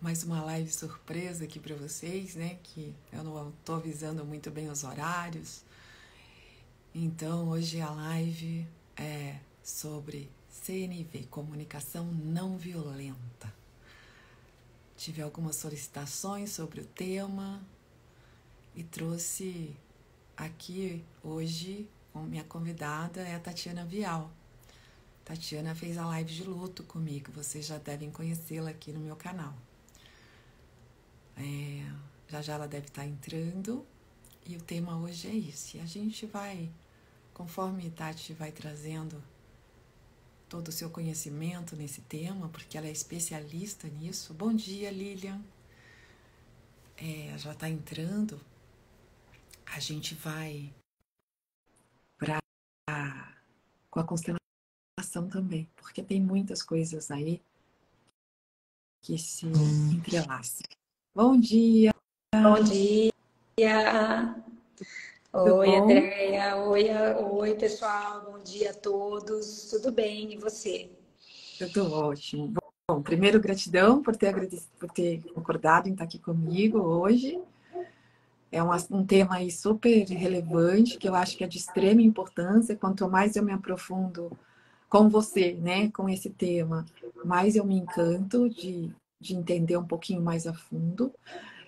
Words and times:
Mais 0.00 0.22
uma 0.22 0.42
live 0.42 0.70
surpresa 0.70 1.44
aqui 1.44 1.58
para 1.58 1.74
vocês, 1.74 2.34
né? 2.34 2.58
Que 2.62 2.94
eu 3.12 3.24
não 3.24 3.50
estou 3.50 3.76
avisando 3.76 4.24
muito 4.24 4.50
bem 4.50 4.68
os 4.68 4.84
horários. 4.84 5.62
Então, 6.94 7.48
hoje 7.48 7.80
a 7.80 7.90
live 7.90 8.66
é 8.96 9.38
sobre 9.62 10.30
CNV, 10.50 11.26
comunicação 11.30 12.04
não 12.04 12.56
violenta. 12.56 13.52
Tive 14.96 15.22
algumas 15.22 15.56
solicitações 15.56 16.50
sobre 16.50 16.80
o 16.80 16.84
tema 16.84 17.60
e 18.74 18.82
trouxe 18.82 19.74
aqui 20.36 21.04
hoje, 21.22 21.88
minha 22.14 22.44
convidada 22.44 23.22
é 23.22 23.34
a 23.34 23.40
Tatiana 23.40 23.84
Vial 23.84 24.30
Tatiana 25.24 25.74
fez 25.74 25.96
a 25.96 26.06
live 26.06 26.34
de 26.34 26.44
luto 26.44 26.82
comigo, 26.84 27.32
vocês 27.32 27.66
já 27.66 27.78
devem 27.78 28.10
conhecê-la 28.10 28.70
aqui 28.70 28.92
no 28.92 29.00
meu 29.00 29.16
canal. 29.16 29.54
É, 31.36 31.90
já 32.28 32.42
já 32.42 32.54
ela 32.54 32.68
deve 32.68 32.88
estar 32.88 33.06
entrando 33.06 33.86
e 34.46 34.56
o 34.56 34.60
tema 34.60 34.98
hoje 34.98 35.28
é 35.28 35.32
isso. 35.32 35.76
E 35.76 35.80
a 35.80 35.86
gente 35.86 36.26
vai, 36.26 36.70
conforme 37.32 37.90
Tati 37.90 38.34
vai 38.34 38.52
trazendo 38.52 39.22
todo 40.48 40.68
o 40.68 40.72
seu 40.72 40.90
conhecimento 40.90 41.74
nesse 41.74 42.02
tema, 42.02 42.48
porque 42.50 42.76
ela 42.76 42.86
é 42.86 42.92
especialista 42.92 43.88
nisso. 43.88 44.34
Bom 44.34 44.52
dia, 44.52 44.90
Lilian. 44.90 45.40
É, 46.98 47.36
já 47.38 47.52
está 47.52 47.68
entrando. 47.68 48.38
A 49.66 49.80
gente 49.80 50.14
vai 50.14 50.72
para 52.18 52.38
com 53.90 54.00
a 54.00 54.04
constelação 54.04 54.43
também, 55.28 55.68
porque 55.76 56.02
tem 56.02 56.20
muitas 56.20 56.62
coisas 56.62 57.10
aí 57.10 57.42
que 59.02 59.18
se 59.18 59.46
entrelaçam. 59.46 60.62
Bom 61.14 61.38
dia! 61.38 61.92
Bom 62.34 62.62
dia! 62.62 63.12
Tudo 65.30 65.56
oi, 65.56 65.76
Andréia! 65.76 66.56
Oi, 66.56 66.84
oi, 67.32 67.54
pessoal! 67.54 68.24
Bom 68.24 68.38
dia 68.42 68.70
a 68.70 68.74
todos! 68.74 69.68
Tudo 69.70 69.92
bem? 69.92 70.32
E 70.32 70.36
você? 70.36 70.90
Tudo 71.58 71.92
ótimo. 71.92 72.54
Bom, 72.88 73.02
primeiro, 73.02 73.40
gratidão 73.40 74.02
por 74.02 74.16
ter, 74.16 74.34
por 74.78 74.90
ter 74.90 75.22
concordado 75.32 75.88
em 75.88 75.92
estar 75.92 76.04
aqui 76.04 76.18
comigo 76.18 76.78
hoje. 76.78 77.40
É 78.50 78.62
um, 78.62 78.70
um 78.90 79.04
tema 79.04 79.36
aí 79.36 79.50
super 79.50 80.04
relevante, 80.06 80.96
que 80.96 81.08
eu 81.08 81.14
acho 81.14 81.36
que 81.36 81.42
é 81.42 81.48
de 81.48 81.58
extrema 81.58 82.00
importância. 82.00 82.76
Quanto 82.76 83.08
mais 83.08 83.34
eu 83.34 83.42
me 83.42 83.52
aprofundo 83.52 84.30
com 84.94 85.08
você, 85.08 85.54
né, 85.54 85.90
com 85.90 86.08
esse 86.08 86.30
tema, 86.30 86.84
mais 87.24 87.56
eu 87.56 87.64
me 87.64 87.76
encanto 87.76 88.48
de, 88.48 88.94
de 89.20 89.34
entender 89.34 89.76
um 89.76 89.84
pouquinho 89.84 90.22
mais 90.22 90.46
a 90.46 90.54
fundo. 90.54 91.12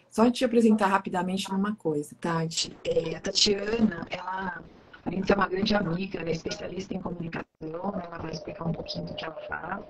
Só 0.08 0.30
te 0.30 0.44
apresentar 0.44 0.86
rapidamente 0.86 1.50
uma 1.50 1.74
coisa, 1.74 2.14
Tati. 2.20 2.76
É, 2.84 3.16
a 3.16 3.20
Tatiana, 3.20 4.06
ela, 4.10 4.62
além 5.04 5.22
de 5.22 5.26
ser 5.26 5.34
uma 5.34 5.48
grande 5.48 5.74
amiga, 5.74 6.20
ela 6.20 6.28
é 6.28 6.32
especialista 6.34 6.94
em 6.94 7.00
comunicação, 7.00 7.44
ela 7.60 8.16
vai 8.16 8.30
explicar 8.30 8.64
um 8.64 8.72
pouquinho 8.72 9.06
do 9.06 9.14
que 9.16 9.24
ela 9.24 9.34
faz. 9.48 9.84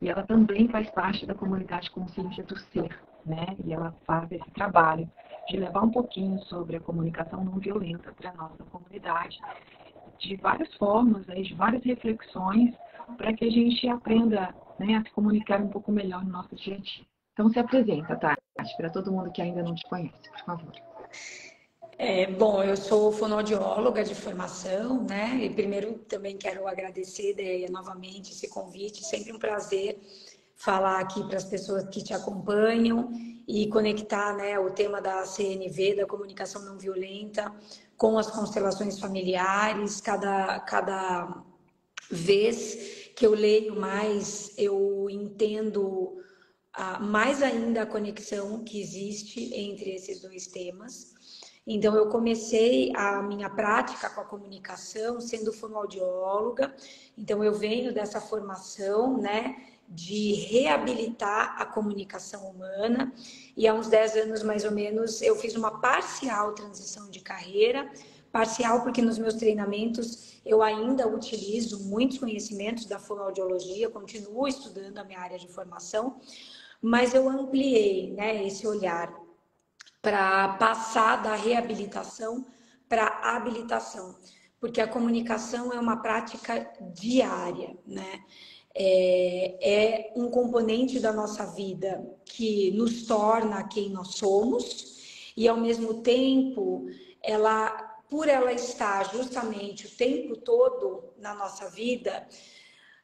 E 0.00 0.08
ela 0.08 0.22
também 0.22 0.68
faz 0.68 0.88
parte 0.90 1.26
da 1.26 1.34
comunidade 1.34 1.90
Consciência 1.90 2.44
do 2.44 2.56
Ser, 2.56 2.96
né? 3.26 3.56
E 3.64 3.72
ela 3.72 3.92
faz 4.06 4.30
esse 4.30 4.48
trabalho 4.52 5.10
de 5.48 5.56
levar 5.56 5.82
um 5.82 5.90
pouquinho 5.90 6.38
sobre 6.44 6.76
a 6.76 6.80
comunicação 6.80 7.44
não 7.44 7.58
violenta 7.58 8.12
para 8.12 8.30
a 8.30 8.34
nossa 8.34 8.62
comunidade 8.70 9.40
de 10.20 10.36
várias 10.36 10.72
formas, 10.74 11.28
aí, 11.28 11.42
de 11.42 11.54
várias 11.54 11.82
reflexões, 11.84 12.74
para 13.16 13.32
que 13.32 13.44
a 13.44 13.50
gente 13.50 13.88
aprenda 13.88 14.54
né, 14.78 14.96
a 14.96 15.02
se 15.02 15.10
comunicar 15.10 15.60
um 15.60 15.68
pouco 15.68 15.90
melhor 15.90 16.24
no 16.24 16.30
nosso 16.30 16.54
dia 16.56 16.76
a 16.76 16.78
dia. 16.78 17.04
Então, 17.32 17.48
se 17.50 17.58
apresenta, 17.58 18.16
Tati, 18.16 18.76
para 18.76 18.90
todo 18.90 19.12
mundo 19.12 19.32
que 19.32 19.40
ainda 19.40 19.62
não 19.62 19.74
te 19.74 19.82
conhece, 19.88 20.30
por 20.30 20.44
favor. 20.44 20.72
É, 21.96 22.26
bom, 22.26 22.62
eu 22.62 22.76
sou 22.76 23.12
fonoaudióloga 23.12 24.02
de 24.02 24.14
formação, 24.14 25.04
né? 25.04 25.36
E 25.42 25.50
primeiro 25.50 25.98
também 25.98 26.36
quero 26.36 26.66
agradecer, 26.66 27.34
Deia, 27.34 27.68
novamente 27.70 28.32
esse 28.32 28.48
convite. 28.48 29.04
Sempre 29.04 29.32
um 29.32 29.38
prazer 29.38 29.98
falar 30.56 30.98
aqui 31.00 31.22
para 31.26 31.36
as 31.36 31.44
pessoas 31.44 31.84
que 31.88 32.02
te 32.02 32.14
acompanham 32.14 33.10
e 33.46 33.66
conectar 33.68 34.34
né, 34.36 34.58
o 34.58 34.70
tema 34.70 35.00
da 35.00 35.24
CNV, 35.24 35.96
da 35.96 36.06
comunicação 36.06 36.64
não 36.64 36.78
violenta, 36.78 37.52
com 38.00 38.16
as 38.16 38.30
constelações 38.30 38.98
familiares. 38.98 40.00
Cada, 40.00 40.58
cada 40.60 41.44
vez 42.10 43.10
que 43.14 43.26
eu 43.26 43.32
leio 43.34 43.78
mais, 43.78 44.54
eu 44.56 45.06
entendo 45.10 46.16
ah, 46.72 46.98
mais 46.98 47.42
ainda 47.42 47.82
a 47.82 47.86
conexão 47.86 48.64
que 48.64 48.80
existe 48.80 49.54
entre 49.54 49.90
esses 49.90 50.22
dois 50.22 50.46
temas. 50.46 51.12
Então, 51.66 51.94
eu 51.94 52.08
comecei 52.08 52.90
a 52.96 53.22
minha 53.22 53.50
prática 53.50 54.08
com 54.08 54.22
a 54.22 54.24
comunicação 54.24 55.20
sendo 55.20 55.52
fonoaudióloga. 55.52 56.74
Então, 57.18 57.44
eu 57.44 57.52
venho 57.52 57.92
dessa 57.92 58.18
formação, 58.18 59.18
né? 59.18 59.56
De 59.90 60.34
reabilitar 60.34 61.60
a 61.60 61.66
comunicação 61.66 62.48
humana. 62.48 63.12
E 63.56 63.66
há 63.66 63.74
uns 63.74 63.88
10 63.88 64.16
anos, 64.16 64.42
mais 64.44 64.64
ou 64.64 64.70
menos, 64.70 65.20
eu 65.20 65.34
fiz 65.34 65.56
uma 65.56 65.80
parcial 65.80 66.54
transição 66.54 67.10
de 67.10 67.20
carreira. 67.20 67.90
Parcial 68.30 68.82
porque 68.82 69.02
nos 69.02 69.18
meus 69.18 69.34
treinamentos 69.34 70.40
eu 70.46 70.62
ainda 70.62 71.08
utilizo 71.08 71.84
muitos 71.84 72.18
conhecimentos 72.18 72.86
da 72.86 72.98
fonoaudiologia, 73.00 73.90
continuo 73.90 74.46
estudando 74.46 74.98
a 74.98 75.04
minha 75.04 75.18
área 75.18 75.38
de 75.38 75.48
formação, 75.48 76.20
mas 76.80 77.12
eu 77.12 77.28
ampliei 77.28 78.12
né, 78.12 78.46
esse 78.46 78.66
olhar 78.66 79.12
para 80.00 80.50
passar 80.54 81.22
da 81.22 81.34
reabilitação 81.34 82.46
para 82.88 83.06
habilitação, 83.22 84.16
porque 84.58 84.80
a 84.80 84.88
comunicação 84.88 85.72
é 85.72 85.78
uma 85.78 85.98
prática 85.98 86.68
diária, 86.92 87.76
né? 87.86 88.24
É, 88.74 89.58
é 89.60 90.12
um 90.16 90.30
componente 90.30 91.00
da 91.00 91.12
nossa 91.12 91.44
vida 91.46 92.04
que 92.24 92.70
nos 92.72 93.06
torna 93.06 93.66
quem 93.68 93.90
nós 93.90 94.14
somos 94.14 95.32
e 95.36 95.48
ao 95.48 95.56
mesmo 95.56 96.02
tempo 96.02 96.86
ela 97.22 97.88
por 98.08 98.28
ela 98.28 98.52
estar 98.52 99.12
justamente 99.14 99.86
o 99.86 99.90
tempo 99.90 100.36
todo 100.36 101.14
na 101.16 101.32
nossa 101.32 101.70
vida, 101.70 102.26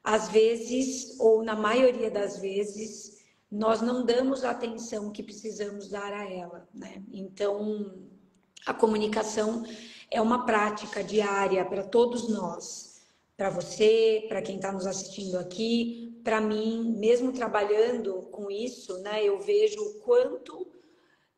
às 0.03 0.29
vezes 0.29 1.19
ou 1.21 1.45
na 1.45 1.55
maioria 1.55 2.11
das 2.11 2.39
vezes 2.39 3.25
nós 3.51 3.81
não 3.81 4.05
damos 4.05 4.45
a 4.45 4.51
atenção 4.51 5.13
que 5.13 5.23
precisamos 5.23 5.89
dar 5.89 6.13
a 6.13 6.29
ela, 6.29 6.69
né? 6.75 7.05
Então 7.13 7.95
a 8.67 8.75
comunicação 8.75 9.65
é 10.11 10.21
uma 10.21 10.45
prática 10.45 11.05
diária 11.05 11.65
para 11.65 11.85
todos 11.85 12.29
nós 12.29 12.86
para 13.37 13.51
você, 13.51 14.25
para 14.29 14.41
quem 14.41 14.57
está 14.57 14.73
nos 14.73 14.87
assistindo 14.87 15.37
aqui, 15.37 16.21
para 16.25 16.41
mim, 16.41 16.97
mesmo 16.99 17.33
trabalhando 17.33 18.23
com 18.33 18.51
isso, 18.51 18.99
né, 18.99 19.23
eu 19.25 19.39
vejo 19.41 19.81
o 19.81 20.01
quanto 20.01 20.67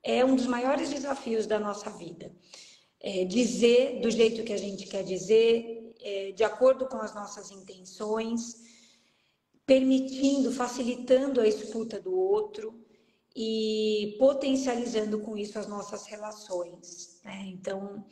é 0.03 0.25
um 0.25 0.37
dos 0.37 0.47
maiores 0.47 0.91
desafios 0.91 1.47
da 1.47 1.59
nossa 1.59 1.91
vida. 1.91 2.33
É 3.01 3.25
dizer 3.25 4.01
do 4.01 4.11
jeito 4.11 4.45
que 4.45 4.53
a 4.53 4.57
gente 4.57 4.87
quer 4.87 5.03
dizer, 5.05 5.93
é, 6.01 6.33
de 6.33 6.45
acordo 6.45 6.87
com 6.87 6.97
as 6.99 7.15
nossas 7.15 7.51
intenções, 7.51 8.57
permitindo, 9.67 10.51
facilitando 10.51 11.41
a 11.41 11.47
escuta 11.47 12.01
do 12.01 12.15
outro 12.15 12.83
e 13.37 14.17
potencializando 14.19 15.21
com 15.21 15.37
isso 15.37 15.59
as 15.59 15.67
nossas 15.67 16.07
relações. 16.07 17.21
Né? 17.23 17.45
Então, 17.49 18.05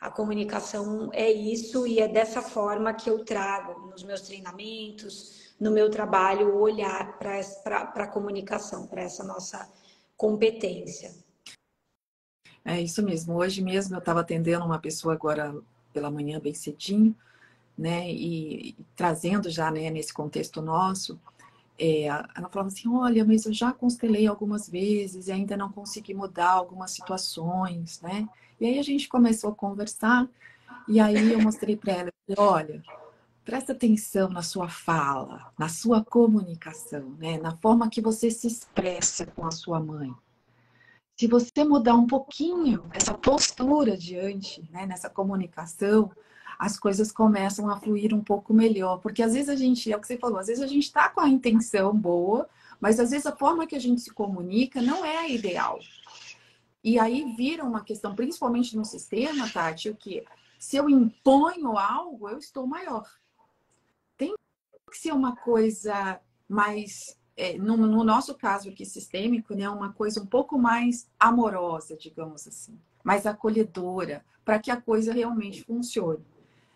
a 0.00 0.10
comunicação 0.10 1.10
é 1.12 1.30
isso 1.30 1.86
e 1.86 2.00
é 2.00 2.08
dessa 2.08 2.40
forma 2.40 2.94
que 2.94 3.10
eu 3.10 3.22
trago 3.22 3.88
nos 3.90 4.02
meus 4.02 4.22
treinamentos, 4.22 5.54
no 5.60 5.70
meu 5.70 5.90
trabalho, 5.90 6.54
o 6.54 6.60
olhar 6.60 7.18
para 7.18 7.38
a 7.94 8.06
comunicação, 8.06 8.86
para 8.86 9.02
essa 9.02 9.22
nossa 9.22 9.70
competência. 10.16 11.14
É 12.64 12.80
isso 12.80 13.02
mesmo. 13.02 13.36
Hoje 13.36 13.62
mesmo 13.62 13.94
eu 13.94 13.98
estava 13.98 14.20
atendendo 14.20 14.64
uma 14.64 14.78
pessoa 14.78 15.12
agora 15.12 15.54
pela 15.92 16.10
manhã 16.10 16.40
bem 16.40 16.54
cedinho, 16.54 17.14
né? 17.76 18.10
E, 18.10 18.70
e 18.70 18.76
trazendo 18.96 19.50
já 19.50 19.70
né, 19.70 19.90
nesse 19.90 20.14
contexto 20.14 20.62
nosso, 20.62 21.20
é, 21.78 22.04
ela 22.04 22.48
falava 22.50 22.68
assim, 22.68 22.88
olha, 22.88 23.24
mas 23.24 23.44
eu 23.44 23.52
já 23.52 23.72
constelei 23.72 24.26
algumas 24.26 24.68
vezes 24.68 25.28
e 25.28 25.32
ainda 25.32 25.56
não 25.56 25.70
consegui 25.70 26.14
mudar 26.14 26.50
algumas 26.50 26.90
situações, 26.90 28.00
né? 28.00 28.28
E 28.60 28.66
aí 28.66 28.78
a 28.78 28.82
gente 28.82 29.08
começou 29.08 29.50
a 29.50 29.54
conversar 29.54 30.28
e 30.86 31.00
aí 31.00 31.32
eu 31.32 31.40
mostrei 31.40 31.76
para 31.76 31.92
ela, 31.94 32.12
olha, 32.36 32.82
presta 33.44 33.72
atenção 33.72 34.28
na 34.28 34.42
sua 34.42 34.68
fala, 34.68 35.50
na 35.58 35.68
sua 35.68 36.04
comunicação, 36.04 37.16
né? 37.18 37.38
Na 37.38 37.56
forma 37.56 37.88
que 37.88 38.00
você 38.00 38.30
se 38.30 38.46
expressa 38.46 39.24
com 39.24 39.46
a 39.46 39.50
sua 39.50 39.80
mãe. 39.80 40.12
Se 41.18 41.26
você 41.26 41.64
mudar 41.64 41.94
um 41.94 42.06
pouquinho 42.06 42.84
essa 42.92 43.14
postura 43.14 43.96
diante, 43.96 44.62
né, 44.70 44.86
nessa 44.86 45.10
comunicação, 45.10 46.10
as 46.58 46.78
coisas 46.78 47.10
começam 47.10 47.70
a 47.70 47.80
fluir 47.80 48.14
um 48.14 48.22
pouco 48.22 48.52
melhor. 48.52 48.98
Porque 48.98 49.22
às 49.22 49.32
vezes 49.32 49.48
a 49.48 49.56
gente, 49.56 49.90
é 49.90 49.96
o 49.96 50.00
que 50.00 50.06
você 50.06 50.18
falou, 50.18 50.38
às 50.38 50.48
vezes 50.48 50.62
a 50.62 50.66
gente 50.66 50.84
está 50.84 51.08
com 51.08 51.20
a 51.20 51.28
intenção 51.28 51.94
boa, 51.96 52.48
Mas 52.80 52.98
às 52.98 53.10
vezes 53.10 53.26
a 53.26 53.36
forma 53.36 53.66
que 53.66 53.76
a 53.76 53.78
gente 53.78 54.00
se 54.00 54.10
comunica 54.10 54.80
não 54.80 55.04
é 55.04 55.18
a 55.18 55.28
ideal. 55.28 55.78
E 56.82 56.98
aí 56.98 57.34
vira 57.36 57.64
uma 57.64 57.84
questão, 57.84 58.14
principalmente 58.14 58.76
no 58.76 58.84
sistema, 58.84 59.48
Tati, 59.50 59.90
o 59.90 59.96
que 59.96 60.24
se 60.58 60.76
eu 60.76 60.88
imponho 60.88 61.78
algo, 61.78 62.28
eu 62.28 62.38
estou 62.38 62.66
maior. 62.66 63.10
Tem 64.16 64.34
que 64.90 64.98
ser 64.98 65.12
uma 65.12 65.34
coisa 65.36 66.20
mais, 66.48 67.18
é, 67.36 67.56
no, 67.56 67.76
no, 67.76 68.04
nosso 68.04 68.34
caso 68.34 68.68
aqui 68.68 68.84
sistêmico, 68.84 69.54
né, 69.54 69.68
uma 69.68 69.92
coisa 69.92 70.22
um 70.22 70.26
pouco 70.26 70.58
mais 70.58 71.08
amorosa, 71.18 71.96
digamos 71.96 72.46
assim, 72.46 72.78
mais 73.02 73.26
acolhedora, 73.26 74.24
para 74.44 74.58
que 74.58 74.70
a 74.70 74.80
coisa 74.80 75.12
realmente 75.12 75.64
funcione. 75.64 76.24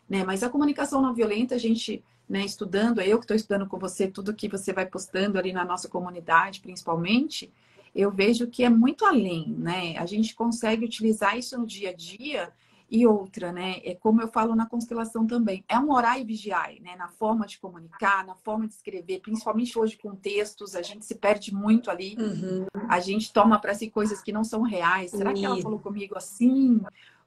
Né? 0.08 0.24
Mas 0.24 0.42
a 0.42 0.48
comunicação 0.50 1.02
não 1.02 1.14
violenta, 1.14 1.54
a 1.54 1.58
gente 1.58 2.02
né, 2.28 2.44
estudando, 2.44 3.00
eu 3.00 3.18
que 3.18 3.24
estou 3.24 3.36
estudando 3.36 3.66
com 3.66 3.78
você, 3.78 4.08
tudo 4.08 4.34
que 4.34 4.48
você 4.48 4.72
vai 4.72 4.86
postando 4.86 5.38
ali 5.38 5.52
na 5.52 5.64
nossa 5.64 5.88
comunidade, 5.88 6.60
principalmente, 6.60 7.52
eu 7.94 8.10
vejo 8.10 8.48
que 8.48 8.64
é 8.64 8.68
muito 8.68 9.04
além, 9.04 9.54
né? 9.56 9.96
A 9.98 10.06
gente 10.06 10.34
consegue 10.34 10.84
utilizar 10.84 11.38
isso 11.38 11.56
no 11.58 11.66
dia 11.66 11.90
a 11.90 11.92
dia 11.92 12.52
e 12.90 13.06
outra, 13.06 13.52
né? 13.52 13.80
É 13.84 13.94
como 13.94 14.20
eu 14.20 14.28
falo 14.28 14.54
na 14.54 14.66
constelação 14.66 15.26
também, 15.26 15.64
é 15.68 15.78
um 15.78 15.90
orar 15.90 16.20
e 16.20 16.24
vigiar, 16.24 16.72
né? 16.80 16.96
Na 16.96 17.08
forma 17.08 17.46
de 17.46 17.58
comunicar, 17.58 18.26
na 18.26 18.34
forma 18.34 18.66
de 18.66 18.74
escrever, 18.74 19.20
principalmente 19.20 19.78
hoje 19.78 19.96
com 19.96 20.14
textos, 20.14 20.74
a 20.74 20.82
gente 20.82 21.04
se 21.04 21.14
perde 21.14 21.54
muito 21.54 21.90
ali. 21.90 22.16
Uhum. 22.18 22.66
A 22.88 23.00
gente 23.00 23.32
toma 23.32 23.58
para 23.58 23.74
si 23.74 23.88
coisas 23.88 24.20
que 24.20 24.32
não 24.32 24.44
são 24.44 24.62
reais. 24.62 25.10
Será 25.10 25.32
que 25.32 25.44
ela 25.44 25.60
falou 25.60 25.78
comigo 25.78 26.16
assim? 26.16 26.80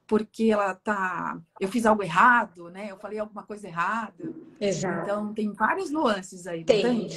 Porque 0.06 0.44
ela 0.44 0.74
tá, 0.74 1.38
eu 1.60 1.68
fiz 1.68 1.84
algo 1.84 2.02
errado, 2.02 2.70
né? 2.70 2.90
Eu 2.90 2.96
falei 2.96 3.18
alguma 3.18 3.42
coisa 3.42 3.68
errada. 3.68 4.32
Exato. 4.60 5.02
Então 5.02 5.34
tem 5.34 5.52
várias 5.52 5.90
nuances 5.90 6.46
aí, 6.46 6.64
tem. 6.64 6.82
tem? 6.82 7.08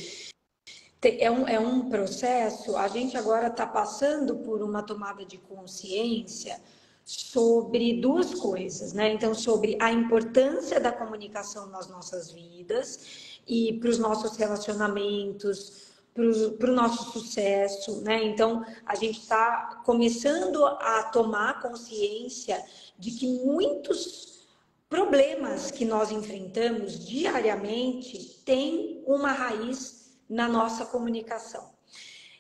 É 1.03 1.31
um, 1.31 1.48
é 1.48 1.59
um 1.59 1.89
processo, 1.89 2.77
a 2.77 2.88
gente 2.88 3.18
agora 3.18 3.48
está 3.48 3.65
passando 3.65 4.36
por 4.38 4.62
uma 4.62 4.83
tomada 4.83 5.25
de 5.25 5.38
consciência 5.38 6.62
sobre 7.03 8.00
duas 8.00 8.36
coisas, 8.36 8.94
né? 8.94 9.12
Então, 9.12 9.33
sobre 9.33 9.75
a 9.81 9.92
importância 9.92 10.80
da 10.80 10.92
comunicação 10.92 11.68
nas 11.68 11.89
nossas 11.89 12.31
vidas 12.31 13.39
e 13.48 13.74
para 13.80 13.89
os 13.89 13.98
nossos 13.98 14.38
relacionamentos, 14.38 15.92
para 16.13 16.69
o 16.69 16.75
nosso 16.75 17.12
sucesso, 17.12 18.01
né? 18.01 18.24
Então, 18.24 18.63
a 18.86 18.95
gente 18.95 19.19
está 19.19 19.81
começando 19.83 20.63
a 20.63 21.09
tomar 21.12 21.62
consciência 21.62 22.63
de 23.00 23.12
que 23.12 23.27
muitos 23.44 24.45
problemas 24.88 25.71
que 25.71 25.86
nós 25.86 26.12
enfrentamos 26.12 27.07
diariamente 27.07 28.42
têm 28.45 29.03
uma 29.07 29.31
raiz 29.31 30.00
na 30.31 30.48
nossa 30.48 30.86
comunicação. 30.86 31.69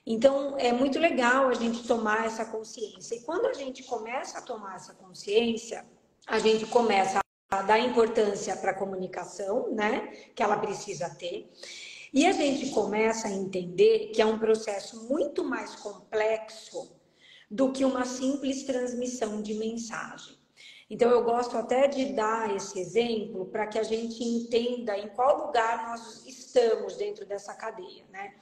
Então, 0.05 0.57
é 0.57 0.71
muito 0.71 0.97
legal 0.97 1.49
a 1.49 1.53
gente 1.53 1.85
tomar 1.85 2.25
essa 2.25 2.45
consciência. 2.45 3.15
E 3.15 3.21
quando 3.21 3.45
a 3.47 3.53
gente 3.53 3.83
começa 3.83 4.39
a 4.39 4.41
tomar 4.41 4.77
essa 4.77 4.93
consciência, 4.93 5.85
a 6.25 6.39
gente 6.39 6.65
começa 6.65 7.19
a 7.51 7.61
dar 7.61 7.79
importância 7.79 8.55
para 8.55 8.71
a 8.71 8.77
comunicação, 8.77 9.73
né? 9.73 10.07
Que 10.33 10.41
ela 10.41 10.57
precisa 10.57 11.09
ter. 11.09 11.51
E 12.13 12.25
a 12.25 12.31
gente 12.31 12.69
começa 12.71 13.27
a 13.27 13.31
entender 13.31 14.11
que 14.13 14.21
é 14.21 14.25
um 14.25 14.39
processo 14.39 15.07
muito 15.09 15.43
mais 15.43 15.75
complexo 15.75 16.95
do 17.49 17.73
que 17.73 17.83
uma 17.83 18.05
simples 18.05 18.63
transmissão 18.63 19.41
de 19.41 19.53
mensagem. 19.55 20.40
Então, 20.93 21.09
eu 21.09 21.23
gosto 21.23 21.57
até 21.57 21.87
de 21.87 22.11
dar 22.11 22.53
esse 22.53 22.77
exemplo 22.77 23.45
para 23.45 23.65
que 23.65 23.79
a 23.79 23.83
gente 23.83 24.21
entenda 24.21 24.97
em 24.97 25.07
qual 25.07 25.47
lugar 25.47 25.87
nós 25.87 26.25
estamos 26.27 26.97
dentro 26.97 27.25
dessa 27.25 27.53
cadeia, 27.53 28.03
né? 28.11 28.35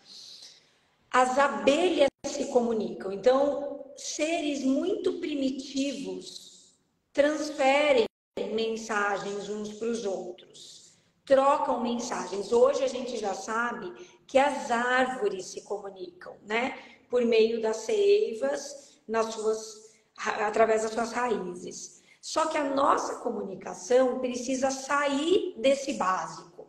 As 1.11 1.37
abelhas 1.37 2.09
se 2.25 2.47
comunicam. 2.47 3.11
Então, 3.11 3.85
seres 3.95 4.63
muito 4.63 5.19
primitivos 5.19 6.73
transferem 7.13 8.05
mensagens 8.51 9.47
uns 9.47 9.73
para 9.73 9.89
os 9.89 10.03
outros, 10.03 10.93
trocam 11.25 11.83
mensagens. 11.83 12.51
Hoje 12.51 12.83
a 12.83 12.87
gente 12.87 13.15
já 13.17 13.35
sabe 13.35 13.93
que 14.25 14.39
as 14.39 14.71
árvores 14.71 15.45
se 15.45 15.61
comunicam, 15.61 16.35
né? 16.47 16.79
Por 17.11 17.23
meio 17.25 17.61
das 17.61 17.77
seivas, 17.77 18.99
nas 19.07 19.35
suas, 19.35 19.91
através 20.17 20.81
das 20.81 20.93
suas 20.93 21.11
raízes. 21.11 21.98
Só 22.21 22.47
que 22.47 22.57
a 22.57 22.63
nossa 22.63 23.15
comunicação 23.15 24.19
precisa 24.19 24.69
sair 24.71 25.55
desse 25.57 25.93
básico. 25.93 26.67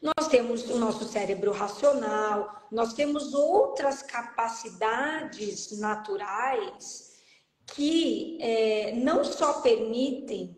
Nós 0.00 0.28
temos 0.28 0.68
o 0.70 0.78
nosso 0.78 1.04
cérebro 1.04 1.52
racional, 1.52 2.66
nós 2.70 2.94
temos 2.94 3.34
outras 3.34 4.02
capacidades 4.02 5.78
naturais 5.78 7.10
que 7.66 8.38
é, 8.40 8.92
não 8.96 9.22
só 9.24 9.60
permitem, 9.60 10.56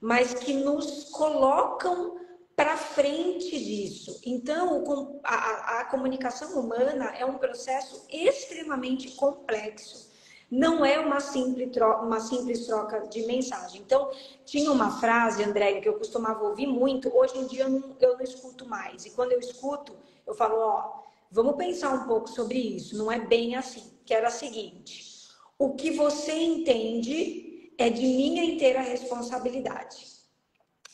mas 0.00 0.34
que 0.34 0.52
nos 0.52 1.04
colocam 1.04 2.20
para 2.54 2.76
frente 2.76 3.58
disso. 3.58 4.20
Então, 4.24 5.20
a, 5.24 5.80
a 5.80 5.84
comunicação 5.86 6.60
humana 6.60 7.14
é 7.16 7.24
um 7.24 7.38
processo 7.38 8.06
extremamente 8.10 9.12
complexo 9.12 10.11
não 10.52 10.84
é 10.84 11.00
uma 11.00 11.18
simples, 11.18 11.70
troca, 11.72 12.04
uma 12.04 12.20
simples 12.20 12.66
troca 12.66 13.08
de 13.08 13.24
mensagem. 13.24 13.80
Então, 13.80 14.10
tinha 14.44 14.70
uma 14.70 15.00
frase, 15.00 15.42
André, 15.42 15.80
que 15.80 15.88
eu 15.88 15.94
costumava 15.94 16.44
ouvir 16.44 16.66
muito, 16.66 17.08
hoje 17.16 17.38
em 17.38 17.46
dia 17.46 17.62
eu 17.62 17.70
não, 17.70 17.96
eu 17.98 18.12
não 18.18 18.22
escuto 18.22 18.68
mais. 18.68 19.06
E 19.06 19.10
quando 19.12 19.32
eu 19.32 19.38
escuto, 19.38 19.96
eu 20.26 20.34
falo, 20.34 20.58
ó, 20.58 21.04
vamos 21.30 21.56
pensar 21.56 21.94
um 21.94 22.06
pouco 22.06 22.28
sobre 22.28 22.58
isso, 22.58 22.98
não 22.98 23.10
é 23.10 23.18
bem 23.18 23.54
assim. 23.56 23.94
Que 24.04 24.12
era 24.12 24.28
a 24.28 24.30
seguinte: 24.30 25.26
o 25.58 25.72
que 25.74 25.90
você 25.90 26.32
entende 26.32 27.72
é 27.78 27.88
de 27.88 28.02
minha 28.02 28.44
inteira 28.44 28.82
responsabilidade. 28.82 30.06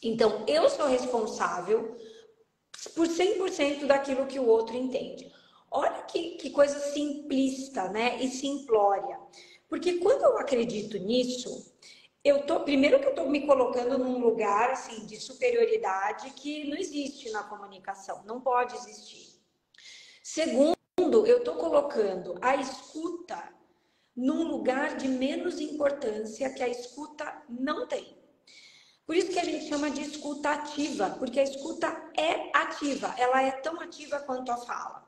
Então, 0.01 0.45
eu 0.47 0.71
sou 0.71 0.87
responsável 0.87 1.97
por 2.95 3.09
100% 3.09 3.87
daquilo 3.87 4.27
que 4.27 4.39
o 4.39 4.47
outro 4.47 4.77
entende. 4.77 5.33
Olha 5.71 6.03
que, 6.03 6.37
que 6.37 6.51
coisa 6.51 6.79
simplista, 6.79 7.89
né? 7.89 8.23
E 8.23 8.29
simplória. 8.29 9.19
Porque 9.69 9.99
quando 9.99 10.23
eu 10.23 10.39
acredito 10.39 10.99
nisso, 10.99 11.73
eu 12.25 12.47
tô 12.47 12.61
primeiro 12.61 12.99
que 12.99 13.07
eu 13.07 13.11
estou 13.11 13.29
me 13.29 13.47
colocando 13.47 13.99
num 13.99 14.19
lugar 14.19 14.71
assim 14.71 15.07
de 15.07 15.17
superioridade 15.21 16.31
que 16.31 16.69
não 16.69 16.77
existe 16.77 17.31
na 17.31 17.43
comunicação, 17.43 18.23
não 18.25 18.41
pode 18.41 18.75
existir. 18.77 19.39
Segundo, 20.23 20.77
eu 20.99 21.39
estou 21.39 21.55
colocando 21.57 22.35
a 22.41 22.57
escuta 22.57 23.53
num 24.17 24.49
lugar 24.49 24.97
de 24.97 25.07
menos 25.07 25.61
importância 25.61 26.53
que 26.53 26.63
a 26.63 26.69
escuta 26.69 27.43
não 27.49 27.87
tem. 27.87 28.19
Por 29.07 29.17
isso 29.17 29.31
que 29.31 29.39
a 29.39 29.45
gente 29.45 29.67
chama 29.69 29.91
de 29.91 30.03
escuta 30.03 30.51
ativa, 30.51 31.11
porque 31.19 31.41
a 31.41 31.45
escuta 31.45 31.87
é 32.15 32.51
ativa, 32.53 33.15
ela 33.17 33.41
é 33.41 33.53
tão 33.53 33.81
ativa 33.81 34.21
quanto 34.21 34.53
a 34.53 34.57
fala. 34.59 35.08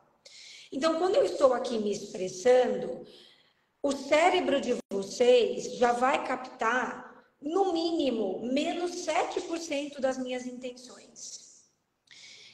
Então, 0.72 0.98
quando 0.98 1.16
eu 1.16 1.24
estou 1.24 1.52
aqui 1.52 1.78
me 1.78 1.90
expressando, 1.90 3.04
o 3.82 3.92
cérebro 3.92 4.60
de 4.60 4.76
vocês 4.92 5.76
já 5.76 5.92
vai 5.92 6.24
captar, 6.26 7.10
no 7.40 7.72
mínimo, 7.72 8.40
menos 8.42 9.06
7% 9.06 9.98
das 9.98 10.18
minhas 10.18 10.46
intenções. 10.46 11.64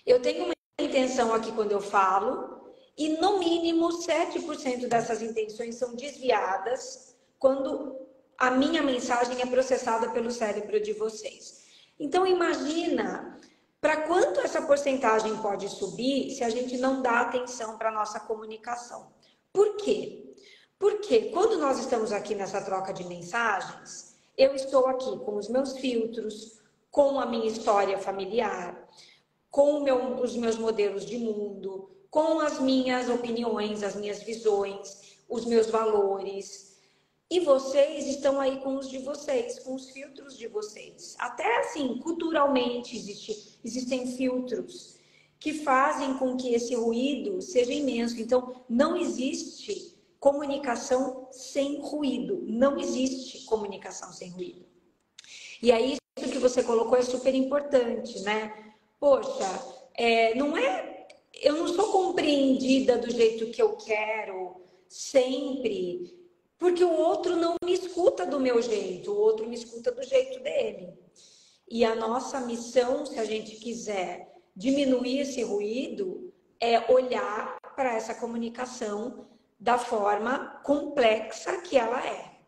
Eu 0.06 0.22
tenho 0.22 0.44
uma 0.44 0.54
intenção 0.80 1.34
aqui 1.34 1.50
quando 1.50 1.72
eu 1.72 1.80
falo, 1.80 2.72
e 2.96 3.08
no 3.08 3.38
mínimo 3.38 3.88
7% 3.88 4.86
dessas 4.86 5.20
intenções 5.22 5.74
são 5.74 5.94
desviadas 5.94 7.16
quando 7.38 7.98
a 8.38 8.50
minha 8.50 8.82
mensagem 8.82 9.42
é 9.42 9.46
processada 9.46 10.10
pelo 10.10 10.30
cérebro 10.30 10.80
de 10.80 10.92
vocês. 10.92 11.64
Então 11.98 12.26
imagina 12.26 13.38
para 13.80 14.02
quanto 14.02 14.40
essa 14.40 14.62
porcentagem 14.62 15.36
pode 15.38 15.68
subir 15.68 16.30
se 16.30 16.42
a 16.42 16.50
gente 16.50 16.78
não 16.78 17.02
dá 17.02 17.20
atenção 17.20 17.76
para 17.76 17.90
a 17.90 17.92
nossa 17.92 18.20
comunicação? 18.20 19.12
Por 19.52 19.76
quê? 19.76 20.34
Porque 20.78 21.30
quando 21.30 21.58
nós 21.58 21.78
estamos 21.78 22.12
aqui 22.12 22.34
nessa 22.34 22.60
troca 22.60 22.92
de 22.92 23.04
mensagens, 23.04 24.16
eu 24.36 24.54
estou 24.54 24.86
aqui 24.86 25.18
com 25.20 25.36
os 25.36 25.48
meus 25.48 25.78
filtros, 25.78 26.60
com 26.90 27.18
a 27.18 27.26
minha 27.26 27.46
história 27.46 27.98
familiar, 27.98 28.86
com 29.50 29.80
meu, 29.80 30.20
os 30.20 30.36
meus 30.36 30.56
modelos 30.56 31.06
de 31.06 31.16
mundo, 31.18 31.90
com 32.10 32.40
as 32.40 32.60
minhas 32.60 33.08
opiniões, 33.08 33.82
as 33.82 33.94
minhas 33.94 34.22
visões, 34.22 35.18
os 35.28 35.44
meus 35.44 35.68
valores, 35.68 36.65
e 37.30 37.40
vocês 37.40 38.06
estão 38.06 38.40
aí 38.40 38.60
com 38.60 38.76
os 38.76 38.88
de 38.88 38.98
vocês, 38.98 39.58
com 39.58 39.74
os 39.74 39.90
filtros 39.90 40.38
de 40.38 40.46
vocês. 40.46 41.16
Até 41.18 41.58
assim, 41.58 41.98
culturalmente 41.98 42.96
existe, 42.96 43.58
existem 43.64 44.06
filtros 44.16 44.96
que 45.38 45.52
fazem 45.52 46.14
com 46.18 46.36
que 46.36 46.54
esse 46.54 46.74
ruído 46.74 47.42
seja 47.42 47.72
imenso. 47.72 48.20
Então, 48.20 48.64
não 48.68 48.96
existe 48.96 49.96
comunicação 50.20 51.28
sem 51.30 51.80
ruído. 51.80 52.42
Não 52.46 52.78
existe 52.78 53.44
comunicação 53.44 54.12
sem 54.12 54.30
ruído. 54.30 54.64
E 55.62 55.72
aí, 55.72 55.96
isso 56.18 56.32
que 56.32 56.38
você 56.38 56.62
colocou 56.62 56.96
é 56.96 57.02
super 57.02 57.34
importante, 57.34 58.20
né? 58.20 58.72
Poxa, 58.98 59.46
é, 59.94 60.34
não 60.34 60.56
é 60.56 60.96
eu 61.42 61.54
não 61.56 61.68
sou 61.68 61.92
compreendida 61.92 62.96
do 62.96 63.10
jeito 63.10 63.50
que 63.50 63.60
eu 63.60 63.76
quero 63.76 64.56
sempre, 64.88 66.18
porque 66.58 66.82
o 66.82 66.92
outro 66.92 67.36
não 67.36 67.54
me 67.62 67.74
escuta 67.74 68.26
do 68.26 68.40
meu 68.40 68.60
jeito, 68.62 69.12
o 69.12 69.16
outro 69.16 69.46
me 69.46 69.54
escuta 69.54 69.92
do 69.92 70.02
jeito 70.02 70.40
dele. 70.42 70.94
E 71.68 71.84
a 71.84 71.94
nossa 71.94 72.40
missão, 72.40 73.04
se 73.04 73.18
a 73.18 73.24
gente 73.24 73.56
quiser 73.56 74.32
diminuir 74.54 75.20
esse 75.20 75.42
ruído, 75.42 76.32
é 76.60 76.90
olhar 76.90 77.58
para 77.74 77.94
essa 77.94 78.14
comunicação 78.14 79.26
da 79.58 79.78
forma 79.78 80.60
complexa 80.64 81.60
que 81.60 81.76
ela 81.76 82.04
é. 82.06 82.38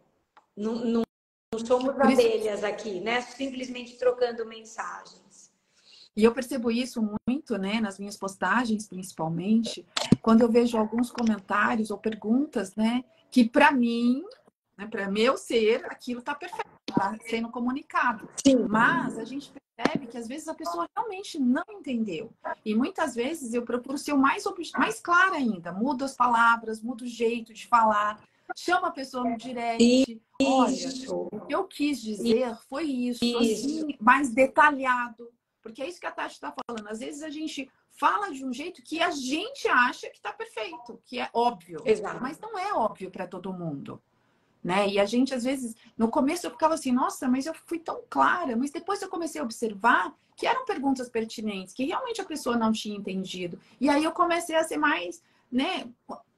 Não, 0.56 0.74
não, 0.76 1.02
não 1.52 1.66
somos 1.66 1.90
abelhas 2.00 2.64
aqui, 2.64 3.00
né? 3.00 3.20
Simplesmente 3.20 3.98
trocando 3.98 4.46
mensagens. 4.46 5.52
E 6.16 6.24
eu 6.24 6.32
percebo 6.32 6.70
isso 6.70 7.00
muito, 7.28 7.56
né, 7.56 7.80
nas 7.80 7.96
minhas 7.96 8.16
postagens, 8.16 8.88
principalmente, 8.88 9.86
quando 10.20 10.40
eu 10.40 10.50
vejo 10.50 10.76
alguns 10.76 11.12
comentários 11.12 11.92
ou 11.92 11.98
perguntas, 11.98 12.74
né, 12.74 13.04
que 13.30 13.48
para 13.48 13.72
mim, 13.72 14.24
né, 14.76 14.86
para 14.86 15.10
meu 15.10 15.36
ser, 15.36 15.84
aquilo 15.86 16.20
está 16.20 16.34
perfeito, 16.34 16.66
está 16.88 17.16
sendo 17.28 17.50
comunicado. 17.50 18.28
Sim. 18.44 18.66
Mas 18.68 19.18
a 19.18 19.24
gente 19.24 19.52
percebe 19.76 20.06
que 20.06 20.18
às 20.18 20.26
vezes 20.26 20.48
a 20.48 20.54
pessoa 20.54 20.88
realmente 20.96 21.38
não 21.38 21.64
entendeu. 21.70 22.32
E 22.64 22.74
muitas 22.74 23.14
vezes 23.14 23.54
eu 23.54 23.62
procuro 23.62 23.98
ser 23.98 24.12
o 24.12 24.18
mais, 24.18 24.44
mais 24.76 25.00
clara 25.00 25.36
ainda, 25.36 25.72
mudo 25.72 26.04
as 26.04 26.16
palavras, 26.16 26.82
mudo 26.82 27.02
o 27.02 27.06
jeito 27.06 27.52
de 27.52 27.66
falar, 27.66 28.20
chama 28.56 28.88
a 28.88 28.92
pessoa 28.92 29.28
no 29.28 29.36
direct. 29.36 29.82
Isso. 29.82 30.20
Olha, 30.42 31.30
o 31.32 31.40
que 31.40 31.54
eu 31.54 31.64
quis 31.64 32.00
dizer 32.00 32.56
foi 32.68 32.84
isso, 32.84 33.24
isso. 33.24 33.38
assim, 33.38 33.96
mais 34.00 34.30
detalhado. 34.30 35.30
Porque 35.62 35.82
é 35.82 35.88
isso 35.88 36.00
que 36.00 36.06
a 36.06 36.12
Tati 36.12 36.34
está 36.34 36.54
falando. 36.66 36.88
Às 36.88 37.00
vezes 37.00 37.22
a 37.22 37.28
gente 37.28 37.68
fala 37.98 38.30
de 38.30 38.44
um 38.44 38.52
jeito 38.52 38.82
que 38.82 39.02
a 39.02 39.10
gente 39.10 39.66
acha 39.68 40.08
que 40.08 40.16
está 40.16 40.32
perfeito, 40.32 41.00
que 41.04 41.18
é 41.18 41.28
óbvio. 41.32 41.82
Exato. 41.84 42.20
Mas 42.20 42.38
não 42.38 42.58
é 42.58 42.72
óbvio 42.72 43.10
para 43.10 43.26
todo 43.26 43.52
mundo. 43.52 44.00
Né? 44.62 44.88
E 44.88 44.98
a 44.98 45.04
gente, 45.04 45.34
às 45.34 45.44
vezes, 45.44 45.74
no 45.96 46.08
começo 46.08 46.46
eu 46.46 46.50
ficava 46.50 46.74
assim, 46.74 46.92
nossa, 46.92 47.28
mas 47.28 47.46
eu 47.46 47.54
fui 47.66 47.78
tão 47.78 48.02
clara. 48.08 48.56
Mas 48.56 48.70
depois 48.70 49.02
eu 49.02 49.08
comecei 49.08 49.40
a 49.40 49.44
observar 49.44 50.14
que 50.36 50.46
eram 50.46 50.64
perguntas 50.64 51.08
pertinentes, 51.08 51.74
que 51.74 51.84
realmente 51.84 52.20
a 52.20 52.24
pessoa 52.24 52.56
não 52.56 52.72
tinha 52.72 52.96
entendido. 52.96 53.58
E 53.80 53.88
aí 53.88 54.04
eu 54.04 54.12
comecei 54.12 54.54
a 54.54 54.62
ser 54.62 54.76
mais 54.76 55.20
né, 55.50 55.88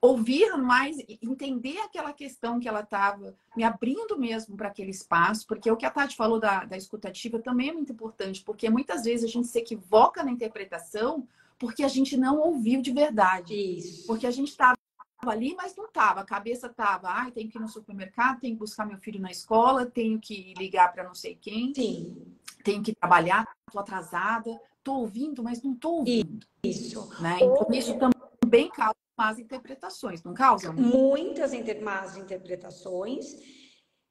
ouvir 0.00 0.57
mais, 0.57 0.97
entender 1.21 1.79
aquela 1.79 2.12
questão 2.12 2.59
que 2.59 2.69
ela 2.69 2.81
estava 2.81 3.35
me 3.57 3.64
abrindo 3.64 4.19
mesmo 4.19 4.57
para 4.57 4.69
aquele 4.69 4.90
espaço, 4.90 5.47
porque 5.47 5.71
o 5.71 5.76
que 5.76 5.85
a 5.85 5.90
Tati 5.90 6.17
falou 6.17 6.38
da, 6.38 6.64
da 6.64 6.76
escutativa 6.76 7.38
também 7.38 7.71
é 7.71 7.73
muito 7.73 7.93
importante, 7.93 8.43
porque 8.43 8.71
muitas 8.71 9.05
vezes 9.05 9.25
a 9.25 9.33
gente 9.33 9.49
se 9.49 9.59
equivoca 9.59 10.23
na 10.23 10.31
interpretação 10.31 11.26
porque 11.61 11.85
a 11.85 11.88
gente 11.88 12.17
não 12.17 12.40
ouviu 12.40 12.81
de 12.81 12.90
verdade. 12.90 13.55
Isso. 13.55 14.07
Porque 14.07 14.26
a 14.26 14.31
gente 14.31 14.49
estava 14.49 14.75
ali, 15.21 15.55
mas 15.55 15.76
não 15.76 15.85
estava. 15.85 16.23
A 16.23 16.25
cabeça 16.25 16.67
estava, 16.67 17.09
ai, 17.09 17.31
tenho 17.31 17.50
que 17.50 17.59
ir 17.59 17.61
no 17.61 17.69
supermercado, 17.69 18.40
tenho 18.40 18.55
que 18.55 18.61
buscar 18.61 18.87
meu 18.87 18.99
filho 18.99 19.21
na 19.21 19.31
escola, 19.31 19.85
tenho 19.85 20.19
que 20.19 20.55
ligar 20.57 20.90
para 20.90 21.05
não 21.05 21.14
sei 21.14 21.37
quem. 21.37 21.75
Sim. 21.75 22.35
Tenho 22.64 22.83
que 22.83 22.95
trabalhar, 22.95 23.47
estou 23.69 23.81
atrasada, 23.81 24.59
estou 24.79 25.00
ouvindo, 25.00 25.43
mas 25.43 25.62
não 25.62 25.75
estou 25.75 25.99
ouvindo. 25.99 26.47
Isso. 26.64 27.09
Né? 27.21 27.37
Então, 27.43 27.67
isso 27.71 27.99
também 27.99 28.21
também 28.50 28.69
causa 28.69 28.97
más 29.17 29.38
interpretações, 29.38 30.23
não 30.25 30.35
causa? 30.35 30.73
Muitas 30.73 31.52
inter 31.52 31.81
más 31.83 32.17
interpretações. 32.17 33.37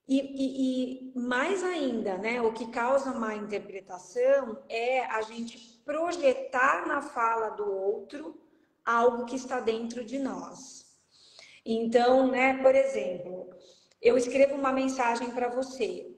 E, 0.09 0.17
e, 0.17 1.11
e, 1.13 1.19
mais 1.19 1.63
ainda, 1.63 2.17
né, 2.17 2.41
o 2.41 2.51
que 2.51 2.71
causa 2.71 3.13
má 3.13 3.35
interpretação 3.35 4.57
é 4.67 5.05
a 5.05 5.21
gente 5.21 5.59
projetar 5.85 6.87
na 6.87 6.99
fala 6.99 7.49
do 7.49 7.71
outro 7.71 8.41
algo 8.83 9.25
que 9.25 9.35
está 9.35 9.59
dentro 9.59 10.03
de 10.03 10.17
nós. 10.17 10.83
Então, 11.63 12.25
né, 12.25 12.57
por 12.57 12.73
exemplo, 12.73 13.51
eu 14.01 14.17
escrevo 14.17 14.55
uma 14.55 14.73
mensagem 14.73 15.29
para 15.29 15.47
você 15.47 16.11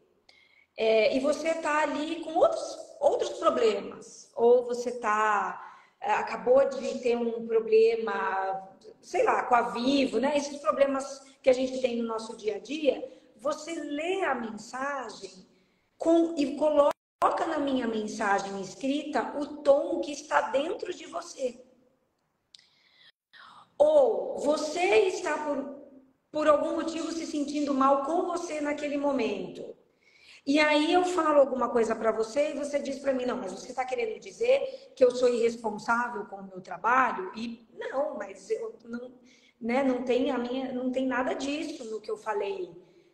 é, 0.78 1.14
e 1.14 1.20
você 1.20 1.50
está 1.50 1.82
ali 1.82 2.22
com 2.24 2.34
outros, 2.34 2.78
outros 2.98 3.32
problemas, 3.32 4.32
ou 4.38 4.64
você 4.64 4.88
está 4.88 5.70
é, 6.00 6.14
acabou 6.14 6.68
de 6.70 7.00
ter 7.00 7.18
um 7.18 7.46
problema, 7.46 8.70
sei 9.02 9.24
lá, 9.24 9.44
com 9.44 9.54
a 9.54 9.64
Vivo, 9.72 10.18
né? 10.18 10.38
Esses 10.38 10.60
problemas 10.60 11.20
que 11.44 11.50
a 11.50 11.54
gente 11.54 11.82
tem 11.82 11.98
no 11.98 12.08
nosso 12.08 12.38
dia 12.38 12.56
a 12.56 12.60
dia, 12.60 13.21
você 13.42 13.74
lê 13.74 14.24
a 14.24 14.36
mensagem 14.36 15.48
com, 15.98 16.36
e 16.38 16.56
coloca 16.56 16.94
na 17.48 17.58
minha 17.58 17.88
mensagem 17.88 18.62
escrita 18.62 19.36
o 19.36 19.58
tom 19.64 20.00
que 20.00 20.12
está 20.12 20.52
dentro 20.52 20.94
de 20.94 21.08
você. 21.08 21.60
Ou 23.80 24.38
você 24.38 25.08
está 25.08 25.40
por, 25.40 25.82
por 26.32 26.48
algum 26.48 26.76
motivo 26.76 27.12
se 27.12 27.26
sentindo 27.26 27.74
mal 27.74 28.06
com 28.06 28.28
você 28.28 28.62
naquele 28.62 28.98
momento. 28.98 29.76
E 30.46 30.60
aí 30.60 30.94
eu 30.94 31.04
falo 31.04 31.40
alguma 31.40 31.70
coisa 31.70 31.96
para 31.96 32.12
você 32.12 32.52
e 32.52 32.58
você 32.58 32.78
diz 32.80 33.00
para 33.00 33.14
mim, 33.14 33.26
não, 33.26 33.38
mas 33.38 33.52
você 33.52 33.70
está 33.70 33.84
querendo 33.84 34.20
dizer 34.20 34.92
que 34.96 35.04
eu 35.04 35.10
sou 35.12 35.30
irresponsável 35.30 36.26
com 36.26 36.38
o 36.38 36.48
meu 36.48 36.62
trabalho? 36.62 37.32
E 37.36 37.68
não, 37.74 38.18
mas 38.18 38.52
eu 38.52 38.78
não, 38.86 39.20
né, 39.60 39.84
não 39.84 40.04
tem 40.04 40.30
a 40.30 40.38
minha, 40.38 40.72
não 40.72 40.92
tem 40.92 41.08
nada 41.08 41.34
disso 41.34 41.84
no 41.86 42.02
que 42.02 42.10
eu 42.10 42.18
falei, 42.18 42.72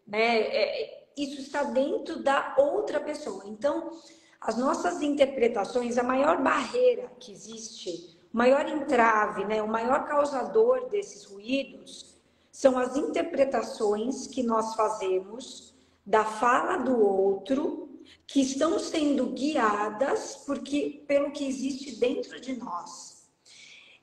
né? 0.07 0.39
É, 0.39 1.07
isso 1.17 1.41
está 1.41 1.63
dentro 1.63 2.21
da 2.21 2.55
outra 2.57 2.99
pessoa. 2.99 3.43
Então, 3.47 3.91
as 4.39 4.55
nossas 4.55 5.01
interpretações, 5.01 5.97
a 5.97 6.03
maior 6.03 6.41
barreira 6.41 7.11
que 7.19 7.31
existe, 7.31 8.17
o 8.31 8.37
maior 8.37 8.67
entrave, 8.67 9.43
né, 9.45 9.61
o 9.63 9.67
maior 9.67 10.05
causador 10.05 10.89
desses 10.89 11.25
ruídos 11.25 12.15
são 12.51 12.77
as 12.77 12.95
interpretações 12.95 14.27
que 14.27 14.43
nós 14.43 14.75
fazemos 14.75 15.75
da 16.05 16.23
fala 16.23 16.77
do 16.77 16.99
outro 16.99 17.89
que 18.25 18.41
estão 18.41 18.79
sendo 18.79 19.27
guiadas 19.27 20.43
porque 20.45 21.03
pelo 21.07 21.31
que 21.31 21.47
existe 21.47 21.99
dentro 21.99 22.39
de 22.39 22.55
nós. 22.55 23.27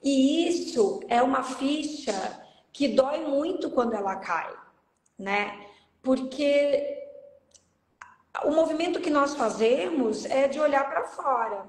E 0.02 0.48
isso 0.48 1.00
é 1.08 1.22
uma 1.22 1.42
ficha 1.42 2.44
que 2.72 2.88
dói 2.88 3.26
muito 3.26 3.70
quando 3.70 3.94
ela 3.94 4.16
cai, 4.16 4.52
né? 5.18 5.66
Porque 6.04 7.02
o 8.44 8.50
movimento 8.50 9.00
que 9.00 9.10
nós 9.10 9.34
fazemos 9.34 10.24
é 10.26 10.46
de 10.46 10.60
olhar 10.60 10.88
para 10.88 11.04
fora, 11.04 11.68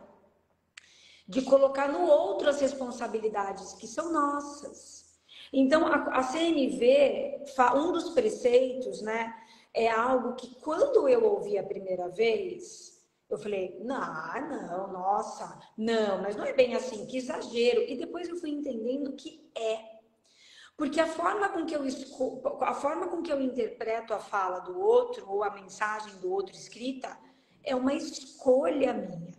de 1.27 1.41
colocar 1.41 1.87
no 1.87 2.05
outro 2.05 2.49
as 2.49 2.59
responsabilidades 2.59 3.73
que 3.73 3.87
são 3.87 4.11
nossas. 4.11 5.05
Então, 5.53 5.87
a, 5.87 6.19
a 6.19 6.23
CNV, 6.23 7.43
um 7.75 7.91
dos 7.91 8.09
preceitos, 8.09 9.01
né, 9.01 9.33
é 9.73 9.89
algo 9.89 10.35
que 10.35 10.55
quando 10.55 11.07
eu 11.07 11.23
ouvi 11.23 11.57
a 11.57 11.63
primeira 11.63 12.09
vez, 12.09 12.95
eu 13.29 13.37
falei, 13.37 13.79
não, 13.83 13.97
não, 14.49 14.91
nossa, 14.91 15.59
não, 15.77 16.21
mas 16.21 16.35
não 16.35 16.45
é 16.45 16.53
bem 16.53 16.75
assim, 16.75 17.05
que 17.05 17.17
exagero. 17.17 17.81
E 17.81 17.97
depois 17.97 18.29
eu 18.29 18.37
fui 18.37 18.51
entendendo 18.51 19.13
que 19.13 19.49
é. 19.55 19.94
Porque 20.77 20.99
a 20.99 21.07
forma 21.07 21.49
com 21.49 21.65
que 21.65 21.75
eu 21.75 21.81
a 22.61 22.73
forma 22.73 23.07
com 23.07 23.21
que 23.21 23.31
eu 23.31 23.41
interpreto 23.41 24.13
a 24.13 24.19
fala 24.19 24.59
do 24.59 24.77
outro 24.79 25.29
ou 25.29 25.43
a 25.43 25.49
mensagem 25.49 26.13
do 26.17 26.31
outro 26.31 26.53
escrita 26.53 27.17
é 27.63 27.75
uma 27.75 27.93
escolha 27.93 28.93
minha. 28.93 29.33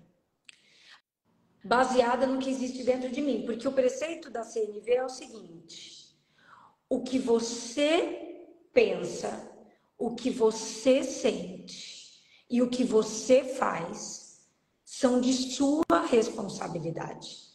Baseada 1.65 2.27
no 2.27 2.39
que 2.39 2.49
existe 2.49 2.85
dentro 2.85 3.11
de 3.11 3.21
mim, 3.21 3.45
porque 3.45 3.67
o 3.67 3.73
preceito 3.73 4.31
da 4.31 4.45
CNV 4.45 4.93
é 4.93 5.05
o 5.05 5.09
seguinte: 5.09 6.17
o 6.89 7.03
que 7.03 7.19
você 7.19 8.23
pensa 8.73 9.57
o 9.99 10.15
que 10.15 10.31
você 10.31 11.03
sente 11.03 12.21
e 12.51 12.63
o 12.63 12.69
que 12.69 12.85
você 12.85 13.43
faz 13.43 14.47
são 14.85 15.21
de 15.21 15.33
sua 15.33 16.07
responsabilidade. 16.09 17.47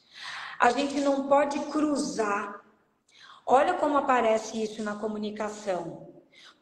A 0.60 0.72
gente 0.72 1.00
não 1.02 1.28
pode 1.28 1.60
cruzar. 1.72 2.61
Olha 3.54 3.74
como 3.74 3.98
aparece 3.98 4.64
isso 4.64 4.82
na 4.82 4.96
comunicação. 4.96 6.08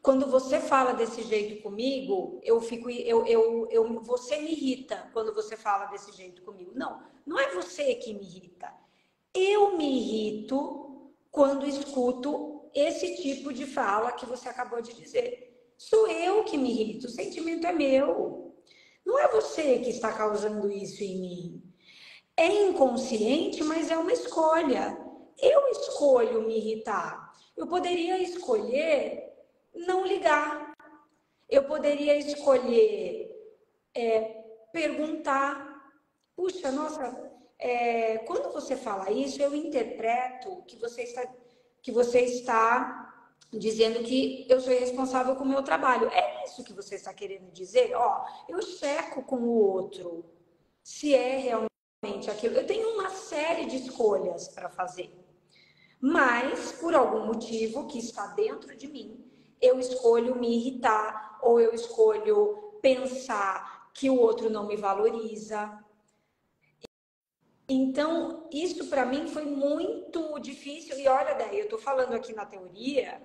Quando 0.02 0.26
você 0.26 0.58
fala 0.58 0.92
desse 0.92 1.22
jeito 1.22 1.62
comigo, 1.62 2.40
eu 2.42 2.60
fico, 2.60 2.90
eu, 2.90 3.24
eu, 3.26 3.68
eu, 3.70 4.02
você 4.02 4.40
me 4.40 4.50
irrita 4.50 5.08
quando 5.12 5.32
você 5.32 5.56
fala 5.56 5.86
desse 5.86 6.10
jeito 6.10 6.42
comigo. 6.42 6.72
Não, 6.74 7.00
não 7.24 7.38
é 7.38 7.54
você 7.54 7.94
que 7.94 8.12
me 8.12 8.24
irrita. 8.24 8.74
Eu 9.32 9.76
me 9.76 10.00
irrito 10.00 11.12
quando 11.30 11.64
escuto 11.64 12.68
esse 12.74 13.22
tipo 13.22 13.52
de 13.52 13.66
fala 13.66 14.10
que 14.10 14.26
você 14.26 14.48
acabou 14.48 14.82
de 14.82 14.92
dizer. 14.92 15.72
Sou 15.78 16.08
eu 16.08 16.42
que 16.42 16.58
me 16.58 16.72
irrito, 16.72 17.06
o 17.06 17.10
sentimento 17.10 17.68
é 17.68 17.72
meu. 17.72 18.52
Não 19.06 19.16
é 19.16 19.28
você 19.28 19.78
que 19.78 19.90
está 19.90 20.12
causando 20.12 20.68
isso 20.68 21.04
em 21.04 21.20
mim. 21.20 21.62
É 22.36 22.66
inconsciente, 22.66 23.62
mas 23.62 23.92
é 23.92 23.96
uma 23.96 24.12
escolha. 24.12 24.99
Eu 25.42 25.68
escolho 25.68 26.42
me 26.42 26.56
irritar. 26.56 27.34
Eu 27.56 27.66
poderia 27.66 28.18
escolher 28.18 29.32
não 29.74 30.06
ligar. 30.06 30.74
Eu 31.48 31.64
poderia 31.64 32.16
escolher 32.16 33.30
é, 33.94 34.20
perguntar. 34.72 35.68
Puxa, 36.36 36.70
nossa, 36.70 37.30
é, 37.58 38.18
quando 38.18 38.52
você 38.52 38.76
fala 38.76 39.10
isso, 39.10 39.42
eu 39.42 39.54
interpreto 39.54 40.62
que 40.66 40.76
você 40.76 41.02
está, 41.02 41.26
que 41.82 41.92
você 41.92 42.20
está 42.20 43.10
dizendo 43.52 44.02
que 44.02 44.46
eu 44.48 44.60
sou 44.60 44.72
responsável 44.72 45.36
com 45.36 45.44
o 45.44 45.48
meu 45.48 45.62
trabalho. 45.62 46.08
É 46.08 46.44
isso 46.44 46.64
que 46.64 46.72
você 46.72 46.94
está 46.94 47.12
querendo 47.12 47.50
dizer? 47.52 47.94
Ó, 47.94 48.24
eu 48.48 48.62
checo 48.62 49.22
com 49.22 49.36
o 49.36 49.58
outro 49.58 50.24
se 50.82 51.14
é 51.14 51.36
realmente 51.38 52.30
aquilo. 52.30 52.56
Eu 52.56 52.66
tenho 52.66 52.88
uma 52.94 53.10
série 53.10 53.66
de 53.66 53.76
escolhas 53.76 54.48
para 54.48 54.68
fazer. 54.68 55.12
Mas, 56.00 56.72
por 56.72 56.94
algum 56.94 57.26
motivo 57.26 57.86
que 57.86 57.98
está 57.98 58.28
dentro 58.28 58.74
de 58.74 58.88
mim, 58.88 59.22
eu 59.60 59.78
escolho 59.78 60.36
me 60.36 60.56
irritar 60.56 61.38
ou 61.42 61.60
eu 61.60 61.74
escolho 61.74 62.78
pensar 62.80 63.90
que 63.92 64.08
o 64.08 64.18
outro 64.18 64.48
não 64.48 64.66
me 64.66 64.76
valoriza. 64.76 65.78
Então, 67.68 68.48
isso 68.50 68.86
para 68.88 69.04
mim 69.04 69.28
foi 69.28 69.44
muito 69.44 70.38
difícil. 70.40 70.98
E 70.98 71.06
olha, 71.06 71.34
daí, 71.34 71.58
eu 71.58 71.64
estou 71.64 71.78
falando 71.78 72.14
aqui 72.14 72.32
na 72.32 72.46
teoria, 72.46 73.20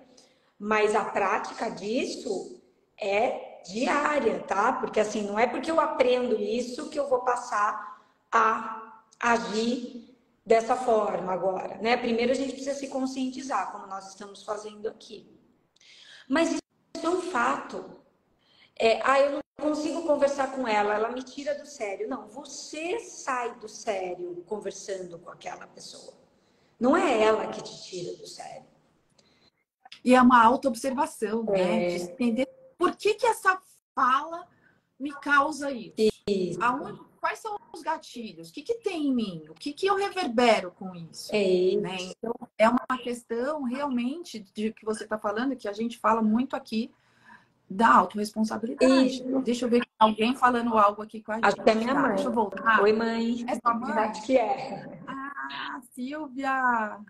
mas 0.58 0.94
a 0.94 1.04
prática 1.04 1.70
disso 1.70 2.62
é 3.00 3.62
diária, 3.64 4.40
tá? 4.40 4.74
Porque 4.74 5.00
assim, 5.00 5.22
não 5.22 5.38
é 5.38 5.46
porque 5.46 5.70
eu 5.70 5.80
aprendo 5.80 6.38
isso 6.40 6.90
que 6.90 6.98
eu 6.98 7.08
vou 7.08 7.20
passar 7.20 8.02
a 8.30 9.02
agir 9.18 10.05
dessa 10.46 10.76
forma 10.76 11.32
agora, 11.32 11.76
né? 11.78 11.96
Primeiro 11.96 12.30
a 12.30 12.34
gente 12.34 12.52
precisa 12.52 12.74
se 12.74 12.86
conscientizar, 12.86 13.72
como 13.72 13.88
nós 13.88 14.08
estamos 14.08 14.44
fazendo 14.44 14.86
aqui. 14.86 15.28
Mas 16.28 16.52
isso 16.52 16.62
é 17.02 17.08
um 17.08 17.20
fato. 17.20 18.00
É, 18.78 19.00
ah, 19.02 19.18
eu 19.18 19.32
não 19.32 19.40
consigo 19.60 20.02
conversar 20.02 20.52
com 20.52 20.68
ela, 20.68 20.94
ela 20.94 21.10
me 21.10 21.24
tira 21.24 21.58
do 21.58 21.66
sério. 21.66 22.08
Não, 22.08 22.28
você 22.28 23.00
sai 23.00 23.58
do 23.58 23.68
sério 23.68 24.44
conversando 24.46 25.18
com 25.18 25.30
aquela 25.30 25.66
pessoa. 25.66 26.14
Não 26.78 26.96
é 26.96 27.22
ela 27.22 27.48
que 27.48 27.62
te 27.62 27.82
tira 27.82 28.16
do 28.16 28.26
sério. 28.26 28.66
E 30.04 30.14
é 30.14 30.22
uma 30.22 30.44
auto-observação, 30.44 31.42
né? 31.42 31.60
é. 31.60 31.64
né? 31.64 31.98
De 31.98 32.04
entender 32.04 32.48
por 32.78 32.94
que, 32.94 33.14
que 33.14 33.26
essa 33.26 33.60
fala 33.94 34.46
me 35.00 35.12
causa 35.12 35.72
isso. 35.72 35.94
isso. 36.28 36.62
Aonde, 36.62 37.00
quais 37.26 37.40
são 37.40 37.58
os 37.74 37.82
gatilhos? 37.82 38.50
O 38.50 38.52
que, 38.52 38.62
que 38.62 38.74
tem 38.74 39.08
em 39.08 39.14
mim? 39.14 39.44
O 39.48 39.54
que, 39.54 39.72
que 39.72 39.84
eu 39.84 39.96
reverbero 39.96 40.70
com 40.70 40.94
isso? 40.94 41.34
É 41.34 41.42
isso. 41.42 41.80
Né? 41.80 41.96
Então, 42.00 42.32
é 42.56 42.68
uma 42.68 42.98
questão 43.02 43.64
realmente 43.64 44.38
de 44.54 44.72
que 44.72 44.84
você 44.84 45.02
está 45.02 45.18
falando, 45.18 45.56
que 45.56 45.66
a 45.66 45.72
gente 45.72 45.98
fala 45.98 46.22
muito 46.22 46.54
aqui 46.54 46.88
da 47.68 47.92
autorresponsabilidade. 47.92 49.06
Isso. 49.06 49.40
Deixa 49.40 49.64
eu 49.64 49.68
ver 49.68 49.84
alguém 49.98 50.36
falando 50.36 50.78
algo 50.78 51.02
aqui 51.02 51.20
com 51.20 51.32
a 51.32 51.34
gente. 51.34 51.46
Acho 51.46 51.56
que 51.56 51.68
é 51.68 51.74
minha 51.74 51.94
tá? 51.94 52.00
mãe. 52.00 52.14
Deixa 52.14 52.28
eu 52.28 52.32
voltar. 52.32 52.80
Oi, 52.80 52.92
mãe. 52.92 53.44
É 53.48 53.54
sua 53.56 53.74
mãe? 53.74 53.92
Acho 53.92 54.24
que 54.24 54.38
é. 54.38 55.00
Ah, 55.08 55.80
Silvia! 55.94 57.00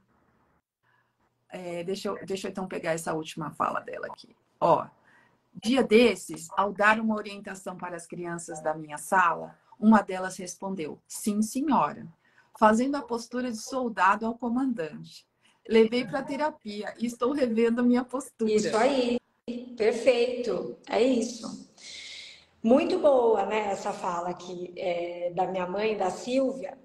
É, 1.51 1.85
deixa, 1.85 2.09
eu, 2.09 2.25
deixa 2.25 2.49
eu 2.49 2.51
então 2.51 2.67
pegar 2.67 2.93
essa 2.93 3.13
última 3.13 3.51
fala 3.51 3.81
dela 3.81 4.07
aqui. 4.07 4.35
Ó, 4.59 4.87
dia 5.63 5.85
desses, 5.85 6.49
ao 6.57 6.73
dar 6.73 6.99
uma 7.01 7.17
orientação 7.17 7.77
para 7.77 7.97
as 7.97 8.07
crianças 8.07 8.63
da 8.63 8.75
minha 8.75 8.97
sala, 8.97 9.55
uma 9.79 10.03
delas 10.03 10.37
respondeu: 10.37 10.99
Sim, 11.07 11.43
senhora, 11.43 12.07
fazendo 12.59 12.97
a 12.97 13.03
postura 13.03 13.51
de 13.51 13.59
soldado 13.59 14.27
ao 14.27 14.37
comandante. 14.37 15.27
Levei 15.69 16.05
para 16.05 16.23
terapia 16.23 16.95
e 16.99 17.07
estou 17.07 17.33
revendo 17.33 17.85
minha 17.85 18.05
postura. 18.05 18.51
Isso 18.53 18.77
aí, 18.77 19.19
perfeito, 19.77 20.79
é 20.89 21.03
isso. 21.03 21.69
Muito 22.63 22.99
boa, 22.99 23.47
né, 23.47 23.71
essa 23.71 23.93
fala 23.93 24.31
aqui 24.31 24.73
é, 24.77 25.31
da 25.35 25.47
minha 25.47 25.67
mãe, 25.67 25.97
da 25.97 26.11
Silvia, 26.11 26.77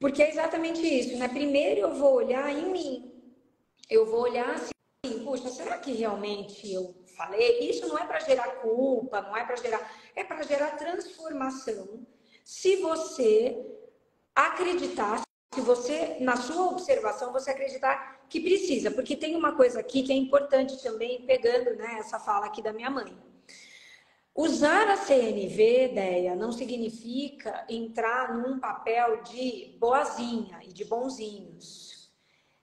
porque 0.00 0.22
é 0.22 0.30
exatamente 0.30 0.80
isso, 0.80 1.18
né? 1.18 1.28
Primeiro 1.28 1.80
eu 1.80 1.94
vou 1.94 2.14
olhar 2.14 2.50
em 2.50 2.72
mim, 2.72 3.12
eu 3.90 4.06
vou 4.06 4.22
olhar 4.22 4.50
assim, 4.54 5.24
puxa, 5.24 5.48
será 5.48 5.78
que 5.78 5.92
realmente 5.92 6.72
eu 6.72 6.94
falei? 7.16 7.68
Isso 7.68 7.86
não 7.88 7.98
é 7.98 8.06
para 8.06 8.20
gerar 8.20 8.48
culpa, 8.62 9.20
não 9.20 9.36
é 9.36 9.44
para 9.44 9.56
gerar, 9.56 9.92
é 10.16 10.24
para 10.24 10.42
gerar 10.44 10.70
transformação. 10.72 12.06
Se 12.44 12.76
você 12.76 13.64
acreditar, 14.34 15.22
se 15.54 15.60
você, 15.60 16.16
na 16.20 16.36
sua 16.36 16.68
observação, 16.70 17.32
você 17.32 17.50
acreditar 17.50 18.26
que 18.28 18.40
precisa, 18.40 18.90
porque 18.90 19.14
tem 19.16 19.36
uma 19.36 19.54
coisa 19.54 19.80
aqui 19.80 20.02
que 20.02 20.12
é 20.12 20.16
importante 20.16 20.82
também, 20.82 21.26
pegando 21.26 21.76
né, 21.76 21.96
essa 21.98 22.18
fala 22.18 22.46
aqui 22.46 22.62
da 22.62 22.72
minha 22.72 22.90
mãe. 22.90 23.16
Usar 24.34 24.88
a 24.88 24.96
CNV, 24.96 25.90
ideia, 25.90 26.34
não 26.34 26.50
significa 26.50 27.66
entrar 27.68 28.34
num 28.34 28.58
papel 28.58 29.22
de 29.22 29.76
boazinha 29.78 30.58
e 30.62 30.72
de 30.72 30.86
bonzinhos. 30.86 32.10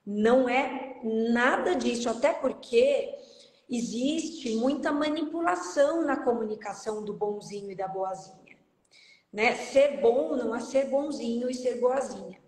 Não 0.04 0.48
é 0.48 1.00
nada 1.04 1.76
disso, 1.76 2.10
até 2.10 2.32
porque 2.32 3.16
existe 3.68 4.56
muita 4.56 4.90
manipulação 4.90 6.04
na 6.04 6.16
comunicação 6.16 7.04
do 7.04 7.14
bonzinho 7.14 7.70
e 7.70 7.76
da 7.76 7.86
boazinha. 7.86 8.39
Né? 9.32 9.54
Ser 9.54 10.00
bom 10.00 10.36
não 10.36 10.54
é 10.54 10.60
ser 10.60 10.86
bonzinho 10.88 11.50
e 11.50 11.54
ser 11.54 11.80
boazinha. 11.80 12.40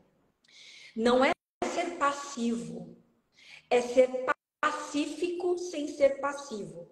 Não 0.96 1.24
é 1.24 1.30
ser 1.64 1.96
passivo, 1.96 2.96
é 3.70 3.80
ser 3.80 4.08
pacífico 4.60 5.58
sem 5.58 5.88
ser 5.88 6.20
passivo. 6.20 6.88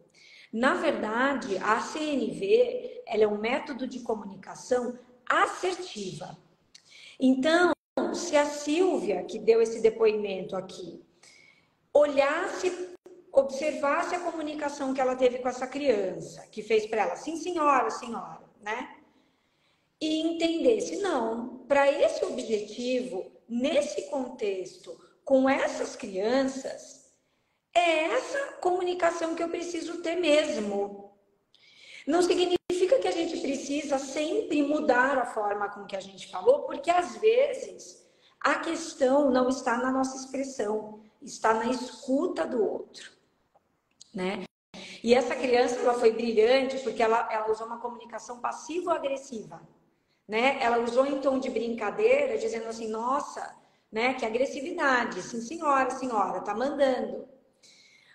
Na 0.52 0.74
verdade, 0.74 1.58
a 1.58 1.80
CNV 1.80 3.02
ela 3.06 3.24
é 3.24 3.28
um 3.28 3.38
método 3.38 3.86
de 3.86 4.00
comunicação 4.00 4.98
assertiva. 5.28 6.36
Então, 7.18 7.72
se 8.14 8.36
a 8.36 8.46
Silvia, 8.46 9.22
que 9.24 9.38
deu 9.38 9.60
esse 9.60 9.80
depoimento 9.80 10.56
aqui, 10.56 11.04
olhasse, 11.92 12.96
observasse 13.32 14.14
a 14.14 14.20
comunicação 14.20 14.94
que 14.94 15.00
ela 15.00 15.14
teve 15.14 15.38
com 15.38 15.48
essa 15.48 15.66
criança, 15.66 16.46
que 16.50 16.62
fez 16.62 16.86
para 16.86 17.02
ela, 17.02 17.16
sim, 17.16 17.36
senhora, 17.36 17.90
senhora, 17.90 18.42
né? 18.60 18.99
E 20.00 20.20
entendesse, 20.20 20.96
não, 20.96 21.58
para 21.68 21.90
esse 21.90 22.24
objetivo, 22.24 23.30
nesse 23.48 24.08
contexto, 24.08 24.98
com 25.24 25.48
essas 25.48 25.94
crianças, 25.94 27.12
é 27.74 28.04
essa 28.04 28.52
comunicação 28.60 29.34
que 29.34 29.42
eu 29.42 29.48
preciso 29.48 30.02
ter 30.02 30.16
mesmo. 30.16 31.12
Não 32.06 32.22
significa 32.22 32.98
que 32.98 33.08
a 33.08 33.12
gente 33.12 33.40
precisa 33.40 33.98
sempre 33.98 34.62
mudar 34.62 35.18
a 35.18 35.26
forma 35.26 35.68
com 35.68 35.84
que 35.84 35.94
a 35.94 36.00
gente 36.00 36.28
falou, 36.28 36.62
porque 36.62 36.90
às 36.90 37.16
vezes 37.18 38.08
a 38.40 38.58
questão 38.58 39.30
não 39.30 39.48
está 39.48 39.76
na 39.76 39.90
nossa 39.90 40.16
expressão, 40.16 41.02
está 41.20 41.52
na 41.52 41.66
escuta 41.66 42.46
do 42.46 42.64
outro, 42.64 43.12
né? 44.14 44.44
E 45.02 45.14
essa 45.14 45.34
criança 45.36 45.78
ela 45.78 45.94
foi 45.94 46.12
brilhante 46.12 46.78
porque 46.78 47.02
ela, 47.02 47.28
ela 47.30 47.50
usou 47.50 47.66
uma 47.66 47.80
comunicação 47.80 48.40
passivo-agressiva, 48.40 49.60
né? 50.30 50.62
Ela 50.62 50.78
usou 50.78 51.04
em 51.04 51.20
tom 51.20 51.40
de 51.40 51.50
brincadeira, 51.50 52.38
dizendo 52.38 52.68
assim, 52.68 52.86
nossa, 52.86 53.52
né? 53.90 54.14
Que 54.14 54.24
agressividade, 54.24 55.20
sim 55.22 55.40
senhora, 55.40 55.90
senhora, 55.90 56.40
tá 56.40 56.54
mandando. 56.54 57.28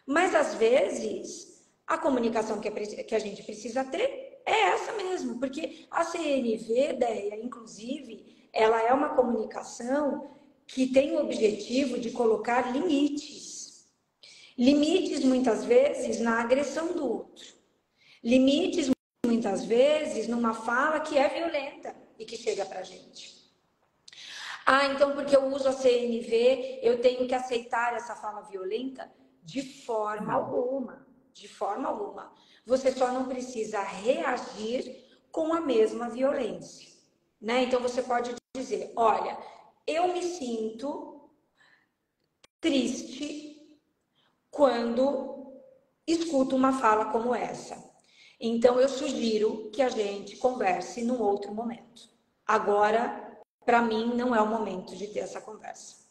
Mas 0.07 0.33
às 0.33 0.55
vezes 0.55 1.61
a 1.85 1.97
comunicação 1.97 2.61
que, 2.61 2.69
é, 2.69 3.15
a 3.15 3.19
gente 3.19 3.43
precisa 3.43 3.83
ter 3.83 4.39
é 4.45 4.61
essa 4.69 4.93
mesmo, 4.93 5.39
porque 5.39 5.85
a 5.91 6.05
CNV, 6.05 6.91
ideia, 6.91 7.35
inclusive, 7.43 8.47
ela 8.53 8.81
é 8.81 8.93
uma 8.93 9.09
comunicação 9.09 10.31
que 10.65 10.87
tem 10.87 11.17
o 11.17 11.19
objetivo 11.19 11.99
de 11.99 12.11
colocar 12.11 12.71
limites. 12.71 13.87
Limites, 14.57 15.21
muitas 15.21 15.65
vezes, 15.65 16.21
na 16.21 16.39
agressão 16.39 16.93
do 16.93 17.05
outro. 17.05 17.45
Limites, 18.23 18.89
muitas 19.25 19.65
vezes, 19.65 20.29
numa 20.29 20.53
fala 20.53 21.01
que 21.01 21.17
é 21.17 21.27
violenta 21.27 22.04
e 22.17 22.25
que 22.25 22.37
chega 22.37 22.65
para 22.65 22.79
a 22.79 22.83
gente. 22.83 23.35
Ah, 24.65 24.85
então 24.87 25.13
porque 25.13 25.35
eu 25.35 25.45
uso 25.45 25.69
a 25.69 25.73
CNV, 25.73 26.79
eu 26.81 26.99
tenho 26.99 27.27
que 27.27 27.35
aceitar 27.35 27.93
essa 27.93 28.15
fala 28.15 28.41
violenta? 28.41 29.11
De 29.43 29.61
forma 29.61 30.33
alguma. 30.33 31.05
De 31.33 31.47
forma 31.47 31.87
alguma. 31.87 32.33
Você 32.65 32.91
só 32.91 33.11
não 33.11 33.27
precisa 33.27 33.81
reagir 33.81 35.05
com 35.31 35.53
a 35.53 35.61
mesma 35.61 36.09
violência. 36.09 36.89
Né? 37.39 37.63
Então 37.63 37.79
você 37.79 38.01
pode 38.01 38.33
dizer: 38.55 38.91
olha, 38.95 39.37
eu 39.85 40.13
me 40.13 40.23
sinto 40.23 41.29
triste 42.59 43.79
quando 44.49 45.53
escuto 46.07 46.55
uma 46.55 46.79
fala 46.79 47.11
como 47.11 47.35
essa. 47.35 47.75
Então 48.39 48.79
eu 48.79 48.89
sugiro 48.89 49.69
que 49.71 49.81
a 49.81 49.89
gente 49.89 50.37
converse 50.37 51.03
num 51.03 51.21
outro 51.21 51.53
momento. 51.53 52.09
Agora, 52.45 53.39
para 53.65 53.81
mim, 53.81 54.13
não 54.15 54.35
é 54.35 54.41
o 54.41 54.47
momento 54.47 54.95
de 54.95 55.07
ter 55.07 55.19
essa 55.19 55.41
conversa. 55.41 56.05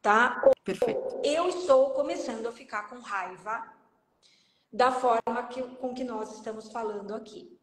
Tá? 0.00 0.42
Perfeito. 0.64 1.20
Eu 1.22 1.48
estou 1.48 1.90
começando 1.90 2.46
a 2.46 2.52
ficar 2.52 2.88
com 2.88 2.98
raiva 3.00 3.72
da 4.72 4.90
forma 4.90 5.46
que, 5.48 5.62
com 5.76 5.94
que 5.94 6.02
nós 6.02 6.34
estamos 6.34 6.72
falando 6.72 7.14
aqui. 7.14 7.60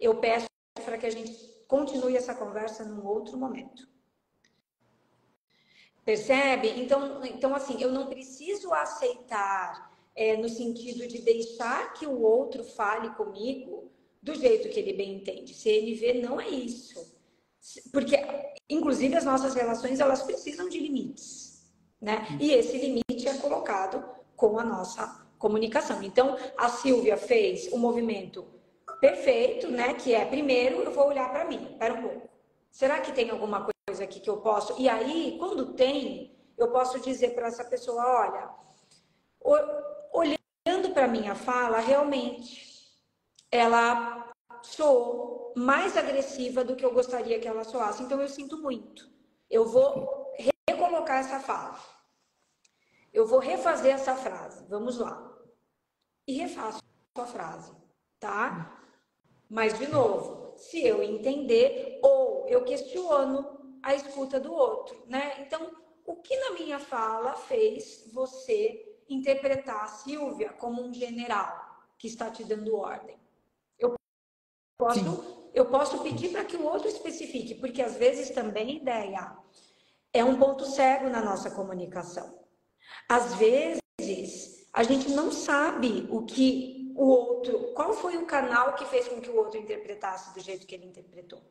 Eu 0.00 0.18
peço 0.18 0.46
para 0.84 0.96
que 0.96 1.06
a 1.06 1.10
gente 1.10 1.32
continue 1.68 2.16
essa 2.16 2.34
conversa 2.34 2.84
num 2.84 3.06
outro 3.06 3.36
momento. 3.36 3.86
Percebe? 6.04 6.68
Então, 6.80 7.24
então 7.24 7.54
assim, 7.54 7.80
eu 7.80 7.92
não 7.92 8.08
preciso 8.08 8.72
aceitar 8.72 9.91
é, 10.14 10.36
no 10.36 10.48
sentido 10.48 11.06
de 11.06 11.18
deixar 11.18 11.92
que 11.94 12.06
o 12.06 12.20
outro 12.20 12.64
fale 12.64 13.10
comigo 13.10 13.90
do 14.22 14.34
jeito 14.34 14.68
que 14.68 14.78
ele 14.78 14.92
bem 14.92 15.14
entende. 15.14 15.54
CNV 15.54 16.22
não 16.22 16.40
é 16.40 16.48
isso. 16.48 17.12
Porque, 17.92 18.16
inclusive, 18.68 19.16
as 19.16 19.24
nossas 19.24 19.54
relações, 19.54 20.00
elas 20.00 20.22
precisam 20.22 20.68
de 20.68 20.78
limites, 20.78 21.72
né? 22.00 22.26
E 22.40 22.52
esse 22.52 22.76
limite 22.76 23.28
é 23.28 23.34
colocado 23.38 24.04
com 24.36 24.58
a 24.58 24.64
nossa 24.64 25.26
comunicação. 25.38 26.02
Então, 26.02 26.36
a 26.56 26.68
Silvia 26.68 27.16
fez 27.16 27.70
o 27.72 27.76
um 27.76 27.78
movimento 27.78 28.44
perfeito, 29.00 29.68
né? 29.70 29.94
Que 29.94 30.14
é, 30.14 30.24
primeiro, 30.24 30.82
eu 30.82 30.92
vou 30.92 31.08
olhar 31.08 31.30
para 31.30 31.44
mim. 31.44 31.68
Espera 31.72 31.94
um 31.94 32.02
pouco. 32.02 32.28
Será 32.70 33.00
que 33.00 33.12
tem 33.12 33.30
alguma 33.30 33.68
coisa 33.86 34.04
aqui 34.04 34.18
que 34.18 34.30
eu 34.30 34.38
posso? 34.38 34.80
E 34.80 34.88
aí, 34.88 35.36
quando 35.38 35.74
tem, 35.74 36.36
eu 36.56 36.68
posso 36.70 36.98
dizer 37.00 37.34
para 37.34 37.48
essa 37.48 37.64
pessoa, 37.64 38.02
olha, 38.02 38.50
olhando 40.82 40.92
para 40.92 41.06
minha 41.06 41.34
fala, 41.34 41.78
realmente, 41.78 42.90
ela 43.50 44.32
soou 44.62 45.52
mais 45.56 45.96
agressiva 45.96 46.64
do 46.64 46.74
que 46.74 46.84
eu 46.84 46.92
gostaria 46.92 47.38
que 47.38 47.46
ela 47.46 47.64
soasse. 47.64 48.02
Então, 48.02 48.20
eu 48.20 48.28
sinto 48.28 48.58
muito. 48.58 49.08
Eu 49.48 49.64
vou 49.64 50.32
recolocar 50.68 51.18
essa 51.18 51.38
fala. 51.38 51.78
Eu 53.12 53.26
vou 53.26 53.38
refazer 53.38 53.94
essa 53.94 54.16
frase. 54.16 54.66
Vamos 54.68 54.98
lá. 54.98 55.30
E 56.26 56.34
refaço 56.34 56.80
a 57.14 57.26
frase, 57.26 57.72
tá? 58.18 58.80
Mas, 59.48 59.78
de 59.78 59.86
novo, 59.86 60.56
se 60.56 60.84
eu 60.84 61.02
entender 61.02 62.00
ou 62.02 62.48
eu 62.48 62.64
questiono 62.64 63.78
a 63.82 63.94
escuta 63.94 64.40
do 64.40 64.52
outro, 64.52 65.04
né? 65.06 65.42
Então, 65.42 65.70
o 66.04 66.16
que 66.16 66.36
na 66.36 66.50
minha 66.52 66.78
fala 66.78 67.34
fez 67.34 68.10
você 68.12 68.91
interpretar 69.12 69.84
a 69.84 69.88
Silvia 69.88 70.52
como 70.52 70.82
um 70.82 70.92
general 70.92 71.82
que 71.98 72.06
está 72.06 72.30
te 72.30 72.44
dando 72.44 72.76
ordem? 72.76 73.16
Eu 73.78 73.94
posso, 74.78 75.50
eu 75.54 75.66
posso 75.66 76.02
pedir 76.02 76.30
para 76.30 76.44
que 76.44 76.56
o 76.56 76.64
outro 76.64 76.88
especifique, 76.88 77.54
porque 77.54 77.82
às 77.82 77.96
vezes 77.96 78.30
também 78.30 78.76
ideia 78.76 79.36
é 80.12 80.24
um 80.24 80.38
ponto 80.38 80.64
cego 80.64 81.08
na 81.08 81.22
nossa 81.22 81.50
comunicação. 81.50 82.38
Às 83.08 83.34
vezes, 83.34 84.66
a 84.72 84.82
gente 84.82 85.10
não 85.10 85.32
sabe 85.32 86.06
o 86.10 86.24
que 86.24 86.92
o 86.94 87.06
outro, 87.06 87.72
qual 87.74 87.94
foi 87.94 88.16
o 88.16 88.26
canal 88.26 88.74
que 88.74 88.84
fez 88.86 89.08
com 89.08 89.20
que 89.20 89.30
o 89.30 89.36
outro 89.36 89.58
interpretasse 89.58 90.34
do 90.34 90.40
jeito 90.40 90.66
que 90.66 90.74
ele 90.74 90.86
interpretou. 90.86 91.42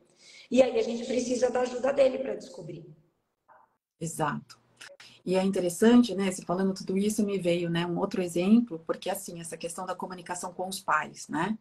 E 0.50 0.62
aí 0.62 0.78
a 0.78 0.82
gente 0.82 1.04
precisa 1.04 1.50
da 1.50 1.62
ajuda 1.62 1.92
dele 1.92 2.18
para 2.18 2.36
descobrir. 2.36 2.86
Exato. 4.00 4.61
E 5.24 5.36
é 5.36 5.42
interessante, 5.42 6.14
né? 6.14 6.30
Se 6.32 6.44
falando 6.44 6.74
tudo 6.74 6.98
isso, 6.98 7.24
me 7.24 7.38
veio, 7.38 7.70
né, 7.70 7.86
um 7.86 7.98
outro 7.98 8.22
exemplo, 8.22 8.82
porque 8.86 9.08
assim, 9.08 9.40
essa 9.40 9.56
questão 9.56 9.86
da 9.86 9.94
comunicação 9.94 10.52
com 10.52 10.68
os 10.68 10.80
pais, 10.80 11.28
né? 11.28 11.56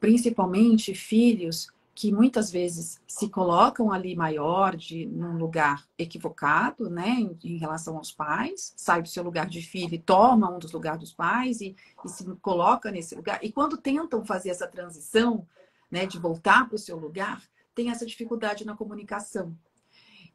Principalmente 0.00 0.94
filhos 0.94 1.68
que 1.94 2.12
muitas 2.12 2.50
vezes 2.50 3.00
se 3.08 3.26
colocam 3.30 3.90
ali 3.90 4.14
maior, 4.14 4.76
de 4.76 5.06
num 5.06 5.38
lugar 5.38 5.82
equivocado, 5.96 6.90
né, 6.90 7.08
em, 7.08 7.38
em, 7.42 7.56
relação 7.56 7.96
aos 7.96 8.12
pais, 8.12 8.74
sai 8.76 9.00
do 9.00 9.08
seu 9.08 9.22
lugar 9.22 9.46
de 9.46 9.62
filho 9.62 9.94
e 9.94 9.98
toma 9.98 10.54
um 10.54 10.58
dos 10.58 10.72
lugares 10.72 11.00
dos 11.00 11.14
pais 11.14 11.62
e, 11.62 11.74
e 12.04 12.08
se 12.08 12.24
coloca 12.42 12.90
nesse 12.90 13.14
lugar. 13.14 13.42
E 13.42 13.50
quando 13.50 13.78
tentam 13.78 14.22
fazer 14.26 14.50
essa 14.50 14.66
transição, 14.66 15.46
né, 15.90 16.04
de 16.04 16.18
voltar 16.18 16.68
para 16.68 16.76
o 16.76 16.78
seu 16.78 16.98
lugar, 16.98 17.42
tem 17.74 17.90
essa 17.90 18.04
dificuldade 18.04 18.66
na 18.66 18.76
comunicação. 18.76 19.56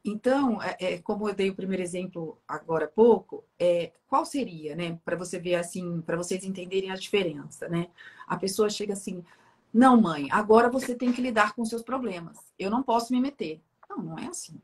Então, 0.04 0.60
é, 0.60 0.76
é, 0.80 0.98
como 0.98 1.28
eu 1.28 1.34
dei 1.34 1.50
o 1.50 1.54
primeiro 1.54 1.82
exemplo 1.82 2.36
agora 2.46 2.86
há 2.86 2.88
pouco, 2.88 3.44
é, 3.58 3.92
qual 4.08 4.24
seria, 4.24 4.74
né, 4.74 4.98
para 5.04 5.16
você 5.16 5.38
ver 5.38 5.54
assim, 5.54 6.00
para 6.00 6.16
vocês 6.16 6.44
entenderem 6.44 6.90
a 6.90 6.96
diferença, 6.96 7.68
né? 7.68 7.88
A 8.26 8.36
pessoa 8.36 8.68
chega 8.68 8.94
assim, 8.94 9.24
não, 9.72 10.00
mãe, 10.00 10.28
agora 10.30 10.68
você 10.68 10.94
tem 10.94 11.12
que 11.12 11.22
lidar 11.22 11.54
com 11.54 11.64
seus 11.64 11.82
problemas. 11.82 12.36
Eu 12.58 12.70
não 12.70 12.82
posso 12.82 13.12
me 13.12 13.20
meter. 13.20 13.60
Não, 13.88 13.98
não 13.98 14.18
é 14.18 14.26
assim. 14.26 14.60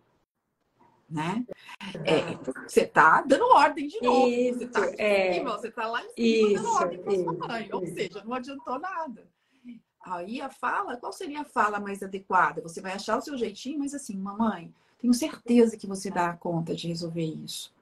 Né? 1.09 1.47
É, 2.05 2.35
você 2.67 2.87
tá 2.87 3.23
dando 3.23 3.47
ordem 3.55 3.89
de 3.89 4.03
novo. 4.03 4.29
Isso, 4.29 4.59
você 4.59 4.67
tá 4.67 4.85
aqui 4.85 5.01
é... 5.01 5.33
cima, 5.33 5.57
você 5.57 5.71
tá 5.71 5.87
lá 5.87 6.05
em 6.05 6.11
cima 6.11 6.19
isso, 6.19 6.55
dando 6.55 6.75
ordem 6.75 6.99
para 7.03 7.15
sua 7.15 7.33
mãe. 7.33 7.69
Ou 7.73 7.87
seja, 7.87 8.25
não 8.25 8.35
adiantou 8.35 8.79
nada. 8.79 9.27
Aí 10.03 10.41
a 10.41 10.51
fala, 10.51 10.97
qual 10.97 11.13
seria 11.13 11.41
a 11.41 11.45
fala 11.45 11.81
mais 11.81 12.03
adequada? 12.03 12.61
Você 12.63 12.81
vai 12.81 12.93
achar 12.93 13.17
o 13.17 13.23
seu 13.23 13.37
jeitinho, 13.39 13.79
mas 13.79 13.95
assim, 13.95 14.17
mamãe, 14.17 14.75
tenho 14.99 15.15
certeza 15.15 15.77
que 15.77 15.87
você 15.87 16.11
dá 16.11 16.33
conta 16.35 16.75
de 16.75 16.89
resolver 16.89 17.25
isso. 17.25 17.73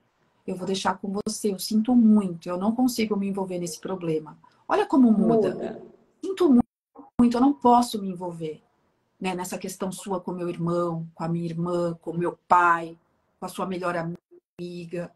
Eu 0.47 0.57
vou 0.57 0.67
deixar 0.67 0.99
com 0.99 1.13
você, 1.13 1.53
eu 1.53 1.59
sinto 1.59 1.95
muito, 1.95 2.49
eu 2.49 2.57
não 2.57 2.75
consigo 2.75 3.17
me 3.17 3.29
envolver 3.29 3.59
nesse 3.59 3.81
problema. 3.81 4.39
Olha 4.69 4.87
como 4.87 5.11
muda. 5.11 5.51
muda. 5.51 5.83
Sinto 6.23 6.49
muito 6.49 6.67
muito, 7.19 7.39
eu 7.39 7.41
não 7.41 7.55
posso 7.55 7.99
me 7.99 8.11
envolver 8.11 8.63
né, 9.19 9.35
nessa 9.35 9.57
questão 9.57 9.91
sua 9.91 10.21
com 10.21 10.33
meu 10.33 10.51
irmão, 10.51 11.09
com 11.15 11.25
a 11.25 11.29
minha 11.29 11.47
irmã, 11.47 11.95
com 12.01 12.13
meu 12.13 12.39
pai, 12.47 12.99
com 13.41 13.47
a 13.47 13.49
sua 13.49 13.65
melhor 13.65 13.97
amiga. 13.97 15.11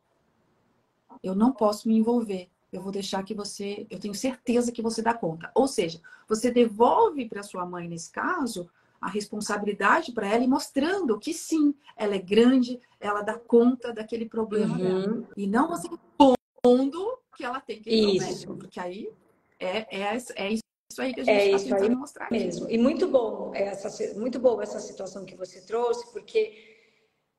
Eu 1.23 1.35
não 1.35 1.53
posso 1.53 1.89
me 1.89 1.97
envolver. 1.97 2.49
Eu 2.73 2.81
vou 2.81 2.91
deixar 2.91 3.23
que 3.23 3.35
você, 3.35 3.87
eu 3.91 3.99
tenho 3.99 4.15
certeza 4.15 4.73
que 4.73 4.81
você 4.81 5.03
dá 5.03 5.13
conta. 5.13 5.51
Ou 5.55 5.69
seja, 5.69 6.01
você 6.27 6.51
devolve 6.51 7.29
para 7.29 7.43
sua 7.43 7.67
mãe 7.67 7.87
nesse 7.87 8.11
caso 8.11 8.71
a 9.01 9.09
responsabilidade 9.09 10.13
para 10.13 10.29
ela 10.29 10.45
e 10.45 10.49
mostrando 10.49 11.19
que 11.19 11.33
sim, 11.33 11.75
ela 11.97 12.15
é 12.15 12.19
grande, 12.19 12.79
ela 13.01 13.23
dá 13.23 13.39
conta 13.39 13.93
daquele 13.93 14.29
problema 14.29 14.77
uhum. 14.77 14.83
dela. 14.83 15.29
E 15.37 15.47
não 15.47 15.69
você 15.69 15.89
impondo 15.89 17.19
que 17.37 17.45
ela 17.45 17.61
tem 17.61 17.81
que 17.81 17.91
ir 17.91 18.17
Isso. 18.17 18.55
porque 18.55 18.79
aí 18.79 19.11
é, 19.59 20.01
é, 20.03 20.19
é 20.37 20.53
isso 20.53 20.63
isso 20.91 21.01
aí 21.01 21.15
que 21.15 21.21
a 21.21 21.25
gente 21.25 21.39
é 21.39 21.51
está 21.53 21.77
tentando 21.77 21.99
mostrar. 21.99 22.31
Mesmo. 22.33 22.69
E 22.69 22.77
muito 22.77 23.07
bom 23.07 23.53
essa, 23.55 24.19
muito 24.19 24.41
boa 24.41 24.63
essa 24.63 24.81
situação 24.81 25.25
que 25.25 25.37
você 25.37 25.61
trouxe, 25.61 26.11
porque 26.13 26.69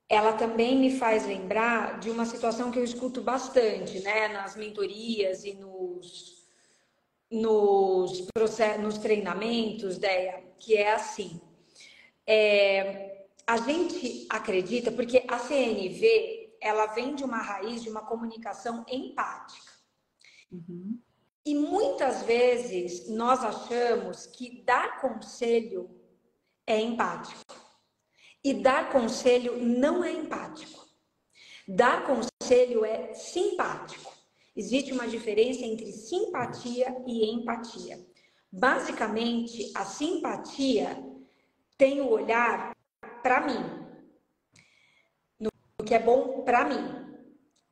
ela 0.08 0.34
também 0.34 0.78
me 0.80 0.98
faz 0.98 1.26
lembrar 1.28 2.00
de 2.00 2.10
uma 2.10 2.26
situação 2.26 2.72
que 2.72 2.80
eu 2.80 2.84
escuto 2.84 3.22
bastante, 3.22 4.00
né, 4.00 4.30
nas 4.30 4.56
mentorias 4.56 5.44
e 5.44 5.54
nos 5.54 6.40
nos, 7.30 8.28
processos, 8.34 8.84
nos 8.84 8.98
treinamentos, 8.98 9.98
Deia, 9.98 10.44
que 10.60 10.76
é 10.76 10.94
assim. 10.94 11.40
É, 12.34 13.26
a 13.46 13.58
gente 13.58 14.26
acredita, 14.30 14.90
porque 14.90 15.26
a 15.28 15.38
CNV, 15.38 16.56
ela 16.62 16.86
vem 16.86 17.14
de 17.14 17.26
uma 17.26 17.40
raiz 17.40 17.84
de 17.84 17.90
uma 17.90 18.06
comunicação 18.06 18.86
empática. 18.90 19.74
Uhum. 20.50 20.98
E 21.46 21.54
muitas 21.54 22.22
vezes 22.22 23.10
nós 23.10 23.44
achamos 23.44 24.28
que 24.28 24.64
dar 24.64 25.02
conselho 25.02 25.90
é 26.66 26.80
empático. 26.80 27.54
E 28.42 28.54
dar 28.54 28.90
conselho 28.94 29.62
não 29.62 30.02
é 30.02 30.14
empático. 30.14 30.88
Dar 31.68 32.06
conselho 32.06 32.86
é 32.86 33.14
simpático. 33.14 34.10
Existe 34.56 34.94
uma 34.94 35.06
diferença 35.06 35.66
entre 35.66 35.92
simpatia 35.92 36.96
e 37.06 37.30
empatia. 37.30 38.00
Basicamente, 38.50 39.70
a 39.76 39.84
simpatia 39.84 41.11
tem 41.82 42.00
o 42.00 42.12
olhar 42.12 42.76
para 43.24 43.42
mim, 43.42 43.88
no 45.40 45.50
que 45.84 45.96
é 45.96 46.00
bom 46.00 46.44
para 46.44 46.64
mim. 46.64 47.18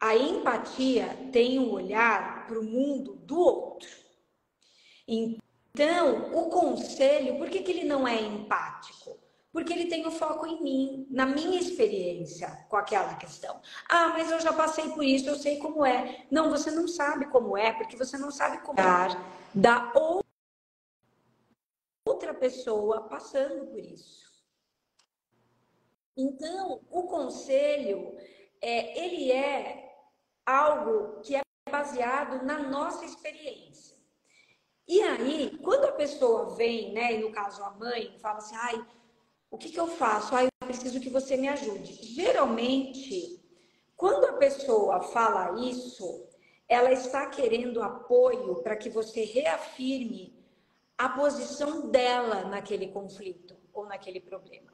A 0.02 0.15
empatia 0.15 1.30
tem 1.32 1.60
um 1.60 1.69
olhar 1.69 2.48
para 2.48 2.60
o 2.60 2.63
mundo 2.63 3.17
do 3.17 3.39
outro. 3.39 3.88
Então, 5.08 6.34
o 6.34 6.50
conselho, 6.50 7.38
por 7.38 7.52
que, 7.52 7.62
que 7.62 7.69
ele 7.69 7.84
não 7.84 8.08
é 8.08 8.19
empático? 8.19 9.15
Porque 9.54 9.72
ele 9.72 9.86
tem 9.86 10.08
o 10.08 10.12
foco 10.12 10.48
em 10.48 10.60
mim, 10.63 11.08
na 11.12 11.28
minha 11.28 11.60
experiência 11.60 12.65
com 12.67 12.78
aquela 12.78 13.13
questão. 13.13 13.62
Ah, 13.88 14.08
mas 14.08 14.32
eu 14.32 14.39
já 14.39 14.52
passei 14.52 14.89
por 14.89 15.04
isso, 15.04 15.30
eu 15.30 15.36
sei 15.36 15.60
como 15.60 15.86
é. 15.86 16.26
Não, 16.32 16.50
você 16.50 16.72
não 16.72 16.88
sabe 16.88 17.28
como 17.28 17.56
é, 17.56 17.74
porque 17.74 17.95
você 17.95 18.17
não 18.17 18.32
sabe 18.32 18.58
como 18.63 18.80
é 18.80 18.84
da 19.54 19.91
outra 19.93 20.29
pessoa 22.39 23.02
passando 23.04 23.67
por 23.67 23.80
isso. 23.80 24.30
Então, 26.15 26.82
o 26.89 27.04
conselho, 27.04 28.17
é, 28.62 29.00
ele 29.00 29.32
é 29.32 29.89
algo 30.45 31.22
que 31.22 31.36
é 31.36 31.41
baseado 31.69 32.45
na 32.45 32.60
nossa 32.60 33.06
experiência. 33.06 33.98
E 34.88 35.02
aí, 35.02 35.58
quando 35.62 35.86
a 35.86 35.91
pessoa 35.91 36.56
vem, 36.56 36.91
né, 36.93 37.13
e 37.13 37.19
no 37.19 37.32
caso 37.32 37.63
a 37.63 37.69
mãe, 37.72 38.17
fala 38.19 38.39
assim, 38.39 38.56
ai, 38.56 38.86
o 39.52 39.58
que, 39.58 39.69
que 39.69 39.80
eu 39.80 39.88
faço? 39.88 40.36
Ai, 40.36 40.48
eu 40.48 40.67
preciso 40.67 41.00
que 41.00 41.10
você 41.10 41.38
me 41.38 41.48
ajude. 41.48 41.93
Geralmente, 42.15 43.39
quando 43.95 44.26
a 44.26 44.34
pessoa 44.34 45.02
fala 45.02 45.60
isso, 45.62 46.28
ela 46.67 46.91
está 46.91 47.28
querendo 47.28 47.82
apoio 47.82 48.62
para 48.63 48.76
que 48.76 48.89
você 48.89 49.24
reafirme 49.24 50.38
a 51.00 51.08
posição 51.08 51.90
dela 51.90 52.44
naquele 52.44 52.90
conflito 52.90 53.56
ou 53.74 53.86
naquele 53.86 54.20
problema. 54.20 54.74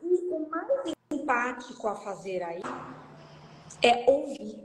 E 0.00 0.14
o 0.32 0.48
mais 0.48 0.94
empático 1.12 1.88
a 1.88 1.96
fazer 1.96 2.40
aí 2.40 2.62
é 3.82 4.08
ouvir. 4.08 4.64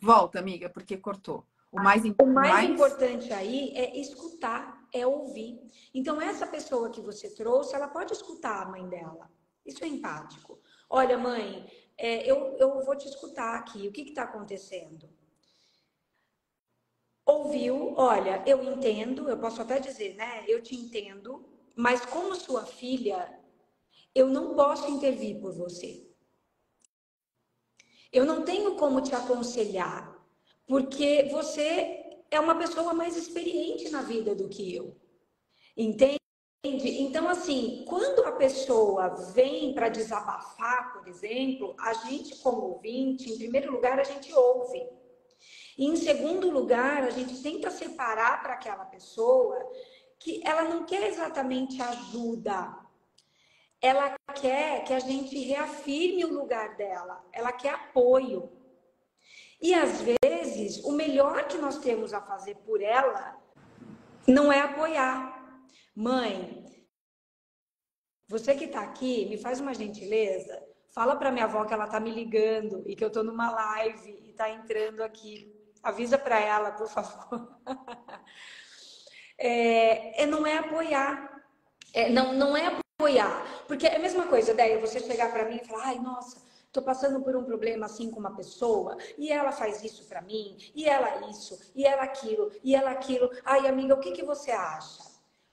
Volta, 0.00 0.38
amiga, 0.38 0.70
porque 0.70 0.96
cortou. 0.96 1.44
O 1.72 1.82
mais, 1.82 2.04
o 2.04 2.26
mais, 2.26 2.52
mais, 2.52 2.70
importante 2.70 3.32
aí 3.32 3.72
é 3.74 3.98
escutar, 3.98 4.86
é 4.94 5.04
ouvir. 5.04 5.60
Então, 5.92 6.20
essa 6.20 6.46
pessoa 6.46 6.90
que 6.90 7.00
você 7.00 7.34
trouxe, 7.34 7.74
ela 7.74 7.88
pode 7.88 8.12
escutar 8.12 8.62
a 8.62 8.70
mãe 8.70 8.88
dela. 8.88 9.28
Isso 9.66 9.82
é 9.82 9.88
empático. 9.88 10.60
Olha, 10.88 11.18
mãe, 11.18 11.68
é, 11.98 12.30
eu, 12.30 12.56
eu 12.56 12.84
vou 12.84 12.96
te 12.96 13.08
escutar 13.08 13.56
aqui. 13.56 13.88
O 13.88 13.92
que 13.92 14.02
está 14.02 14.22
acontecendo? 14.22 15.15
Ouviu, 17.26 17.92
olha, 17.96 18.40
eu 18.46 18.62
entendo, 18.62 19.28
eu 19.28 19.36
posso 19.36 19.60
até 19.60 19.80
dizer, 19.80 20.14
né? 20.14 20.44
Eu 20.46 20.62
te 20.62 20.76
entendo, 20.76 21.44
mas 21.74 22.06
como 22.06 22.36
sua 22.36 22.64
filha, 22.64 23.36
eu 24.14 24.28
não 24.28 24.54
posso 24.54 24.88
intervir 24.88 25.40
por 25.40 25.52
você. 25.52 26.08
Eu 28.12 28.24
não 28.24 28.44
tenho 28.44 28.76
como 28.76 29.00
te 29.00 29.12
aconselhar, 29.12 30.24
porque 30.68 31.24
você 31.24 32.22
é 32.30 32.38
uma 32.38 32.54
pessoa 32.54 32.94
mais 32.94 33.16
experiente 33.16 33.90
na 33.90 34.02
vida 34.02 34.32
do 34.32 34.48
que 34.48 34.76
eu. 34.76 34.96
Entende? 35.76 36.20
Então, 36.64 37.28
assim, 37.28 37.84
quando 37.88 38.24
a 38.24 38.32
pessoa 38.32 39.08
vem 39.32 39.74
para 39.74 39.88
desabafar, 39.88 40.92
por 40.92 41.08
exemplo, 41.08 41.74
a 41.78 41.92
gente, 41.92 42.36
como 42.36 42.62
ouvinte, 42.62 43.32
em 43.32 43.36
primeiro 43.38 43.72
lugar, 43.72 43.98
a 43.98 44.04
gente 44.04 44.32
ouve. 44.32 44.95
E 45.76 45.86
em 45.86 45.96
segundo 45.96 46.50
lugar, 46.50 47.02
a 47.02 47.10
gente 47.10 47.42
tenta 47.42 47.70
separar 47.70 48.42
para 48.42 48.54
aquela 48.54 48.84
pessoa 48.84 49.56
que 50.18 50.40
ela 50.44 50.62
não 50.64 50.84
quer 50.84 51.06
exatamente 51.08 51.80
ajuda, 51.82 52.74
ela 53.80 54.16
quer 54.40 54.84
que 54.84 54.92
a 54.92 54.98
gente 54.98 55.38
reafirme 55.38 56.24
o 56.24 56.32
lugar 56.32 56.76
dela, 56.76 57.22
ela 57.32 57.52
quer 57.52 57.74
apoio. 57.74 58.50
E 59.60 59.74
às 59.74 60.00
vezes, 60.00 60.82
o 60.84 60.92
melhor 60.92 61.46
que 61.46 61.58
nós 61.58 61.78
temos 61.78 62.14
a 62.14 62.20
fazer 62.20 62.56
por 62.56 62.82
ela 62.82 63.36
não 64.26 64.52
é 64.52 64.60
apoiar. 64.60 65.36
Mãe, 65.94 66.64
você 68.28 68.54
que 68.54 68.64
está 68.64 68.80
aqui, 68.80 69.26
me 69.26 69.38
faz 69.38 69.60
uma 69.60 69.72
gentileza, 69.72 70.62
fala 70.88 71.16
para 71.16 71.30
minha 71.30 71.44
avó 71.44 71.64
que 71.64 71.72
ela 71.72 71.84
está 71.84 72.00
me 72.00 72.10
ligando 72.10 72.82
e 72.86 72.96
que 72.96 73.04
eu 73.04 73.08
estou 73.08 73.22
numa 73.22 73.50
live 73.50 74.10
e 74.24 74.30
está 74.30 74.50
entrando 74.50 75.02
aqui. 75.02 75.55
Avisa 75.86 76.18
para 76.18 76.40
ela, 76.40 76.72
por 76.72 76.88
favor. 76.88 77.48
é, 79.38 80.24
é, 80.24 80.26
não 80.26 80.44
é 80.44 80.58
apoiar. 80.58 81.40
É, 81.94 82.10
não, 82.10 82.32
não 82.32 82.56
é 82.56 82.66
apoiar. 82.66 83.64
Porque 83.68 83.86
é 83.86 83.94
a 83.94 84.00
mesma 84.00 84.26
coisa, 84.26 84.50
ideia 84.50 84.80
você 84.80 84.98
chegar 84.98 85.30
para 85.30 85.44
mim 85.44 85.60
e 85.62 85.64
falar, 85.64 85.84
ai, 85.84 85.98
nossa, 86.00 86.42
estou 86.66 86.82
passando 86.82 87.22
por 87.22 87.36
um 87.36 87.44
problema 87.44 87.86
assim 87.86 88.10
com 88.10 88.18
uma 88.18 88.34
pessoa, 88.34 88.98
e 89.16 89.30
ela 89.30 89.52
faz 89.52 89.84
isso 89.84 90.08
para 90.08 90.20
mim, 90.22 90.56
e 90.74 90.88
ela 90.88 91.30
isso, 91.30 91.56
e 91.72 91.86
ela 91.86 92.02
aquilo, 92.02 92.50
e 92.64 92.74
ela 92.74 92.90
aquilo. 92.90 93.30
Ai, 93.44 93.68
amiga, 93.68 93.94
o 93.94 94.00
que, 94.00 94.10
que 94.10 94.24
você 94.24 94.50
acha? 94.50 95.04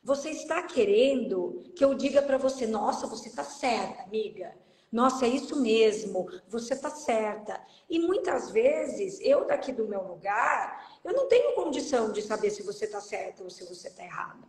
Você 0.02 0.32
está 0.32 0.63
querendo 0.63 1.63
que 1.76 1.86
eu 1.86 1.93
diga 1.93 2.24
para 2.24 2.39
você, 2.39 2.65
nossa, 2.65 3.06
você 3.06 3.30
está 3.30 3.43
certa, 3.43 4.02
amiga. 4.02 4.52
Nossa, 4.94 5.26
é 5.26 5.30
isso 5.30 5.60
mesmo, 5.60 6.30
você 6.48 6.76
está 6.76 6.92
certa. 6.92 7.60
E 7.90 7.98
muitas 7.98 8.52
vezes, 8.52 9.20
eu 9.22 9.44
daqui 9.48 9.72
do 9.72 9.88
meu 9.88 10.04
lugar, 10.04 11.00
eu 11.04 11.12
não 11.12 11.28
tenho 11.28 11.56
condição 11.56 12.12
de 12.12 12.22
saber 12.22 12.52
se 12.52 12.62
você 12.62 12.86
está 12.86 13.02
certa 13.02 13.44
ou 13.44 13.50
se 13.50 13.66
você 13.66 13.88
está 13.88 14.04
errada. 14.04 14.48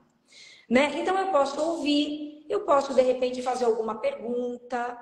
Né? 0.68 1.00
Então 1.00 1.18
eu 1.18 1.32
posso 1.32 1.58
ouvir, 1.58 2.44
eu 2.46 2.60
posso 2.60 2.92
de 2.92 3.00
repente 3.00 3.40
fazer 3.40 3.64
alguma 3.64 3.94
pergunta, 3.94 4.98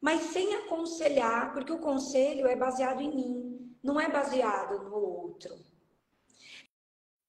mas 0.00 0.22
sem 0.22 0.54
aconselhar, 0.54 1.52
porque 1.52 1.70
o 1.70 1.80
conselho 1.80 2.46
é 2.46 2.56
baseado 2.56 3.02
em 3.02 3.14
mim, 3.14 3.76
não 3.82 4.00
é 4.00 4.08
baseado 4.08 4.88
no 4.88 4.96
outro. 4.96 5.54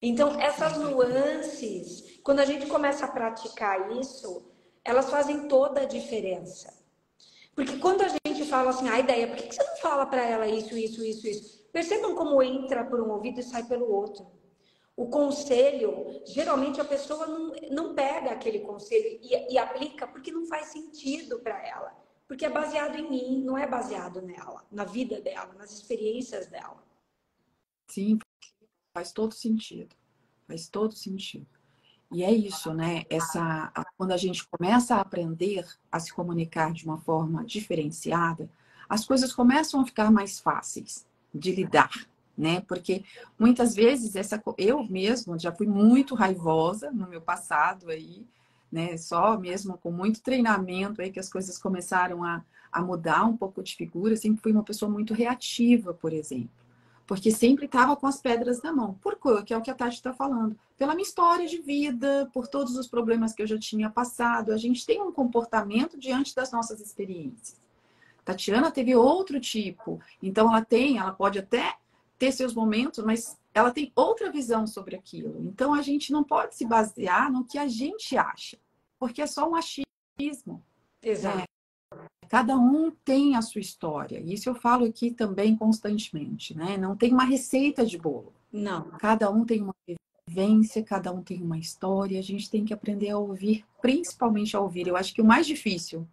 Então 0.02 0.39
essas 0.39 0.78
nuances, 0.78 2.22
quando 2.24 2.39
a 2.39 2.45
gente 2.45 2.67
começa 2.67 3.04
a 3.04 3.12
praticar 3.12 3.91
isso, 3.98 4.50
elas 4.82 5.10
fazem 5.10 5.50
toda 5.50 5.82
a 5.82 5.86
diferença. 5.86 6.78
Porque 7.60 7.78
quando 7.78 8.04
a 8.04 8.08
gente 8.08 8.45
fala 8.45 8.69
assim, 8.69 8.88
a 8.88 8.93
ah, 8.93 9.00
ideia, 9.02 9.28
por 9.28 9.36
que 9.36 9.54
você 9.54 9.62
não 9.62 9.76
fala 9.76 10.06
para 10.06 10.26
ela 10.26 10.48
isso, 10.48 10.78
isso, 10.78 11.04
isso, 11.04 11.28
isso? 11.28 11.67
Percebam 11.74 12.15
como 12.15 12.41
entra 12.41 12.86
por 12.86 13.02
um 13.02 13.12
ouvido 13.12 13.41
e 13.41 13.43
sai 13.43 13.65
pelo 13.65 13.91
outro. 13.91 14.26
O 14.95 15.10
conselho, 15.10 16.22
geralmente 16.26 16.80
a 16.80 16.86
pessoa 16.86 17.28
não, 17.28 17.52
não 17.69 17.93
pega 17.93 18.32
aquele 18.32 18.60
conselho 18.60 19.19
e, 19.22 19.54
e 19.54 19.58
aplica 19.58 20.08
porque 20.08 20.32
não 20.32 20.45
faz 20.45 20.67
sentido 20.67 21.39
para 21.39 21.62
ela. 21.67 21.93
Porque 22.30 22.45
é 22.45 22.50
baseado 22.50 22.95
em 22.95 23.10
mim, 23.10 23.43
não 23.43 23.58
é 23.58 23.67
baseado 23.67 24.22
nela, 24.22 24.65
na 24.72 24.86
vida 24.86 25.19
dela, 25.19 25.54
nas 25.56 25.74
experiências 25.74 26.48
dela. 26.48 26.82
Sim, 27.89 28.19
faz 28.93 29.12
todo 29.12 29.34
sentido. 29.34 29.93
Faz 30.48 30.69
todo 30.69 30.93
sentido. 30.93 31.59
E 32.12 32.24
é 32.24 32.32
isso, 32.32 32.74
né? 32.74 33.04
Essa, 33.10 33.72
quando 33.95 34.12
a 34.12 34.17
gente 34.17 34.48
começa 34.48 34.95
a 34.95 35.02
aprender 35.02 35.65
a 35.91 36.00
se 36.00 36.12
comunicar 36.12 36.74
de 36.74 36.84
uma 36.86 36.98
forma 36.98 37.45
diferenciada, 37.45 38.50
as 38.88 39.06
coisas 39.06 39.32
começam 39.32 39.80
a 39.82 39.86
ficar 39.86 40.12
mais 40.12 40.39
fáceis 40.39 41.06
de 41.34 41.52
lidar, 41.54 41.91
né? 42.36 42.62
Porque 42.62 43.04
muitas 43.38 43.76
vezes 43.76 44.15
essa 44.15 44.41
eu 44.58 44.84
mesmo 44.84 45.38
já 45.38 45.52
fui 45.52 45.67
muito 45.67 46.15
raivosa 46.15 46.91
no 46.91 47.08
meu 47.08 47.22
passado 47.22 47.91
aí, 47.91 48.26
né? 48.72 48.98
Só 48.98 49.38
mesmo 49.38 49.78
com 49.78 49.91
muito 49.91 50.22
treinamento 50.24 51.02
aí 51.02 51.12
que 51.12 51.19
as 51.19 51.30
coisas 51.30 51.60
começaram 51.60 52.24
a, 52.24 52.43
a 52.72 52.82
mudar 52.82 53.24
um 53.26 53.38
pouco 53.38 53.62
de 53.62 53.76
figura. 53.76 54.17
Sempre 54.17 54.41
fui 54.41 54.52
uma 54.52 54.63
pessoa 54.63 54.89
muito 54.89 55.13
reativa, 55.13 55.93
por 55.93 56.12
exemplo, 56.12 56.50
porque 57.10 57.32
sempre 57.32 57.65
estava 57.65 57.95
com 57.95 58.06
as 58.06 58.22
pedras 58.22 58.62
na 58.62 58.72
mão. 58.72 58.93
Por 59.02 59.15
quê? 59.15 59.41
Que 59.43 59.52
é 59.52 59.58
o 59.58 59.63
que 59.63 59.72
a 59.72 59.74
Tati 59.74 59.95
está 59.95 60.13
falando. 60.13 60.56
Pela 60.78 60.93
minha 60.93 61.08
história 61.08 61.48
de 61.48 61.60
vida, 61.60 62.30
por 62.32 62.48
todos 62.48 62.78
os 62.78 62.88
problemas 62.88 63.34
que 63.34 63.41
eu 63.41 63.48
já 63.48 63.58
tinha 63.58 63.89
passado, 63.89 64.54
a 64.54 64.58
gente 64.58 64.86
tem 64.86 65.02
um 65.02 65.12
comportamento 65.12 65.98
diante 65.98 66.36
das 66.36 66.52
nossas 66.52 66.80
experiências. 66.80 67.60
Tatiana 68.24 68.69
teve 68.69 68.95
outro 68.95 69.39
tipo, 69.39 70.00
então 70.22 70.50
ela 70.50 70.63
tem, 70.63 71.00
ela 71.00 71.12
pode 71.12 71.39
até 71.39 71.78
ter 72.19 72.32
seus 72.32 72.54
momentos, 72.54 73.04
mas 73.04 73.36
ela 73.56 73.72
tem 73.72 73.91
outra 73.95 74.32
visão 74.32 74.67
sobre 74.67 74.95
aquilo. 74.95 75.36
Então 75.48 75.74
a 75.74 75.82
gente 75.82 76.12
não 76.12 76.24
pode 76.24 76.56
se 76.56 76.63
basear 76.63 77.32
no 77.32 77.43
que 77.43 77.58
a 77.58 77.67
gente 77.67 78.15
acha, 78.17 78.60
porque 79.00 79.24
é 79.24 79.26
só 79.26 79.50
um 79.50 79.56
achismo. 79.56 80.63
Exato. 81.02 81.39
É, 81.39 81.48
cada 82.29 82.55
um 82.55 82.91
tem 83.03 83.35
a 83.35 83.41
sua 83.41 83.59
história. 83.59 84.21
Isso 84.25 84.47
eu 84.47 84.55
falo 84.55 84.85
aqui 84.85 85.11
também 85.11 85.55
constantemente, 85.55 86.55
né? 86.55 86.77
Não 86.77 86.95
tem 86.95 87.11
uma 87.11 87.25
receita 87.25 87.85
de 87.85 87.97
bolo. 87.97 88.31
Não. 88.53 88.83
Cada 88.99 89.29
um 89.31 89.43
tem 89.43 89.61
uma 89.61 89.75
vivência, 90.27 90.83
cada 90.83 91.11
um 91.11 91.23
tem 91.23 91.41
uma 91.41 91.57
história. 91.57 92.19
A 92.19 92.23
gente 92.23 92.49
tem 92.49 92.63
que 92.63 92.73
aprender 92.73 93.09
a 93.09 93.17
ouvir, 93.17 93.65
principalmente 93.81 94.55
a 94.55 94.59
ouvir. 94.59 94.87
Eu 94.87 94.95
acho 94.95 95.13
que 95.13 95.21
o 95.21 95.25
mais 95.25 95.47
difícil, 95.47 96.07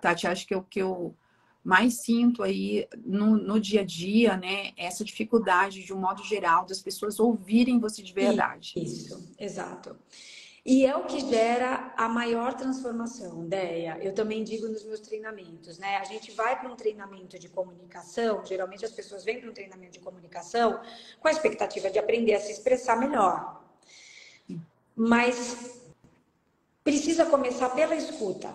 Tati, 0.00 0.26
acho 0.26 0.46
que 0.46 0.54
é 0.54 0.56
o 0.56 0.62
que 0.62 0.80
eu 0.80 1.14
mais 1.62 2.00
sinto 2.00 2.42
aí 2.42 2.88
no, 3.04 3.36
no 3.36 3.60
dia 3.60 3.82
a 3.82 3.84
dia, 3.84 4.38
né, 4.38 4.72
essa 4.74 5.04
dificuldade, 5.04 5.84
de 5.84 5.92
um 5.92 6.00
modo 6.00 6.24
geral, 6.24 6.64
das 6.64 6.80
pessoas 6.80 7.20
ouvirem 7.20 7.78
você 7.78 8.02
de 8.02 8.14
verdade. 8.14 8.72
Isso, 8.76 9.34
exato. 9.38 9.94
E 10.70 10.84
é 10.84 10.94
o 10.94 11.04
que 11.04 11.18
gera 11.20 11.94
a 11.96 12.10
maior 12.10 12.52
transformação, 12.52 13.48
Deia. 13.48 13.96
Eu 14.02 14.12
também 14.12 14.44
digo 14.44 14.68
nos 14.68 14.84
meus 14.84 15.00
treinamentos, 15.00 15.78
né? 15.78 15.96
A 15.96 16.04
gente 16.04 16.30
vai 16.32 16.60
para 16.60 16.70
um 16.70 16.76
treinamento 16.76 17.38
de 17.38 17.48
comunicação, 17.48 18.44
geralmente 18.44 18.84
as 18.84 18.92
pessoas 18.92 19.24
vêm 19.24 19.40
para 19.40 19.48
um 19.48 19.54
treinamento 19.54 19.92
de 19.92 20.00
comunicação 20.00 20.78
com 21.20 21.26
a 21.26 21.30
expectativa 21.30 21.88
de 21.88 21.98
aprender 21.98 22.34
a 22.34 22.40
se 22.40 22.52
expressar 22.52 23.00
melhor. 23.00 23.64
Mas 24.94 25.88
precisa 26.84 27.24
começar 27.24 27.70
pela 27.70 27.96
escuta 27.96 28.54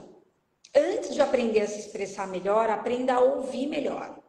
antes 0.75 1.15
de 1.15 1.19
aprender 1.19 1.61
a 1.61 1.67
se 1.67 1.79
expressar 1.79 2.27
melhor, 2.27 2.69
aprenda 2.69 3.15
a 3.15 3.21
ouvir 3.21 3.65
melhor. 3.65 4.21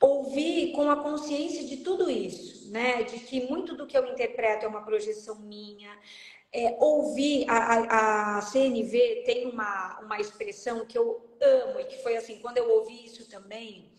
Ouvir 0.00 0.72
com 0.72 0.90
a 0.90 1.00
consciência 1.00 1.64
de 1.64 1.76
tudo 1.76 2.10
isso, 2.10 2.72
né? 2.72 3.04
De 3.04 3.20
que 3.20 3.46
muito 3.46 3.76
do 3.76 3.86
que 3.86 3.96
eu 3.96 4.04
interpreto 4.04 4.64
é 4.64 4.68
uma 4.68 4.82
projeção 4.82 5.38
minha. 5.38 5.96
É, 6.54 6.76
ouvir, 6.78 7.48
a, 7.48 7.56
a, 7.56 8.38
a, 8.38 8.42
CNV 8.42 9.22
tem 9.24 9.48
uma, 9.48 10.00
uma 10.00 10.20
expressão 10.20 10.84
que 10.84 10.98
eu 10.98 11.34
amo 11.40 11.80
e 11.80 11.84
que 11.84 12.02
foi 12.02 12.16
assim, 12.16 12.38
quando 12.40 12.58
eu 12.58 12.70
ouvi 12.70 13.06
isso 13.06 13.26
também, 13.28 13.90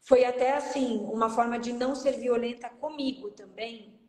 foi 0.00 0.24
até 0.24 0.54
assim, 0.56 0.98
uma 1.12 1.28
forma 1.28 1.58
de 1.58 1.72
não 1.72 1.94
ser 1.94 2.12
violenta 2.12 2.70
comigo 2.70 3.30
também, 3.30 4.00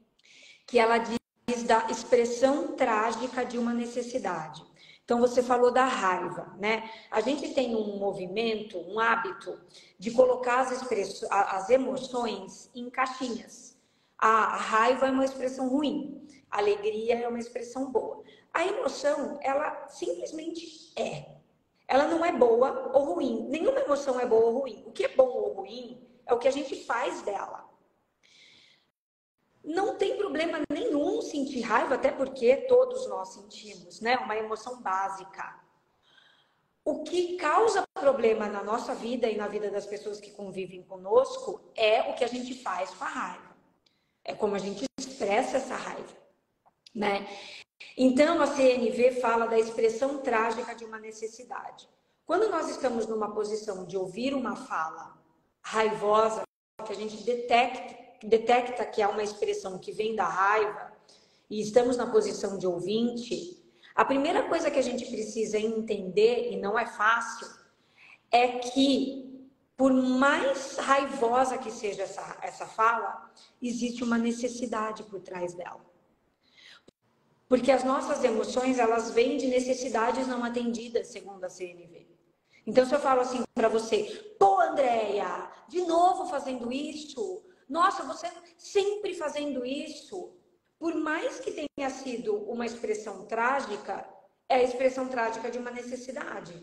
que 0.65 0.79
ela 0.79 0.97
diz 0.97 1.63
da 1.63 1.87
expressão 1.89 2.75
trágica 2.75 3.43
de 3.43 3.57
uma 3.57 3.73
necessidade. 3.73 4.63
Então, 5.03 5.19
você 5.19 5.43
falou 5.43 5.71
da 5.71 5.85
raiva, 5.85 6.55
né? 6.57 6.89
A 7.11 7.19
gente 7.19 7.53
tem 7.53 7.75
um 7.75 7.97
movimento, 7.97 8.77
um 8.77 8.97
hábito 8.97 9.59
de 9.99 10.11
colocar 10.11 10.61
as, 10.61 11.23
as 11.29 11.69
emoções 11.69 12.71
em 12.73 12.89
caixinhas. 12.89 13.77
A 14.17 14.55
raiva 14.55 15.07
é 15.07 15.11
uma 15.11 15.25
expressão 15.25 15.67
ruim, 15.67 16.25
alegria 16.51 17.19
é 17.19 17.27
uma 17.27 17.39
expressão 17.39 17.91
boa. 17.91 18.23
A 18.53 18.65
emoção, 18.65 19.39
ela 19.41 19.87
simplesmente 19.87 20.93
é. 20.99 21.37
ela 21.87 22.05
não 22.05 22.23
é 22.23 22.31
boa 22.31 22.91
ou 22.93 23.13
ruim. 23.13 23.47
Nenhuma 23.49 23.79
emoção 23.79 24.19
é 24.19 24.25
boa 24.25 24.45
ou 24.45 24.59
ruim. 24.59 24.83
O 24.85 24.91
que 24.91 25.05
é 25.05 25.15
bom 25.15 25.29
ou 25.29 25.53
ruim 25.53 26.05
é 26.25 26.33
o 26.33 26.39
que 26.39 26.47
a 26.47 26.51
gente 26.51 26.83
faz 26.83 27.21
dela. 27.21 27.69
Não 29.63 29.95
tem 29.95 30.17
problema 30.17 30.59
nenhum 30.71 31.21
sentir 31.21 31.61
raiva, 31.61 31.95
até 31.95 32.11
porque 32.11 32.57
todos 32.67 33.07
nós 33.07 33.29
sentimos, 33.29 34.01
né? 34.01 34.17
Uma 34.17 34.35
emoção 34.35 34.81
básica. 34.81 35.61
O 36.83 37.03
que 37.03 37.37
causa 37.37 37.83
problema 37.93 38.47
na 38.47 38.63
nossa 38.63 38.95
vida 38.95 39.29
e 39.29 39.37
na 39.37 39.47
vida 39.47 39.69
das 39.69 39.85
pessoas 39.85 40.19
que 40.19 40.31
convivem 40.31 40.81
conosco 40.81 41.61
é 41.75 42.09
o 42.09 42.15
que 42.15 42.23
a 42.23 42.27
gente 42.27 42.55
faz 42.55 42.89
com 42.91 43.03
a 43.03 43.07
raiva. 43.07 43.55
É 44.23 44.33
como 44.33 44.55
a 44.55 44.59
gente 44.59 44.85
expressa 44.97 45.57
essa 45.57 45.75
raiva, 45.75 46.17
né? 46.93 47.27
Então 47.97 48.41
a 48.41 48.47
CNV 48.47 49.19
fala 49.19 49.47
da 49.47 49.59
expressão 49.59 50.19
trágica 50.19 50.73
de 50.75 50.85
uma 50.85 50.99
necessidade. 50.99 51.89
Quando 52.25 52.49
nós 52.49 52.69
estamos 52.69 53.07
numa 53.07 53.33
posição 53.33 53.85
de 53.85 53.97
ouvir 53.97 54.33
uma 54.33 54.55
fala 54.55 55.17
raivosa, 55.61 56.43
que 56.85 56.93
a 56.93 56.95
gente 56.95 57.23
detecta 57.23 58.01
detecta 58.23 58.85
que 58.85 59.01
há 59.01 59.09
uma 59.09 59.23
expressão 59.23 59.79
que 59.79 59.91
vem 59.91 60.15
da 60.15 60.25
raiva 60.25 60.91
e 61.49 61.59
estamos 61.59 61.97
na 61.97 62.07
posição 62.07 62.57
de 62.57 62.67
ouvinte, 62.67 63.61
a 63.95 64.05
primeira 64.05 64.47
coisa 64.47 64.71
que 64.71 64.79
a 64.79 64.83
gente 64.83 65.05
precisa 65.05 65.59
entender, 65.59 66.51
e 66.51 66.57
não 66.57 66.77
é 66.77 66.85
fácil, 66.85 67.47
é 68.31 68.59
que 68.59 69.49
por 69.75 69.91
mais 69.91 70.77
raivosa 70.77 71.57
que 71.57 71.71
seja 71.71 72.03
essa, 72.03 72.37
essa 72.41 72.67
fala, 72.67 73.31
existe 73.61 74.03
uma 74.03 74.17
necessidade 74.17 75.03
por 75.03 75.19
trás 75.19 75.53
dela. 75.55 75.83
Porque 77.51 77.69
as 77.69 77.83
nossas 77.83 78.23
emoções, 78.23 78.79
elas 78.79 79.11
vêm 79.11 79.35
de 79.35 79.47
necessidades 79.47 80.25
não 80.25 80.41
atendidas, 80.41 81.07
segundo 81.07 81.43
a 81.43 81.49
CNV. 81.49 82.07
Então, 82.65 82.85
se 82.85 82.95
eu 82.95 82.99
falo 83.01 83.19
assim 83.19 83.43
para 83.53 83.67
você, 83.67 84.03
pô, 84.39 84.61
Andréia, 84.61 85.51
de 85.67 85.81
novo 85.81 86.27
fazendo 86.27 86.71
isso, 86.71 87.43
nossa, 87.67 88.03
você 88.03 88.31
sempre 88.57 89.13
fazendo 89.13 89.65
isso, 89.65 90.33
por 90.79 90.95
mais 90.95 91.41
que 91.41 91.51
tenha 91.51 91.89
sido 91.89 92.37
uma 92.49 92.65
expressão 92.65 93.25
trágica, 93.25 94.07
é 94.47 94.55
a 94.55 94.63
expressão 94.63 95.09
trágica 95.09 95.51
de 95.51 95.57
uma 95.57 95.71
necessidade. 95.71 96.53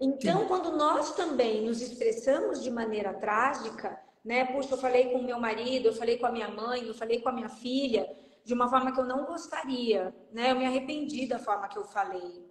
Então, 0.00 0.40
Sim. 0.40 0.48
quando 0.48 0.74
nós 0.74 1.14
também 1.14 1.60
nos 1.60 1.82
expressamos 1.82 2.62
de 2.62 2.70
maneira 2.70 3.12
trágica, 3.12 4.02
né? 4.24 4.46
Puxa, 4.46 4.72
eu 4.72 4.78
falei 4.78 5.10
com 5.10 5.18
o 5.18 5.24
meu 5.24 5.38
marido, 5.38 5.88
eu 5.88 5.94
falei 5.94 6.16
com 6.16 6.24
a 6.24 6.32
minha 6.32 6.48
mãe, 6.48 6.86
eu 6.86 6.94
falei 6.94 7.20
com 7.20 7.28
a 7.28 7.32
minha 7.32 7.50
filha, 7.50 8.08
de 8.46 8.54
uma 8.54 8.68
forma 8.68 8.92
que 8.92 9.00
eu 9.00 9.04
não 9.04 9.24
gostaria, 9.24 10.14
né? 10.32 10.52
Eu 10.52 10.56
me 10.56 10.64
arrependi 10.64 11.26
da 11.26 11.36
forma 11.36 11.66
que 11.66 11.76
eu 11.76 11.82
falei. 11.82 12.48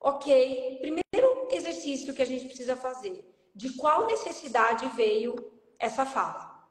Ok, 0.00 0.78
primeiro 0.80 1.46
exercício 1.48 2.12
que 2.12 2.22
a 2.22 2.26
gente 2.26 2.46
precisa 2.46 2.74
fazer 2.74 3.24
de 3.54 3.72
qual 3.74 4.08
necessidade 4.08 4.84
veio 4.96 5.36
essa 5.78 6.04
fala. 6.04 6.66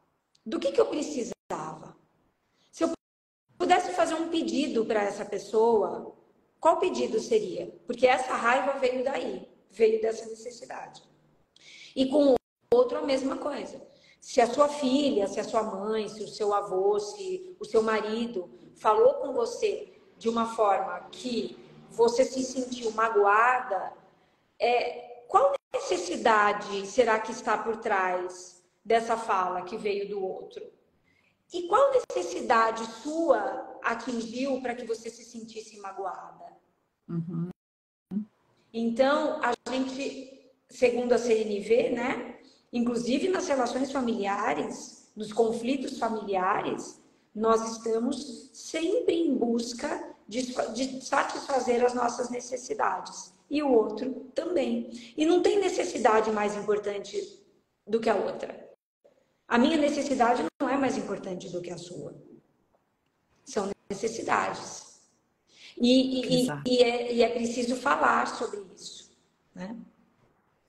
Do 0.46 0.60
que, 0.60 0.74
que 0.74 0.82
eu 0.82 0.88
precisava? 0.88 1.96
Se 2.70 2.84
eu 2.84 2.92
pudesse 3.58 3.94
fazer 3.94 4.16
um 4.16 4.28
pedido 4.28 4.84
para 4.86 5.02
essa 5.02 5.24
pessoa, 5.24 6.14
qual 6.60 6.78
pedido 6.78 7.22
seria? 7.22 7.74
Porque 7.88 8.06
essa 8.06 8.34
raiva 8.34 8.80
veio 8.80 9.02
daí, 9.06 9.48
veio 9.70 10.02
dessa 10.02 10.26
necessidade. 10.26 11.02
E 11.96 12.06
com 12.08 12.34
o 12.34 12.36
outro, 12.74 12.98
a 12.98 13.02
mesma 13.02 13.38
coisa. 13.38 13.82
Se 14.22 14.40
a 14.40 14.46
sua 14.46 14.70
filha, 14.70 15.28
se 15.28 15.40
a 15.40 15.44
sua 15.44 15.64
mãe, 15.64 16.08
se 16.08 16.24
o 16.24 16.28
seu 16.28 16.54
avô, 16.54 17.00
se 17.00 17.58
o 17.60 17.66
seu 17.66 17.82
marido 17.82 18.48
falou 18.76 19.16
com 19.16 19.34
você 19.34 20.00
de 20.16 20.30
uma 20.30 20.56
forma 20.56 21.00
que 21.12 21.58
você 21.90 22.24
se 22.24 22.44
sentiu 22.44 22.92
magoada, 22.92 23.92
é, 24.60 25.24
qual 25.28 25.52
necessidade 25.74 26.86
será 26.86 27.20
que 27.20 27.32
está 27.32 27.58
por 27.58 27.78
trás 27.78 28.64
dessa 28.86 29.18
fala 29.18 29.64
que 29.64 29.76
veio 29.76 30.08
do 30.08 30.24
outro? 30.24 30.62
E 31.52 31.68
qual 31.68 31.92
necessidade 31.92 32.86
sua 33.02 33.80
atingiu 33.84 34.62
para 34.62 34.76
que 34.76 34.86
você 34.86 35.10
se 35.10 35.24
sentisse 35.26 35.80
magoada? 35.80 36.46
Uhum. 37.10 37.50
Então, 38.72 39.42
a 39.44 39.52
gente, 39.70 40.54
segundo 40.70 41.12
a 41.12 41.18
CNV, 41.18 41.90
né, 41.90 42.41
inclusive 42.72 43.28
nas 43.30 43.48
relações 43.48 43.92
familiares, 43.92 45.10
nos 45.16 45.34
conflitos 45.34 45.98
familiares, 45.98 47.02
nós 47.34 47.78
estamos 47.78 48.50
sempre 48.54 49.16
em 49.16 49.36
busca 49.36 50.16
de, 50.28 50.54
de 50.74 51.04
satisfazer 51.04 51.84
as 51.86 51.94
nossas 51.94 52.30
necessidades 52.30 53.34
e 53.50 53.62
o 53.62 53.70
outro 53.70 54.32
também. 54.34 54.90
E 55.18 55.26
não 55.26 55.42
tem 55.42 55.60
necessidade 55.60 56.32
mais 56.32 56.56
importante 56.56 57.40
do 57.86 58.00
que 58.00 58.10
a 58.10 58.16
outra. 58.16 58.70
A 59.48 59.58
minha 59.58 59.78
necessidade 59.78 60.46
não 60.62 60.70
é 60.70 60.78
mais 60.78 60.98
importante 60.98 61.50
do 61.50 61.62
que 61.62 61.70
a 61.70 61.78
sua. 61.78 62.16
São 63.44 63.70
necessidades. 63.90 65.02
E, 65.78 66.46
e, 66.46 66.48
e, 66.66 66.84
é, 66.84 67.14
e 67.14 67.22
é, 67.22 67.30
preciso 67.30 67.76
falar 67.76 68.28
sobre 68.28 68.62
isso. 68.74 69.12
Né? 69.54 69.76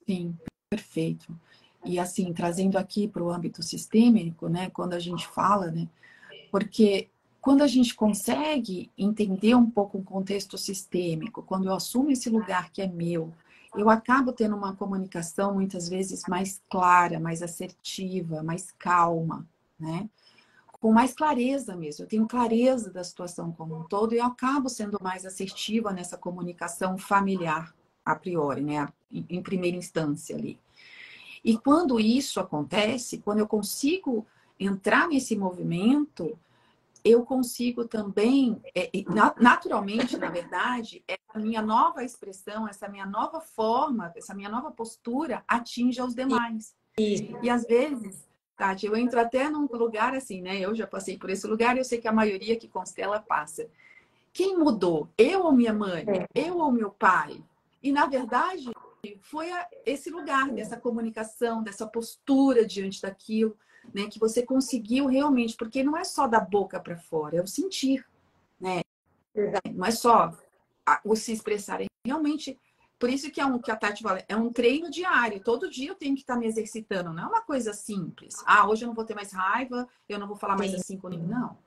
Sim, 0.04 0.36
perfeito. 0.68 1.38
E 1.84 1.98
assim, 1.98 2.32
trazendo 2.32 2.78
aqui 2.78 3.08
para 3.08 3.22
o 3.22 3.30
âmbito 3.30 3.62
sistêmico, 3.62 4.48
né, 4.48 4.70
quando 4.70 4.94
a 4.94 4.98
gente 4.98 5.26
fala, 5.26 5.70
né, 5.70 5.88
porque 6.50 7.08
quando 7.40 7.62
a 7.62 7.66
gente 7.66 7.94
consegue 7.94 8.88
entender 8.96 9.56
um 9.56 9.68
pouco 9.68 9.98
o 9.98 10.04
contexto 10.04 10.56
sistêmico, 10.56 11.42
quando 11.42 11.66
eu 11.66 11.74
assumo 11.74 12.10
esse 12.10 12.30
lugar 12.30 12.70
que 12.70 12.80
é 12.80 12.86
meu, 12.86 13.32
eu 13.74 13.90
acabo 13.90 14.32
tendo 14.32 14.54
uma 14.54 14.76
comunicação 14.76 15.54
muitas 15.54 15.88
vezes 15.88 16.22
mais 16.28 16.62
clara, 16.70 17.18
mais 17.18 17.42
assertiva, 17.42 18.42
mais 18.42 18.70
calma, 18.78 19.46
né? 19.78 20.08
Com 20.70 20.92
mais 20.92 21.14
clareza 21.14 21.74
mesmo. 21.74 22.04
Eu 22.04 22.08
tenho 22.08 22.28
clareza 22.28 22.92
da 22.92 23.02
situação 23.02 23.50
como 23.50 23.80
um 23.80 23.84
todo 23.84 24.14
e 24.14 24.18
eu 24.18 24.24
acabo 24.24 24.68
sendo 24.68 24.98
mais 25.02 25.24
assertiva 25.24 25.92
nessa 25.92 26.18
comunicação 26.18 26.98
familiar, 26.98 27.74
a 28.04 28.14
priori, 28.14 28.62
né? 28.62 28.86
Em 29.10 29.42
primeira 29.42 29.76
instância 29.76 30.36
ali. 30.36 30.60
E 31.44 31.58
quando 31.58 31.98
isso 31.98 32.38
acontece, 32.38 33.18
quando 33.18 33.38
eu 33.38 33.46
consigo 33.46 34.26
entrar 34.58 35.08
nesse 35.08 35.36
movimento, 35.36 36.38
eu 37.04 37.24
consigo 37.24 37.84
também, 37.84 38.60
é, 38.74 38.90
naturalmente, 39.40 40.16
na 40.16 40.30
verdade, 40.30 41.02
essa 41.08 41.38
minha 41.38 41.60
nova 41.60 42.04
expressão, 42.04 42.68
essa 42.68 42.88
minha 42.88 43.06
nova 43.06 43.40
forma, 43.40 44.12
essa 44.14 44.34
minha 44.34 44.48
nova 44.48 44.70
postura 44.70 45.42
atinge 45.48 46.00
aos 46.00 46.14
demais. 46.14 46.74
Isso. 46.96 47.24
E 47.42 47.50
às 47.50 47.64
vezes, 47.64 48.28
Tati, 48.56 48.86
eu 48.86 48.94
entro 48.94 49.18
até 49.18 49.50
num 49.50 49.66
lugar 49.66 50.14
assim, 50.14 50.40
né? 50.40 50.60
Eu 50.60 50.74
já 50.74 50.86
passei 50.86 51.18
por 51.18 51.30
esse 51.30 51.46
lugar 51.46 51.74
e 51.74 51.80
eu 51.80 51.84
sei 51.84 52.00
que 52.00 52.06
a 52.06 52.12
maioria 52.12 52.56
que 52.56 52.68
constela 52.68 53.18
passa. 53.18 53.66
Quem 54.32 54.56
mudou? 54.56 55.08
Eu 55.18 55.42
ou 55.42 55.52
minha 55.52 55.74
mãe? 55.74 56.04
É. 56.08 56.26
Eu 56.34 56.58
ou 56.58 56.70
meu 56.70 56.90
pai? 56.90 57.42
E 57.82 57.90
na 57.90 58.06
verdade, 58.06 58.70
foi 59.20 59.48
esse 59.84 60.10
lugar 60.10 60.50
dessa 60.50 60.76
comunicação, 60.76 61.62
dessa 61.62 61.86
postura 61.86 62.66
diante 62.66 63.02
daquilo 63.02 63.56
né? 63.92 64.08
Que 64.08 64.18
você 64.18 64.42
conseguiu 64.42 65.06
realmente, 65.06 65.56
porque 65.56 65.82
não 65.82 65.96
é 65.96 66.04
só 66.04 66.26
da 66.26 66.40
boca 66.40 66.78
para 66.78 66.96
fora, 66.96 67.36
é 67.36 67.42
o 67.42 67.46
sentir, 67.46 68.06
né? 68.60 68.82
Não 69.74 69.86
é 69.86 69.90
só 69.90 70.36
o 71.04 71.16
se 71.16 71.32
expressar, 71.32 71.80
é 71.80 71.86
realmente. 72.06 72.58
Por 72.98 73.10
isso 73.10 73.32
que 73.32 73.40
é 73.40 73.46
um 73.46 73.58
que 73.58 73.70
a 73.70 73.76
Tati 73.76 74.00
fala, 74.00 74.22
é 74.28 74.36
um 74.36 74.52
treino 74.52 74.88
diário. 74.88 75.42
Todo 75.42 75.68
dia 75.68 75.88
eu 75.88 75.94
tenho 75.96 76.14
que 76.14 76.20
estar 76.20 76.36
me 76.36 76.46
exercitando. 76.46 77.12
Não 77.12 77.24
é 77.24 77.26
uma 77.26 77.40
coisa 77.40 77.72
simples. 77.72 78.36
Ah, 78.46 78.68
hoje 78.68 78.84
eu 78.84 78.86
não 78.86 78.94
vou 78.94 79.04
ter 79.04 79.14
mais 79.14 79.32
raiva, 79.32 79.88
eu 80.08 80.20
não 80.20 80.28
vou 80.28 80.36
falar 80.36 80.56
mais 80.56 80.72
assim 80.72 80.96
com 80.96 81.08
ninguém. 81.08 81.26
Não. 81.26 81.58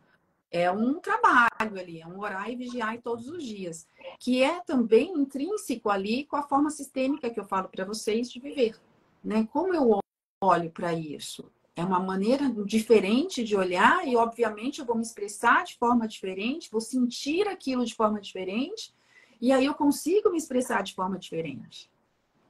É 0.57 0.71
um 0.71 1.01
trabalho 1.01 1.49
ali, 1.59 1.99
é 1.99 2.07
um 2.07 2.17
orar 2.17 2.49
e 2.49 2.55
vigiar 2.55 2.97
todos 3.01 3.27
os 3.27 3.43
dias, 3.43 3.85
que 4.17 4.41
é 4.41 4.61
também 4.61 5.11
intrínseco 5.11 5.89
ali 5.89 6.23
com 6.23 6.37
a 6.37 6.43
forma 6.43 6.69
sistêmica 6.69 7.29
que 7.29 7.37
eu 7.37 7.43
falo 7.43 7.67
para 7.67 7.83
vocês 7.83 8.31
de 8.31 8.39
viver, 8.39 8.79
né? 9.21 9.45
Como 9.51 9.75
eu 9.75 9.99
olho 10.41 10.71
para 10.71 10.93
isso? 10.93 11.51
É 11.75 11.83
uma 11.83 11.99
maneira 11.99 12.49
diferente 12.65 13.43
de 13.43 13.53
olhar 13.53 14.07
e, 14.07 14.15
obviamente, 14.15 14.79
eu 14.79 14.85
vou 14.85 14.95
me 14.95 15.01
expressar 15.01 15.65
de 15.65 15.75
forma 15.77 16.07
diferente, 16.07 16.71
vou 16.71 16.79
sentir 16.79 17.49
aquilo 17.49 17.83
de 17.83 17.93
forma 17.93 18.21
diferente 18.21 18.95
e 19.41 19.51
aí 19.51 19.65
eu 19.65 19.73
consigo 19.73 20.29
me 20.29 20.37
expressar 20.37 20.83
de 20.83 20.95
forma 20.95 21.19
diferente. 21.19 21.91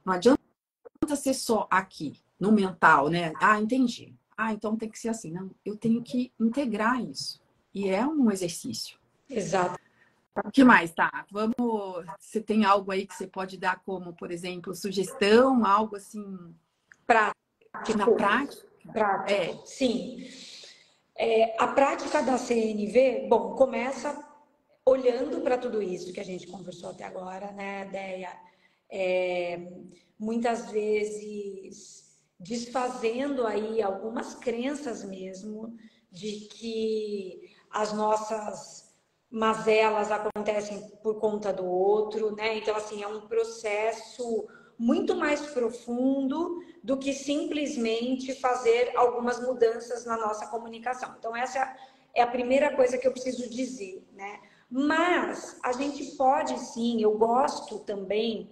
Não 0.04 0.14
adianta 0.14 0.38
ser 1.16 1.34
só 1.34 1.66
aqui, 1.68 2.20
no 2.38 2.52
mental, 2.52 3.08
né? 3.08 3.32
Ah, 3.40 3.60
entendi. 3.60 4.14
Ah, 4.36 4.52
então 4.52 4.76
tem 4.76 4.88
que 4.88 4.96
ser 4.96 5.08
assim. 5.08 5.32
Não, 5.32 5.50
eu 5.64 5.76
tenho 5.76 6.00
que 6.04 6.30
integrar 6.38 7.02
isso. 7.02 7.44
E 7.76 7.90
é 7.90 8.06
um 8.06 8.30
exercício. 8.30 8.96
Exato. 9.28 9.78
O 10.42 10.50
que 10.50 10.64
mais, 10.64 10.92
tá? 10.92 11.26
Vamos. 11.30 12.06
Você 12.18 12.40
tem 12.40 12.64
algo 12.64 12.90
aí 12.90 13.06
que 13.06 13.14
você 13.14 13.26
pode 13.26 13.58
dar 13.58 13.82
como, 13.84 14.14
por 14.14 14.30
exemplo, 14.30 14.74
sugestão, 14.74 15.62
algo 15.62 15.94
assim. 15.94 16.54
Prático. 17.06 17.98
Na 17.98 18.06
prática? 18.06 18.66
Prático, 18.90 19.30
é. 19.30 19.66
sim. 19.66 20.26
É, 21.14 21.54
a 21.62 21.68
prática 21.68 22.22
da 22.22 22.38
CNV, 22.38 23.26
bom, 23.28 23.54
começa 23.54 24.26
olhando 24.86 25.42
para 25.42 25.58
tudo 25.58 25.82
isso 25.82 26.14
que 26.14 26.20
a 26.20 26.24
gente 26.24 26.46
conversou 26.46 26.90
até 26.90 27.04
agora, 27.04 27.52
né, 27.52 27.84
Deia? 27.92 28.32
É, 28.88 29.70
muitas 30.18 30.70
vezes 30.70 32.06
desfazendo 32.40 33.46
aí 33.46 33.82
algumas 33.82 34.34
crenças 34.34 35.04
mesmo 35.04 35.76
de 36.10 36.48
que 36.48 37.54
as 37.70 37.92
nossas 37.92 38.86
mazelas 39.30 40.10
acontecem 40.10 40.80
por 41.02 41.18
conta 41.18 41.52
do 41.52 41.66
outro, 41.66 42.34
né? 42.34 42.56
Então, 42.56 42.76
assim, 42.76 43.02
é 43.02 43.08
um 43.08 43.26
processo 43.26 44.46
muito 44.78 45.14
mais 45.14 45.40
profundo 45.40 46.62
do 46.82 46.96
que 46.96 47.12
simplesmente 47.12 48.34
fazer 48.40 48.92
algumas 48.96 49.40
mudanças 49.40 50.04
na 50.04 50.16
nossa 50.16 50.46
comunicação. 50.46 51.14
Então, 51.18 51.34
essa 51.34 51.74
é 52.14 52.22
a 52.22 52.26
primeira 52.26 52.74
coisa 52.74 52.96
que 52.98 53.06
eu 53.06 53.12
preciso 53.12 53.48
dizer, 53.50 54.06
né? 54.12 54.40
Mas 54.70 55.58
a 55.62 55.72
gente 55.72 56.04
pode 56.16 56.58
sim, 56.58 57.00
eu 57.00 57.16
gosto 57.16 57.78
também 57.80 58.50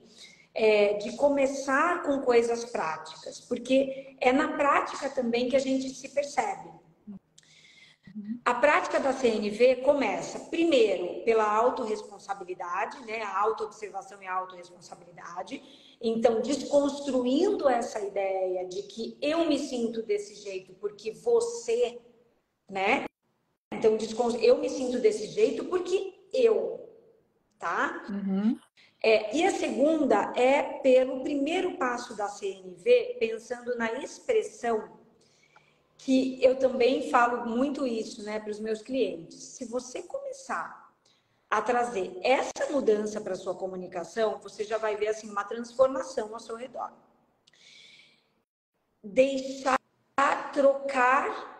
é, 0.55 0.95
de 0.95 1.17
começar 1.17 2.03
com 2.03 2.21
coisas 2.21 2.65
práticas, 2.65 3.41
porque 3.41 4.17
é 4.21 4.33
na 4.33 4.53
prática 4.57 5.09
também 5.11 5.49
que 5.49 5.57
a 5.57 5.61
gente 5.61 5.91
se 5.91 6.09
percebe. 6.09 6.71
A 8.45 8.55
prática 8.55 9.01
da 9.01 9.13
CNV 9.13 9.77
começa, 9.77 10.39
primeiro, 10.51 11.25
pela 11.25 11.45
autorresponsabilidade, 11.45 13.05
né? 13.05 13.23
a 13.23 13.41
autoobservação 13.41 14.23
e 14.23 14.27
a 14.27 14.35
autorresponsabilidade. 14.35 15.61
Então, 16.01 16.41
desconstruindo 16.41 17.69
essa 17.69 17.99
ideia 18.01 18.69
de 18.69 18.83
que 18.83 19.17
eu 19.21 19.47
me 19.47 19.59
sinto 19.59 20.03
desse 20.03 20.35
jeito 20.37 20.73
porque 20.75 21.11
você, 21.13 21.99
né? 22.69 23.05
Então, 23.73 23.99
eu 24.41 24.59
me 24.59 24.69
sinto 24.69 25.01
desse 25.01 25.27
jeito 25.29 25.65
porque 25.65 26.15
eu, 26.33 26.89
tá? 27.59 28.05
Uhum. 28.09 28.57
É, 29.03 29.37
e 29.37 29.45
a 29.45 29.51
segunda 29.51 30.33
é 30.37 30.63
pelo 30.63 31.23
primeiro 31.23 31.77
passo 31.77 32.17
da 32.17 32.29
CNV, 32.29 33.17
pensando 33.19 33.77
na 33.77 33.93
expressão, 33.95 35.04
que 35.99 36.43
eu 36.43 36.59
também 36.59 37.11
falo 37.11 37.47
muito 37.47 37.87
isso 37.87 38.23
né, 38.23 38.41
para 38.41 38.51
os 38.51 38.61
meus 38.61 38.83
clientes. 38.83 39.43
Se 39.43 39.65
você 39.65 40.03
começar 40.03 40.93
a 41.51 41.63
trazer 41.63 42.19
essa 42.23 42.71
mudança 42.71 43.21
para 43.21 43.35
a 43.35 43.37
sua 43.37 43.55
comunicação, 43.55 44.39
você 44.41 44.65
já 44.65 44.77
vai 44.77 44.97
ver 44.97 45.09
assim, 45.09 45.31
uma 45.31 45.45
transformação 45.45 46.33
ao 46.33 46.41
seu 46.41 46.57
redor. 46.57 46.93
Deixar 49.03 49.79
trocar 50.53 51.55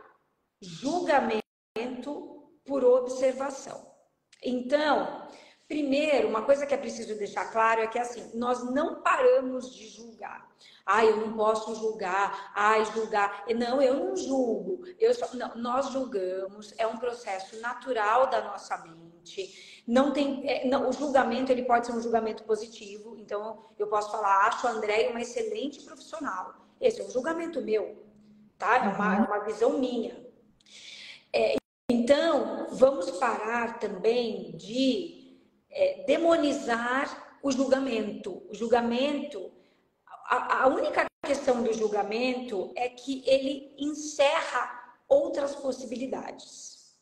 julgamento 0.61 1.43
por 2.65 2.85
observação. 2.85 3.93
Então, 4.43 5.29
primeiro, 5.69 6.29
uma 6.29 6.43
coisa 6.43 6.67
que 6.67 6.75
é 6.75 6.79
preciso 6.79 7.17
deixar 7.17 7.51
claro 7.53 7.81
é 7.81 7.87
que 7.87 7.99
assim, 7.99 8.31
nós 8.35 8.63
não 8.71 9.03
paramos 9.03 9.75
de 9.75 9.89
julgar. 9.89 10.49
Ah, 10.87 11.05
eu 11.05 11.17
não 11.17 11.35
posso 11.35 11.75
julgar. 11.77 12.53
Ai, 12.55 12.85
julgar. 12.87 13.45
Não, 13.57 13.81
eu 13.81 13.95
não 13.95 14.17
julgo. 14.17 14.85
Eu 14.99 15.15
só... 15.15 15.35
não, 15.35 15.55
nós 15.57 15.91
julgamos. 15.91 16.75
É 16.77 16.87
um 16.87 16.99
processo 16.99 17.61
natural 17.61 18.29
da 18.29 18.43
nossa 18.43 18.77
mente. 18.79 19.83
Não 19.87 20.13
tem, 20.13 20.49
é, 20.49 20.67
não, 20.67 20.89
o 20.89 20.93
julgamento 20.93 21.51
ele 21.51 21.65
pode 21.65 21.87
ser 21.87 21.93
um 21.93 22.03
julgamento 22.03 22.45
positivo. 22.45 23.17
Então, 23.19 23.65
eu 23.79 23.87
posso 23.87 24.11
falar, 24.11 24.49
acho 24.49 24.67
a 24.67 24.71
Andréia 24.71 25.11
uma 25.11 25.23
excelente 25.23 25.83
profissional. 25.83 26.55
Esse 26.81 27.01
é 27.01 27.05
um 27.05 27.11
julgamento 27.11 27.63
meu, 27.63 28.05
tá? 28.59 28.77
É 28.77 28.89
uma, 28.89 29.19
uhum. 29.19 29.25
uma 29.25 29.39
visão 29.41 29.79
minha. 29.79 30.23
É, 31.33 31.57
então, 31.91 32.67
vamos 32.71 33.11
parar 33.13 33.79
também 33.79 34.57
de 34.57 35.39
é, 35.71 36.05
demonizar 36.07 37.39
o 37.43 37.51
julgamento. 37.51 38.43
O 38.49 38.55
julgamento, 38.55 39.51
a, 40.25 40.65
a 40.65 40.67
única 40.69 41.07
questão 41.25 41.63
do 41.63 41.73
julgamento 41.73 42.73
é 42.77 42.89
que 42.89 43.23
ele 43.27 43.75
encerra 43.79 44.97
outras 45.09 45.55
possibilidades. 45.55 46.95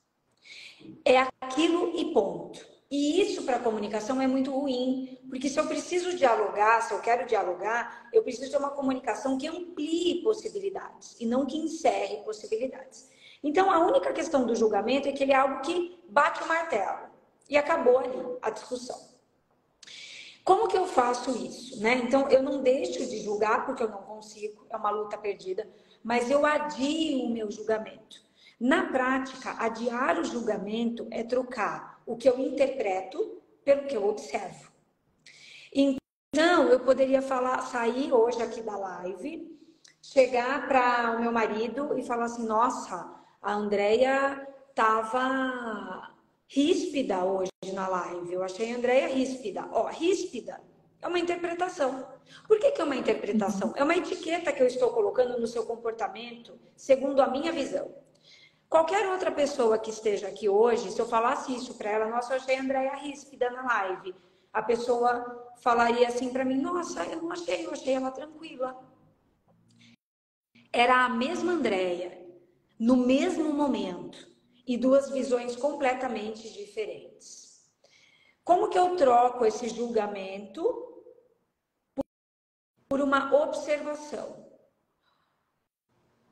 É 1.05 1.19
aquilo 1.41 1.97
e 1.97 2.13
ponto. 2.13 2.73
E 2.91 3.23
isso 3.23 3.45
para 3.45 3.57
a 3.57 3.61
comunicação 3.61 4.21
é 4.21 4.27
muito 4.27 4.51
ruim, 4.51 5.19
porque 5.31 5.49
se 5.49 5.59
eu 5.59 5.67
preciso 5.67 6.15
dialogar, 6.15 6.83
se 6.83 6.93
eu 6.93 7.01
quero 7.01 7.27
dialogar, 7.27 8.11
eu 8.13 8.23
preciso 8.23 8.51
ter 8.51 8.59
uma 8.59 8.71
comunicação 8.71 9.39
que 9.39 9.49
amplie 9.49 10.23
possibilidades 10.23 11.17
e 11.19 11.25
não 11.25 11.47
que 11.47 11.57
encerre 11.57 12.19
possibilidades. 12.19 13.09
Então, 13.43 13.71
a 13.71 13.79
única 13.79 14.13
questão 14.13 14.45
do 14.45 14.55
julgamento 14.55 15.09
é 15.09 15.13
que 15.13 15.23
ele 15.23 15.33
é 15.33 15.37
algo 15.37 15.63
que 15.63 15.99
bate 16.09 16.43
o 16.43 16.47
martelo 16.47 17.09
e 17.49 17.57
acabou 17.57 17.99
ali 17.99 18.37
a 18.43 18.51
discussão. 18.51 19.12
Como 20.45 20.67
que 20.67 20.77
eu 20.77 20.87
faço 20.87 21.31
isso? 21.31 21.81
Né? 21.81 21.95
Então, 22.05 22.29
eu 22.29 22.43
não 22.43 22.63
deixo 22.63 23.07
de 23.07 23.23
julgar 23.23 23.65
porque 23.65 23.83
eu 23.83 23.89
não 23.89 24.03
consigo, 24.03 24.67
é 24.69 24.77
uma 24.77 24.91
luta 24.91 25.17
perdida, 25.17 25.69
mas 26.03 26.31
eu 26.31 26.45
adio 26.45 27.25
o 27.25 27.31
meu 27.31 27.51
julgamento. 27.51 28.21
Na 28.59 28.87
prática, 28.91 29.57
adiar 29.59 30.19
o 30.19 30.25
julgamento 30.25 31.07
é 31.11 31.23
trocar 31.23 32.01
o 32.07 32.17
que 32.17 32.29
eu 32.29 32.39
interpreto 32.39 33.41
pelo 33.65 33.87
que 33.87 33.97
eu 33.97 34.09
observo. 34.09 34.71
Então, 35.73 36.69
eu 36.69 36.81
poderia 36.81 37.23
falar, 37.23 37.63
sair 37.63 38.13
hoje 38.13 38.43
aqui 38.43 38.63
da 38.63 38.77
live, 38.77 39.59
chegar 40.01 40.67
para 40.67 41.17
o 41.17 41.21
meu 41.21 41.33
marido 41.33 41.97
e 41.99 42.05
falar 42.05 42.25
assim: 42.25 42.47
nossa, 42.47 43.11
a 43.41 43.53
Andrea 43.53 44.49
tava 44.75 46.12
ríspida 46.53 47.25
hoje 47.25 47.51
na 47.73 47.89
live. 47.89 48.35
Eu 48.35 48.43
achei 48.43 48.73
a 48.73 48.77
Andrea 48.77 49.09
ríspida. 49.09 49.67
Ó, 49.73 49.87
ríspida 49.87 50.61
é 51.01 51.09
uma 51.09 51.19
interpretação. 51.19 52.07
Por 52.47 52.59
que, 52.59 52.71
que 52.73 52.81
é 52.81 52.85
uma 52.85 52.95
interpretação? 52.95 53.73
É 53.75 53.83
uma 53.83 53.97
etiqueta 53.97 54.53
que 54.53 54.63
eu 54.63 54.67
estou 54.67 54.91
colocando 54.91 55.41
no 55.41 55.47
seu 55.47 55.65
comportamento 55.65 56.59
segundo 56.77 57.21
a 57.23 57.27
minha 57.27 57.51
visão. 57.53 57.91
Qualquer 58.69 59.09
outra 59.09 59.33
pessoa 59.33 59.79
que 59.79 59.91
esteja 59.91 60.29
aqui 60.29 60.49
hoje, 60.49 60.91
se 60.91 61.01
eu 61.01 61.07
falasse 61.07 61.55
isso 61.55 61.75
para 61.75 61.91
ela, 61.91 62.07
nossa, 62.07 62.35
eu 62.35 62.37
achei 62.37 62.57
a 62.57 62.61
Andrea 62.61 62.95
ríspida 62.97 63.51
na 63.51 63.63
live. 63.63 64.15
A 64.53 64.63
pessoa 64.63 65.55
falaria 65.63 66.09
assim 66.09 66.31
para 66.31 66.45
mim, 66.45 66.61
nossa, 66.61 67.05
eu 67.07 67.23
não 67.23 67.33
achei, 67.33 67.67
eu 67.67 67.73
achei 67.73 67.95
ela 67.95 68.11
tranquila. 68.11 68.79
Era 70.71 71.07
a 71.07 71.09
mesma 71.09 71.53
Andrea, 71.53 72.27
no 72.79 72.97
mesmo 72.97 73.53
momento 73.53 74.32
e 74.67 74.77
duas 74.77 75.11
visões 75.11 75.57
completamente 75.57 76.51
diferentes. 76.53 77.71
Como 78.45 78.69
que 78.69 78.79
eu 78.79 78.97
troco 78.97 79.45
esse 79.45 79.69
julgamento 79.69 80.63
por 82.89 83.01
uma 83.01 83.35
observação? 83.43 84.43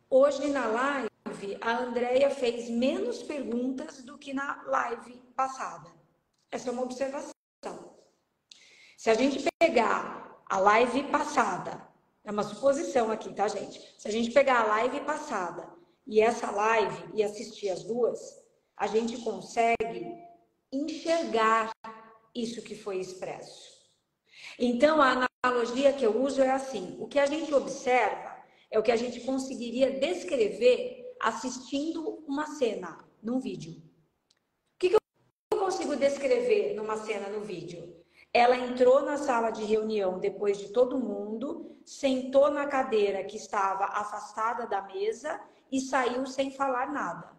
Hoje 0.08 0.48
na 0.50 0.66
live, 0.66 1.58
a 1.60 1.78
Andrea 1.78 2.30
fez 2.30 2.68
menos 2.68 3.22
perguntas 3.22 4.02
do 4.02 4.18
que 4.18 4.32
na 4.32 4.62
live 4.64 5.16
passada. 5.36 5.90
Essa 6.50 6.70
é 6.70 6.72
uma 6.72 6.82
observação. 6.82 7.32
Se 8.96 9.08
a 9.08 9.14
gente 9.14 9.48
pegar 9.58 10.42
a 10.46 10.58
live 10.58 11.04
passada, 11.04 11.88
é 12.24 12.30
uma 12.30 12.42
suposição 12.42 13.10
aqui, 13.10 13.32
tá, 13.32 13.46
gente? 13.48 13.80
Se 13.98 14.08
a 14.08 14.10
gente 14.10 14.32
pegar 14.32 14.62
a 14.62 14.66
live 14.66 15.00
passada 15.02 15.79
e 16.10 16.20
essa 16.20 16.50
live 16.50 17.04
e 17.14 17.22
assistir 17.22 17.70
as 17.70 17.84
duas, 17.84 18.18
a 18.76 18.88
gente 18.88 19.16
consegue 19.18 20.12
enxergar 20.72 21.70
isso 22.34 22.60
que 22.62 22.74
foi 22.74 22.98
expresso. 22.98 23.70
Então, 24.58 25.00
a 25.00 25.28
analogia 25.44 25.92
que 25.92 26.04
eu 26.04 26.20
uso 26.20 26.42
é 26.42 26.50
assim: 26.50 26.96
o 26.98 27.06
que 27.06 27.18
a 27.18 27.26
gente 27.26 27.54
observa 27.54 28.36
é 28.68 28.76
o 28.76 28.82
que 28.82 28.90
a 28.90 28.96
gente 28.96 29.20
conseguiria 29.20 30.00
descrever 30.00 31.14
assistindo 31.20 32.24
uma 32.26 32.46
cena 32.46 32.98
num 33.22 33.38
vídeo. 33.38 33.80
O 34.74 34.78
que, 34.80 34.92
eu 35.52 35.58
consigo 35.58 35.94
descrever 35.94 36.74
numa 36.74 36.96
cena 36.96 37.28
no 37.28 37.42
vídeo? 37.42 37.96
Ela 38.34 38.56
entrou 38.56 39.02
na 39.02 39.16
sala 39.16 39.50
de 39.50 39.62
reunião 39.64 40.18
depois 40.18 40.58
de 40.58 40.72
todo 40.72 40.98
mundo, 40.98 41.78
sentou 41.84 42.50
na 42.50 42.66
cadeira 42.66 43.22
que 43.22 43.36
estava 43.36 43.84
afastada 43.84 44.66
da 44.66 44.82
mesa 44.82 45.40
e 45.70 45.80
saiu 45.80 46.26
sem 46.26 46.50
falar 46.50 46.92
nada. 46.92 47.30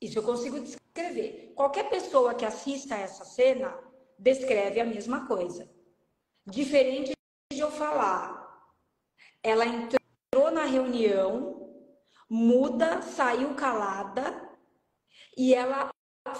Isso 0.00 0.18
eu 0.18 0.22
consigo 0.22 0.60
descrever. 0.60 1.52
Qualquer 1.54 1.90
pessoa 1.90 2.34
que 2.34 2.44
assista 2.44 2.94
a 2.94 2.98
essa 2.98 3.24
cena 3.24 3.76
descreve 4.18 4.80
a 4.80 4.84
mesma 4.84 5.26
coisa. 5.26 5.68
Diferente 6.46 7.12
de 7.52 7.60
eu 7.60 7.70
falar, 7.70 8.72
ela 9.42 9.66
entrou 9.66 10.50
na 10.52 10.64
reunião, 10.64 11.74
muda, 12.28 13.02
saiu 13.02 13.54
calada 13.54 14.48
e 15.36 15.54
ela 15.54 15.90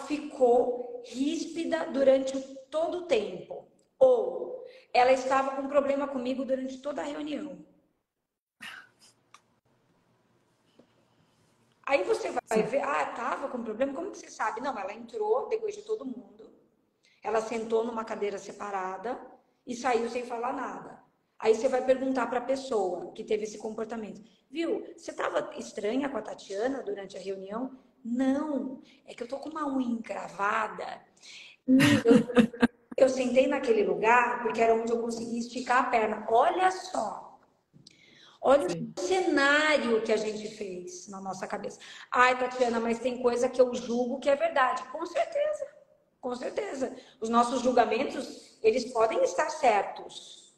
ficou 0.07 1.03
ríspida 1.07 1.87
durante 1.87 2.39
todo 2.71 2.99
o 2.99 3.07
tempo. 3.07 3.69
Ou 3.99 4.65
ela 4.93 5.13
estava 5.13 5.57
com 5.57 5.69
problema 5.69 6.07
comigo 6.07 6.45
durante 6.45 6.81
toda 6.81 7.03
a 7.03 7.05
reunião. 7.05 7.65
Aí 11.89 12.05
você 12.05 12.31
vai 12.31 12.63
Sim. 12.63 12.63
ver, 12.65 12.83
ah, 12.83 13.07
tava 13.07 13.49
com 13.49 13.65
problema, 13.65 13.95
como 13.95 14.11
que 14.11 14.19
você 14.19 14.31
sabe? 14.31 14.61
Não, 14.61 14.79
ela 14.79 14.93
entrou 14.93 15.49
depois 15.49 15.75
de 15.75 15.81
todo 15.81 16.05
mundo, 16.05 16.53
ela 17.23 17.41
sentou 17.41 17.83
numa 17.83 18.05
cadeira 18.05 18.39
separada 18.39 19.19
e 19.67 19.75
saiu 19.75 20.11
sem 20.11 20.27
falar 20.27 20.53
nada. 20.53 21.03
Aí 21.39 21.55
você 21.55 21.67
vai 21.67 21.83
perguntar 21.83 22.27
para 22.27 22.41
a 22.41 22.45
pessoa 22.45 23.11
que 23.13 23.25
teve 23.25 23.45
esse 23.45 23.57
comportamento, 23.57 24.21
viu? 24.51 24.85
Você 24.99 25.13
estava 25.13 25.51
estranha 25.57 26.11
com 26.11 26.19
a 26.19 26.23
Tatiana 26.23 26.83
durante 26.83 27.17
a 27.17 27.21
reunião? 27.21 27.79
Não, 28.05 28.83
é 29.07 29.15
que 29.15 29.23
eu 29.23 29.29
tô 29.29 29.39
com 29.39 29.49
uma 29.49 29.67
unha 29.67 29.89
encravada. 29.89 31.01
Eu, 31.67 32.15
eu 32.99 33.09
sentei 33.09 33.47
naquele 33.47 33.83
lugar 33.83 34.43
porque 34.43 34.61
era 34.61 34.75
onde 34.75 34.93
eu 34.93 35.01
conseguia 35.01 35.39
esticar 35.39 35.87
a 35.87 35.91
perna. 35.91 36.27
Olha 36.29 36.71
só. 36.71 37.28
Olha 38.41 38.67
o 38.67 39.01
cenário 39.01 40.03
que 40.03 40.13
a 40.13 40.17
gente 40.17 40.49
fez 40.49 41.09
na 41.09 41.21
nossa 41.21 41.47
cabeça. 41.47 41.81
Ai, 42.11 42.39
Tatiana, 42.39 42.79
mas 42.79 42.99
tem 42.99 43.21
coisa 43.21 43.49
que 43.49 43.61
eu 43.61 43.75
julgo 43.75 44.21
que 44.21 44.31
é 44.31 44.37
verdade. 44.37 44.85
Com 44.91 45.05
certeza. 45.05 45.67
Com 46.21 46.35
certeza. 46.35 46.97
Os 47.21 47.29
nossos 47.29 47.63
julgamentos, 47.63 48.59
eles 48.63 48.93
podem 48.93 49.23
estar 49.25 49.51
certos. 49.51 50.57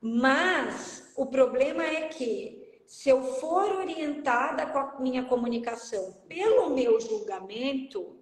Mas 0.00 1.12
o 1.16 1.26
problema 1.26 1.84
é 1.84 2.08
que 2.08 2.82
se 2.86 3.08
eu 3.08 3.22
for 3.22 3.76
orientada 3.76 4.66
com 4.66 4.78
a 4.78 5.00
minha 5.00 5.24
comunicação 5.24 6.12
pelo 6.28 6.70
meu 6.70 7.00
julgamento, 7.00 8.16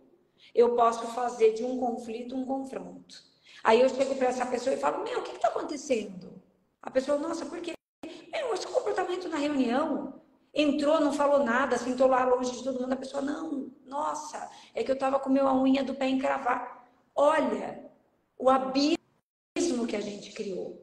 eu 0.54 0.74
posso 0.74 1.06
fazer 1.08 1.52
de 1.52 1.64
um 1.64 1.78
conflito 1.78 2.34
um 2.34 2.44
confronto. 2.44 3.14
Aí 3.62 3.80
eu 3.80 3.88
chego 3.88 4.14
para 4.16 4.28
essa 4.28 4.46
pessoa 4.46 4.74
e 4.74 4.78
falo: 4.78 5.04
Meu, 5.04 5.20
o 5.20 5.22
que 5.22 5.36
está 5.36 5.48
acontecendo? 5.48 6.35
A 6.86 6.90
pessoa, 6.90 7.18
nossa, 7.18 7.44
por 7.44 7.60
quê? 7.60 7.72
Meu, 8.32 8.54
esse 8.54 8.66
comportamento 8.68 9.28
na 9.28 9.36
reunião. 9.36 10.22
Entrou, 10.54 11.00
não 11.00 11.12
falou 11.12 11.44
nada, 11.44 11.76
sentou 11.76 12.06
lá 12.06 12.24
longe 12.24 12.52
de 12.52 12.62
todo 12.62 12.80
mundo. 12.80 12.92
A 12.92 12.96
pessoa, 12.96 13.20
não, 13.20 13.70
nossa, 13.84 14.48
é 14.72 14.84
que 14.84 14.90
eu 14.90 14.94
estava 14.94 15.18
com 15.18 15.36
a 15.36 15.54
unha 15.60 15.82
do 15.82 15.96
pé 15.96 16.08
encravar. 16.08 16.88
Olha 17.14 17.90
o 18.38 18.48
abismo 18.48 19.86
que 19.86 19.96
a 19.96 20.00
gente 20.00 20.32
criou. 20.32 20.80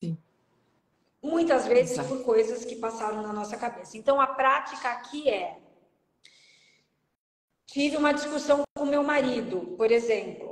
Sim. 0.00 0.16
Muitas 1.20 1.66
vezes 1.66 1.98
Exato. 1.98 2.08
por 2.08 2.24
coisas 2.24 2.64
que 2.64 2.76
passaram 2.76 3.20
na 3.20 3.32
nossa 3.32 3.56
cabeça. 3.56 3.98
Então, 3.98 4.20
a 4.20 4.28
prática 4.28 4.90
aqui 4.90 5.28
é 5.28 5.60
tive 7.66 7.96
uma 7.96 8.14
discussão 8.14 8.62
com 8.76 8.86
meu 8.86 9.02
marido, 9.02 9.74
por 9.76 9.90
exemplo, 9.90 10.47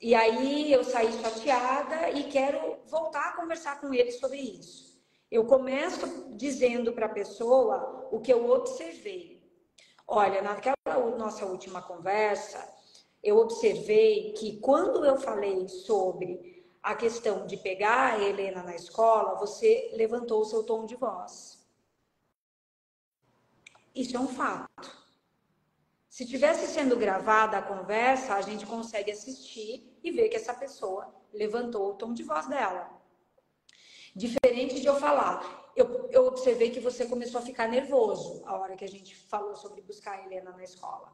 e 0.00 0.14
aí 0.14 0.72
eu 0.72 0.82
saí 0.82 1.12
chateada 1.20 2.10
e 2.10 2.24
quero 2.24 2.78
voltar 2.86 3.28
a 3.28 3.36
conversar 3.36 3.80
com 3.80 3.92
ele 3.92 4.10
sobre 4.12 4.38
isso. 4.38 4.98
Eu 5.30 5.44
começo 5.44 6.34
dizendo 6.36 6.92
para 6.92 7.06
a 7.06 7.10
pessoa 7.10 8.08
o 8.10 8.18
que 8.18 8.32
eu 8.32 8.50
observei. 8.50 9.40
Olha, 10.08 10.40
naquela 10.40 10.74
nossa 11.18 11.44
última 11.44 11.82
conversa, 11.82 12.66
eu 13.22 13.36
observei 13.36 14.32
que 14.32 14.58
quando 14.60 15.04
eu 15.04 15.18
falei 15.18 15.68
sobre 15.68 16.64
a 16.82 16.94
questão 16.94 17.46
de 17.46 17.58
pegar 17.58 18.14
a 18.14 18.18
Helena 18.18 18.62
na 18.62 18.74
escola, 18.74 19.38
você 19.38 19.90
levantou 19.92 20.40
o 20.40 20.46
seu 20.46 20.64
tom 20.64 20.86
de 20.86 20.96
voz. 20.96 21.60
Isso 23.94 24.16
é 24.16 24.20
um 24.20 24.28
fato. 24.28 24.98
Se 26.08 26.26
tivesse 26.26 26.66
sendo 26.66 26.96
gravada 26.96 27.58
a 27.58 27.62
conversa, 27.62 28.34
a 28.34 28.40
gente 28.40 28.66
consegue 28.66 29.12
assistir 29.12 29.89
e 30.02 30.10
ver 30.10 30.28
que 30.28 30.36
essa 30.36 30.54
pessoa 30.54 31.12
levantou 31.32 31.90
o 31.90 31.94
tom 31.94 32.12
de 32.12 32.22
voz 32.22 32.46
dela. 32.46 32.90
Diferente 34.14 34.80
de 34.80 34.86
eu 34.86 34.96
falar, 34.96 35.70
eu, 35.76 36.08
eu 36.10 36.26
observei 36.26 36.70
que 36.70 36.80
você 36.80 37.06
começou 37.06 37.40
a 37.40 37.44
ficar 37.44 37.68
nervoso 37.68 38.42
a 38.44 38.56
hora 38.56 38.76
que 38.76 38.84
a 38.84 38.88
gente 38.88 39.14
falou 39.14 39.54
sobre 39.54 39.80
buscar 39.82 40.18
a 40.18 40.24
Helena 40.24 40.50
na 40.52 40.64
escola. 40.64 41.12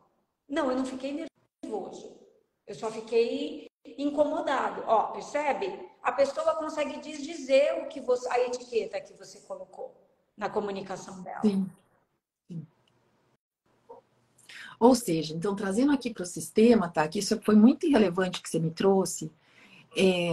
Não, 0.48 0.70
eu 0.70 0.76
não 0.76 0.84
fiquei 0.84 1.28
nervoso. 1.62 2.18
Eu 2.66 2.74
só 2.74 2.90
fiquei 2.90 3.68
incomodado. 3.98 4.82
Ó, 4.86 5.12
percebe? 5.12 5.88
A 6.02 6.12
pessoa 6.12 6.56
consegue 6.56 6.98
dizer 6.98 7.82
o 7.82 7.88
que 7.88 8.00
você, 8.00 8.28
a 8.30 8.40
etiqueta 8.40 9.00
que 9.00 9.12
você 9.14 9.40
colocou 9.40 9.94
na 10.36 10.48
comunicação 10.48 11.22
dela. 11.22 11.40
Sim. 11.42 11.68
Ou 14.78 14.94
seja, 14.94 15.34
então 15.34 15.56
trazendo 15.56 15.92
aqui 15.92 16.12
para 16.12 16.22
o 16.22 16.26
sistema, 16.26 16.88
tá? 16.88 17.06
Que 17.08 17.18
isso 17.18 17.40
foi 17.42 17.54
muito 17.54 17.86
irrelevante 17.86 18.42
que 18.42 18.48
você 18.48 18.58
me 18.58 18.70
trouxe, 18.70 19.32
é, 19.96 20.32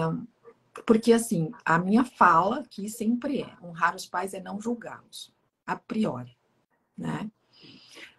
porque 0.85 1.13
assim, 1.13 1.51
a 1.63 1.77
minha 1.77 2.03
fala 2.03 2.59
aqui 2.59 2.89
sempre 2.89 3.41
é 3.41 3.57
honrar 3.63 3.95
os 3.95 4.05
pais 4.05 4.33
é 4.33 4.41
não 4.41 4.59
julgá-los, 4.59 5.31
a 5.65 5.75
priori, 5.75 6.35
né? 6.97 7.29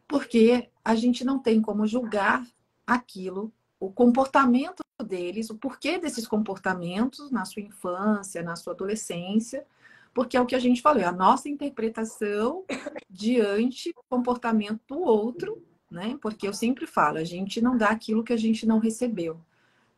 Porque 0.09 0.70
a 0.85 0.95
gente 0.95 1.25
não 1.25 1.39
tem 1.39 1.61
como 1.61 1.87
julgar 1.87 2.47
aquilo, 2.87 3.53
o 3.81 3.91
comportamento 3.91 4.83
deles, 5.07 5.51
o 5.51 5.57
porquê 5.57 5.99
desses 5.99 6.27
comportamentos 6.27 7.31
na 7.31 7.45
sua 7.45 7.62
infância, 7.62 8.43
na 8.43 8.57
sua 8.57 8.72
adolescência, 8.72 9.66
porque 10.14 10.37
é 10.37 10.41
o 10.41 10.47
que 10.47 10.55
a 10.55 10.61
gente 10.61 10.81
falou, 10.81 11.03
é 11.03 11.07
a 11.07 11.12
nossa 11.12 11.49
interpretação 11.49 12.64
diante 13.11 13.93
do 13.93 14.03
comportamento 14.09 14.81
do 14.87 15.01
outro 15.01 15.61
né? 15.91 16.18
Porque 16.20 16.47
eu 16.47 16.53
sempre 16.53 16.87
falo, 16.87 17.18
a 17.18 17.24
gente 17.24 17.61
não 17.61 17.76
dá 17.76 17.89
aquilo 17.89 18.24
que 18.24 18.32
a 18.32 18.37
gente 18.37 18.66
não 18.66 18.78
recebeu, 18.78 19.41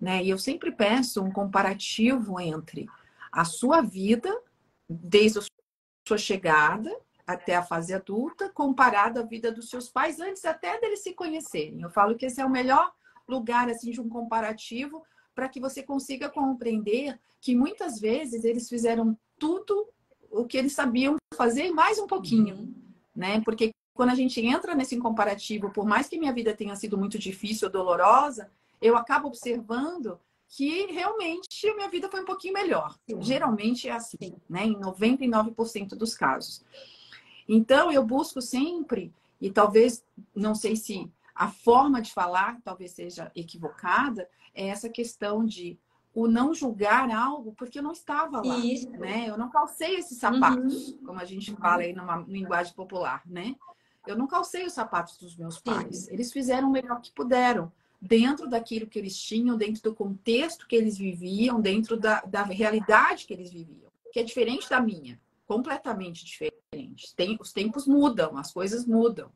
né? 0.00 0.22
E 0.22 0.30
eu 0.30 0.38
sempre 0.38 0.70
peço 0.70 1.22
um 1.22 1.30
comparativo 1.30 2.40
entre 2.40 2.86
a 3.32 3.44
sua 3.44 3.80
vida 3.80 4.34
desde 4.88 5.38
a 5.38 5.42
sua 6.06 6.18
chegada 6.18 6.94
até 7.26 7.56
a 7.56 7.62
fase 7.62 7.92
adulta, 7.92 8.48
comparado 8.48 9.18
à 9.18 9.22
vida 9.22 9.50
dos 9.50 9.68
seus 9.68 9.88
pais 9.88 10.20
antes 10.20 10.44
até 10.44 10.80
deles 10.80 11.02
se 11.02 11.12
conhecerem. 11.12 11.82
Eu 11.82 11.90
falo 11.90 12.14
que 12.14 12.26
esse 12.26 12.40
é 12.40 12.46
o 12.46 12.50
melhor 12.50 12.92
lugar 13.26 13.68
assim 13.68 13.90
de 13.90 14.00
um 14.00 14.08
comparativo 14.08 15.02
para 15.34 15.48
que 15.48 15.60
você 15.60 15.82
consiga 15.82 16.30
compreender 16.30 17.18
que 17.40 17.54
muitas 17.54 17.98
vezes 17.98 18.44
eles 18.44 18.68
fizeram 18.68 19.18
tudo 19.38 19.88
o 20.30 20.44
que 20.46 20.56
eles 20.56 20.72
sabiam 20.72 21.16
fazer 21.34 21.70
mais 21.70 21.98
um 21.98 22.06
pouquinho, 22.06 22.56
uhum. 22.56 22.74
né? 23.14 23.40
Porque 23.40 23.72
quando 23.96 24.10
a 24.10 24.14
gente 24.14 24.44
entra 24.44 24.74
nesse 24.74 24.98
comparativo, 24.98 25.70
por 25.70 25.86
mais 25.86 26.06
que 26.08 26.18
minha 26.18 26.32
vida 26.32 26.54
tenha 26.54 26.76
sido 26.76 26.98
muito 26.98 27.18
difícil 27.18 27.66
ou 27.66 27.72
dolorosa, 27.72 28.50
eu 28.80 28.96
acabo 28.96 29.28
observando 29.28 30.20
que 30.48 30.86
realmente 30.92 31.68
a 31.68 31.74
minha 31.74 31.88
vida 31.88 32.08
foi 32.08 32.20
um 32.20 32.26
pouquinho 32.26 32.54
melhor. 32.54 32.96
Geralmente 33.20 33.88
é 33.88 33.92
assim, 33.92 34.36
né? 34.48 34.64
Em 34.64 34.78
99% 34.78 35.88
dos 35.96 36.14
casos. 36.14 36.62
Então, 37.48 37.90
eu 37.90 38.04
busco 38.04 38.40
sempre, 38.40 39.12
e 39.40 39.50
talvez, 39.50 40.04
não 40.34 40.54
sei 40.54 40.76
se 40.76 41.10
a 41.34 41.48
forma 41.48 42.00
de 42.00 42.12
falar 42.12 42.60
talvez 42.62 42.92
seja 42.92 43.32
equivocada, 43.34 44.28
é 44.54 44.68
essa 44.68 44.88
questão 44.88 45.44
de 45.44 45.78
o 46.14 46.26
não 46.26 46.54
julgar 46.54 47.10
algo 47.10 47.54
porque 47.56 47.78
eu 47.78 47.82
não 47.82 47.92
estava 47.92 48.40
lá, 48.42 48.56
Isso. 48.58 48.90
né? 48.90 49.26
Eu 49.28 49.36
não 49.36 49.50
calcei 49.50 49.96
esses 49.96 50.18
sapatos, 50.18 50.88
uhum. 50.88 50.98
como 51.04 51.20
a 51.20 51.24
gente 51.24 51.54
fala 51.56 51.82
aí 51.82 51.92
numa 51.92 52.24
linguagem 52.26 52.74
popular, 52.74 53.22
né? 53.26 53.54
Eu 54.06 54.16
não 54.16 54.26
calcei 54.26 54.64
os 54.64 54.72
sapatos 54.72 55.16
dos 55.18 55.36
meus 55.36 55.58
pais. 55.58 56.08
Eles 56.08 56.32
fizeram 56.32 56.68
o 56.68 56.72
melhor 56.72 57.00
que 57.00 57.12
puderam, 57.12 57.72
dentro 58.00 58.48
daquilo 58.48 58.86
que 58.86 58.98
eles 58.98 59.16
tinham, 59.16 59.56
dentro 59.56 59.82
do 59.82 59.94
contexto 59.94 60.66
que 60.66 60.76
eles 60.76 60.96
viviam, 60.96 61.60
dentro 61.60 61.96
da, 61.96 62.20
da 62.20 62.42
realidade 62.42 63.26
que 63.26 63.34
eles 63.34 63.50
viviam, 63.50 63.90
que 64.12 64.20
é 64.20 64.22
diferente 64.22 64.68
da 64.68 64.80
minha, 64.80 65.20
completamente 65.46 66.24
diferente. 66.24 67.14
Tem, 67.16 67.36
os 67.40 67.52
tempos 67.52 67.86
mudam, 67.86 68.36
as 68.36 68.52
coisas 68.52 68.86
mudam. 68.86 69.30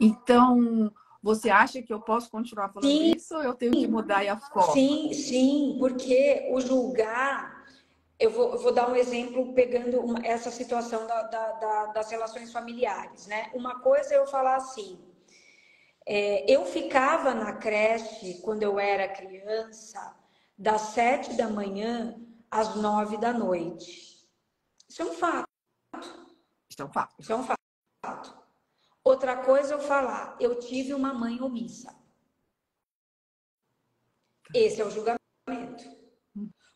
Então, 0.00 0.92
você 1.22 1.50
acha 1.50 1.82
que 1.82 1.92
eu 1.92 2.00
posso 2.00 2.30
continuar 2.30 2.70
falando 2.70 2.90
sim, 2.90 3.12
isso 3.14 3.34
ou 3.34 3.42
eu 3.42 3.54
tenho 3.54 3.72
que 3.72 3.86
mudar 3.86 4.26
a 4.26 4.38
forma? 4.38 4.72
Sim, 4.72 5.12
sim, 5.12 5.76
porque 5.78 6.48
o 6.52 6.60
julgar 6.60 7.59
eu 8.20 8.30
vou, 8.30 8.52
eu 8.52 8.58
vou, 8.58 8.72
dar 8.72 8.88
um 8.90 8.94
exemplo 8.94 9.54
pegando 9.54 9.98
uma, 9.98 10.24
essa 10.24 10.50
situação 10.50 11.06
da, 11.06 11.22
da, 11.22 11.52
da, 11.52 11.86
das 11.86 12.10
relações 12.10 12.52
familiares, 12.52 13.26
né? 13.26 13.50
Uma 13.54 13.80
coisa 13.80 14.14
é 14.14 14.18
eu 14.18 14.26
falar 14.26 14.56
assim, 14.56 15.02
é, 16.06 16.44
eu 16.52 16.66
ficava 16.66 17.34
na 17.34 17.54
creche 17.54 18.34
quando 18.42 18.62
eu 18.62 18.78
era 18.78 19.08
criança, 19.08 20.14
das 20.56 20.82
sete 20.82 21.34
da 21.34 21.48
manhã 21.48 22.14
às 22.50 22.74
nove 22.76 23.16
da 23.16 23.32
noite. 23.32 24.28
Isso 24.86 25.00
é 25.00 25.04
um 25.06 25.14
fato. 25.14 25.48
Isso 26.68 26.82
é 26.82 26.84
um 26.84 26.92
fato. 26.92 27.14
Isso 27.18 27.32
é 27.32 27.36
um 27.36 27.42
fato. 27.42 28.38
Outra 29.02 29.38
coisa 29.38 29.72
é 29.72 29.76
eu 29.76 29.80
falar, 29.80 30.36
eu 30.38 30.58
tive 30.58 30.92
uma 30.92 31.14
mãe 31.14 31.40
omissa. 31.40 31.94
Esse 34.54 34.82
é 34.82 34.84
o 34.84 34.90
julgamento. 34.90 35.19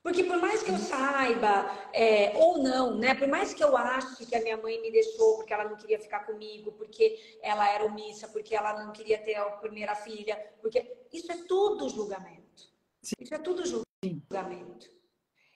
Porque 0.05 0.23
por 0.23 0.37
mais 0.37 0.63
que 0.63 0.71
eu 0.71 0.77
saiba, 0.77 1.65
é, 1.91 2.37
ou 2.37 2.59
não, 2.59 2.95
né? 2.99 3.15
Por 3.15 3.27
mais 3.27 3.55
que 3.55 3.65
eu 3.65 3.75
ache 3.75 4.27
que 4.27 4.37
a 4.37 4.43
minha 4.43 4.59
mãe 4.59 4.79
me 4.83 4.93
deixou 4.93 5.37
porque 5.37 5.55
ela 5.55 5.65
não 5.65 5.77
queria 5.77 5.99
ficar 5.99 6.27
comigo, 6.27 6.73
porque 6.73 7.39
ela 7.43 7.67
era 7.71 7.87
omissa, 7.87 8.29
porque 8.29 8.55
ela 8.55 8.85
não 8.85 8.93
queria 8.93 9.17
ter 9.17 9.35
a 9.37 9.47
primeira 9.53 9.95
filha, 9.95 10.37
porque 10.61 11.07
isso 11.11 11.33
é 11.33 11.37
tudo 11.49 11.89
julgamento. 11.89 12.69
Sim. 13.01 13.15
Isso 13.19 13.35
é 13.35 13.39
tudo 13.39 13.63
julgamento. 13.65 14.91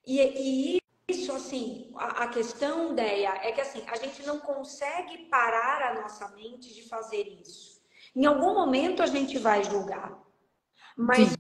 E, 0.07 0.19
e 0.19 0.79
isso 1.07 1.31
assim, 1.31 1.93
a, 1.97 2.25
a 2.25 2.29
questão, 2.29 2.95
Deia, 2.95 3.35
é 3.43 3.53
que 3.53 3.61
assim, 3.61 3.85
a 3.87 3.97
gente 3.97 4.23
não 4.23 4.41
consegue 4.41 5.27
parar 5.27 5.91
a 5.91 6.01
nossa 6.01 6.27
mente 6.29 6.73
de 6.73 6.89
fazer 6.89 7.29
isso. 7.43 7.83
Em 8.17 8.25
algum 8.25 8.55
momento 8.55 9.03
a 9.03 9.07
gente 9.07 9.39
vai 9.39 9.63
julgar. 9.63 10.19
Mas 10.97 11.29
Sim. 11.29 11.38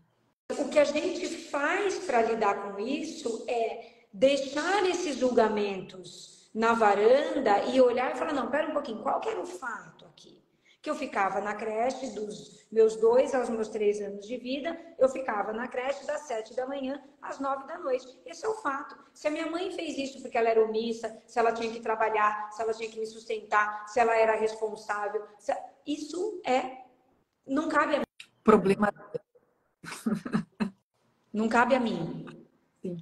O 0.69 0.71
que 0.71 0.79
a 0.79 0.85
gente 0.85 1.27
faz 1.27 1.99
para 2.01 2.21
lidar 2.21 2.62
com 2.62 2.79
isso 2.79 3.47
é 3.49 4.05
deixar 4.12 4.85
esses 4.85 5.16
julgamentos 5.16 6.51
na 6.55 6.75
varanda 6.75 7.64
e 7.64 7.81
olhar 7.81 8.14
e 8.14 8.19
falar: 8.19 8.35
não, 8.35 8.51
pera 8.51 8.69
um 8.69 8.75
pouquinho, 8.75 9.03
qual 9.03 9.19
que 9.19 9.31
era 9.31 9.41
o 9.41 9.47
fato 9.47 10.05
aqui? 10.05 10.45
Que 10.83 10.91
eu 10.91 10.95
ficava 10.95 11.41
na 11.41 11.55
creche 11.55 12.11
dos 12.11 12.69
meus 12.71 12.97
dois 12.97 13.35
aos 13.35 13.49
meus 13.49 13.69
três 13.69 13.99
anos 14.01 14.27
de 14.27 14.37
vida, 14.37 14.79
eu 14.99 15.09
ficava 15.09 15.55
na 15.55 15.66
creche 15.69 16.07
das 16.07 16.21
sete 16.23 16.55
da 16.55 16.66
manhã 16.66 17.03
às 17.23 17.41
nove 17.41 17.66
da 17.66 17.79
noite. 17.79 18.07
Esse 18.27 18.45
é 18.45 18.49
o 18.49 18.55
fato. 18.57 18.95
Se 19.14 19.27
a 19.27 19.31
minha 19.31 19.51
mãe 19.51 19.71
fez 19.73 19.97
isso 19.97 20.21
porque 20.21 20.37
ela 20.37 20.51
era 20.51 20.62
omissa, 20.62 21.23
se 21.27 21.39
ela 21.39 21.51
tinha 21.51 21.73
que 21.73 21.81
trabalhar, 21.81 22.53
se 22.53 22.61
ela 22.61 22.75
tinha 22.75 22.91
que 22.91 23.01
me 23.01 23.07
sustentar, 23.07 23.89
se 23.89 23.99
ela 23.99 24.14
era 24.14 24.37
responsável, 24.37 25.27
se... 25.39 25.57
isso 25.87 26.43
é. 26.45 26.85
Não 27.47 27.71
cabe 27.71 27.97
a. 27.97 28.03
Problema. 28.45 28.93
Não 31.39 31.49
cabe 31.49 31.76
a 31.76 31.78
mim. 31.78 32.26
Sim. 32.82 32.97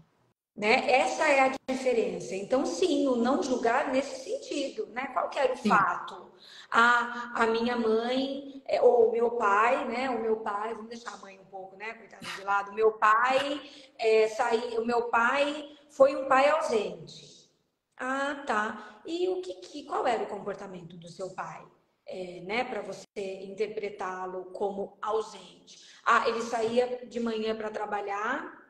Né? 0.55 0.91
Essa 0.91 1.27
é 1.27 1.41
a 1.41 1.55
diferença. 1.71 2.35
Então, 2.35 2.67
sim, 2.67 3.09
o 3.09 3.17
não 3.17 3.43
julgar 3.43 3.91
nesse 3.91 4.25
sentido, 4.25 4.85
né? 4.89 5.07
Qual 5.15 5.31
que 5.31 5.39
era 5.39 5.55
o 5.55 5.57
sim. 5.57 5.71
fato? 5.71 6.33
A, 6.71 7.33
a 7.43 7.47
minha 7.47 7.77
mãe, 7.79 8.63
é, 8.67 8.83
ou 8.83 9.09
o 9.09 9.13
meu 9.13 9.31
pai, 9.31 9.89
né? 9.89 10.11
O 10.11 10.21
meu 10.21 10.37
pai, 10.41 10.75
vamos 10.75 10.91
deixar 10.91 11.15
a 11.15 11.17
mãe 11.17 11.39
um 11.41 11.47
pouco, 11.47 11.77
né? 11.77 11.95
Coitada 11.95 12.27
de 12.27 12.45
lado. 12.45 12.73
O 12.73 12.75
meu 12.75 12.93
pai 12.93 13.59
é, 13.99 14.29
saí, 14.29 14.77
o 14.77 14.85
meu 14.85 15.05
pai 15.05 15.75
foi 15.89 16.15
um 16.15 16.29
pai 16.29 16.51
ausente. 16.51 17.51
Ah, 17.97 18.45
tá. 18.47 19.01
E 19.07 19.31
o 19.31 19.41
que, 19.41 19.55
que 19.55 19.85
qual 19.85 20.07
era 20.07 20.25
o 20.25 20.29
comportamento 20.29 20.95
do 20.99 21.09
seu 21.09 21.31
pai? 21.31 21.65
É, 22.09 22.41
né, 22.43 22.63
para 22.63 22.83
você 22.83 23.43
interpretá-lo 23.43 24.53
como 24.53 24.97
ausente. 25.03 25.85
Ah, 26.05 26.29
ele 26.29 26.41
saía 26.41 27.05
de 27.05 27.19
manhã 27.19 27.57
para 27.57 27.69
trabalhar 27.69 28.65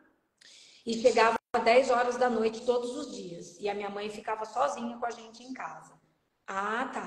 e 0.87 0.95
chegava 0.95 1.37
10 1.63 1.91
horas 1.91 2.17
da 2.17 2.31
noite 2.31 2.65
todos 2.65 2.97
os 2.97 3.15
dias. 3.15 3.61
E 3.61 3.69
a 3.69 3.75
minha 3.75 3.91
mãe 3.91 4.09
ficava 4.09 4.47
sozinha 4.47 4.97
com 4.97 5.05
a 5.05 5.11
gente 5.11 5.43
em 5.43 5.53
casa. 5.53 6.01
Ah, 6.47 6.91
tá. 6.93 7.07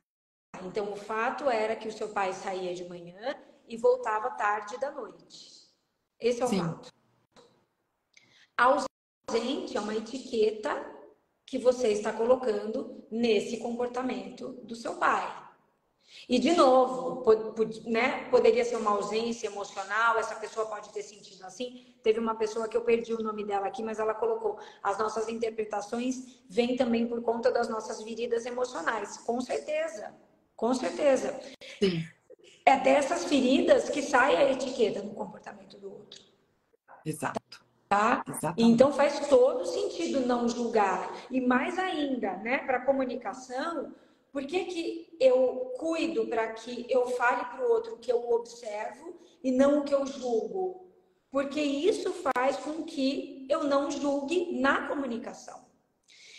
Então 0.63 0.91
o 0.91 0.95
fato 0.95 1.49
era 1.49 1.75
que 1.75 1.87
o 1.87 1.91
seu 1.91 2.09
pai 2.09 2.33
saía 2.33 2.75
de 2.75 2.87
manhã 2.87 3.35
e 3.67 3.77
voltava 3.77 4.31
tarde 4.31 4.77
da 4.77 4.91
noite. 4.91 5.69
Esse 6.19 6.41
é 6.41 6.45
o 6.45 6.49
Sim. 6.49 6.59
fato. 6.59 6.91
Ausente 8.57 9.77
é 9.77 9.79
uma 9.79 9.95
etiqueta 9.95 10.69
que 11.45 11.57
você 11.57 11.89
está 11.89 12.11
colocando 12.11 13.07
nesse 13.09 13.57
comportamento 13.57 14.53
do 14.63 14.75
seu 14.75 14.97
pai. 14.97 15.48
E, 16.29 16.37
de 16.37 16.53
novo, 16.53 17.25
né, 17.85 18.29
poderia 18.29 18.63
ser 18.63 18.75
uma 18.75 18.91
ausência 18.91 19.47
emocional, 19.47 20.19
essa 20.19 20.35
pessoa 20.35 20.67
pode 20.67 20.89
ter 20.89 21.01
sentido 21.01 21.43
assim. 21.43 21.95
Teve 22.03 22.19
uma 22.19 22.35
pessoa 22.35 22.67
que 22.69 22.77
eu 22.77 22.81
perdi 22.81 23.15
o 23.15 23.23
nome 23.23 23.43
dela 23.43 23.65
aqui, 23.65 23.81
mas 23.81 23.97
ela 23.97 24.13
colocou: 24.13 24.59
as 24.83 24.99
nossas 24.99 25.27
interpretações 25.27 26.39
vêm 26.47 26.75
também 26.75 27.07
por 27.07 27.23
conta 27.23 27.51
das 27.51 27.67
nossas 27.67 28.03
feridas 28.03 28.45
emocionais. 28.45 29.17
Com 29.17 29.41
certeza, 29.41 30.13
com 30.55 30.71
certeza. 30.75 31.39
Sim. 31.79 32.03
É 32.63 32.77
dessas 32.79 33.25
feridas 33.25 33.89
que 33.89 34.03
sai 34.03 34.35
a 34.35 34.51
etiqueta 34.51 35.01
no 35.01 35.15
comportamento 35.15 35.79
do 35.79 35.91
outro. 35.91 36.21
Exato. 37.03 37.65
Tá? 37.87 38.23
Exatamente. 38.27 38.71
Então 38.71 38.93
faz 38.93 39.27
todo 39.27 39.65
sentido 39.65 40.19
não 40.19 40.47
julgar. 40.47 41.11
E 41.31 41.41
mais 41.41 41.79
ainda, 41.79 42.37
né, 42.37 42.59
para 42.59 42.85
comunicação 42.85 43.91
por 44.31 44.45
que, 44.45 44.65
que 44.65 45.17
eu 45.19 45.73
cuido 45.77 46.27
para 46.27 46.53
que 46.53 46.85
eu 46.89 47.07
fale 47.07 47.45
para 47.45 47.65
o 47.65 47.71
outro 47.71 47.95
o 47.95 47.97
que 47.97 48.11
eu 48.11 48.29
observo 48.31 49.19
e 49.43 49.51
não 49.51 49.79
o 49.79 49.83
que 49.83 49.93
eu 49.93 50.05
julgo? 50.05 50.87
Porque 51.31 51.61
isso 51.61 52.13
faz 52.35 52.57
com 52.57 52.83
que 52.83 53.47
eu 53.49 53.63
não 53.63 53.89
julgue 53.89 54.59
na 54.59 54.87
comunicação. 54.87 55.67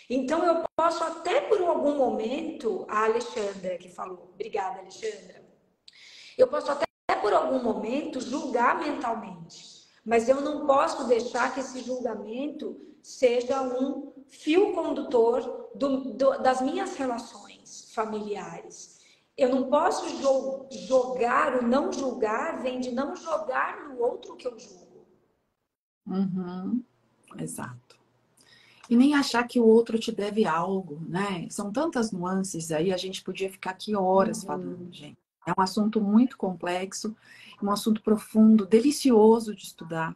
Então, 0.09 0.43
eu 0.43 0.63
posso 0.75 1.03
até 1.03 1.41
por 1.41 1.61
algum 1.61 1.95
momento, 1.95 2.85
a 2.89 3.05
Alexandra 3.05 3.77
que 3.77 3.87
falou, 3.89 4.31
obrigada, 4.33 4.79
Alexandra. 4.79 5.41
Eu 6.37 6.47
posso 6.47 6.71
até 6.71 6.85
por 7.21 7.33
algum 7.33 7.63
momento 7.63 8.19
julgar 8.19 8.79
mentalmente, 8.79 9.87
mas 10.03 10.27
eu 10.27 10.41
não 10.41 10.65
posso 10.65 11.07
deixar 11.07 11.53
que 11.53 11.59
esse 11.59 11.81
julgamento 11.81 12.77
seja 13.01 13.61
um 13.61 14.11
fio 14.27 14.73
condutor 14.73 15.69
do, 15.75 16.13
do, 16.13 16.41
das 16.41 16.61
minhas 16.61 16.95
relações 16.95 17.40
familiares. 17.93 18.99
Eu 19.37 19.49
não 19.49 19.69
posso 19.69 20.05
jogar, 20.87 21.61
o 21.61 21.67
não 21.67 21.91
julgar 21.91 22.61
vem 22.61 22.79
de 22.79 22.91
não 22.91 23.15
jogar 23.15 23.87
no 23.87 23.99
outro 23.99 24.35
que 24.35 24.47
eu 24.47 24.57
julgo. 24.59 25.05
Uhum. 26.05 26.83
Exato. 27.39 27.99
E 28.89 28.95
nem 28.95 29.15
achar 29.15 29.47
que 29.47 29.59
o 29.59 29.65
outro 29.65 29.97
te 29.97 30.11
deve 30.11 30.45
algo, 30.45 31.01
né? 31.07 31.47
São 31.49 31.71
tantas 31.71 32.11
nuances 32.11 32.71
aí, 32.71 32.91
a 32.91 32.97
gente 32.97 33.23
podia 33.23 33.49
ficar 33.49 33.71
aqui 33.71 33.95
horas 33.95 34.41
uhum. 34.41 34.47
falando, 34.47 34.93
gente. 34.93 35.17
É 35.47 35.51
um 35.57 35.63
assunto 35.63 36.01
muito 36.01 36.37
complexo, 36.37 37.15
um 37.63 37.71
assunto 37.71 38.01
profundo, 38.01 38.65
delicioso 38.65 39.55
de 39.55 39.63
estudar, 39.63 40.15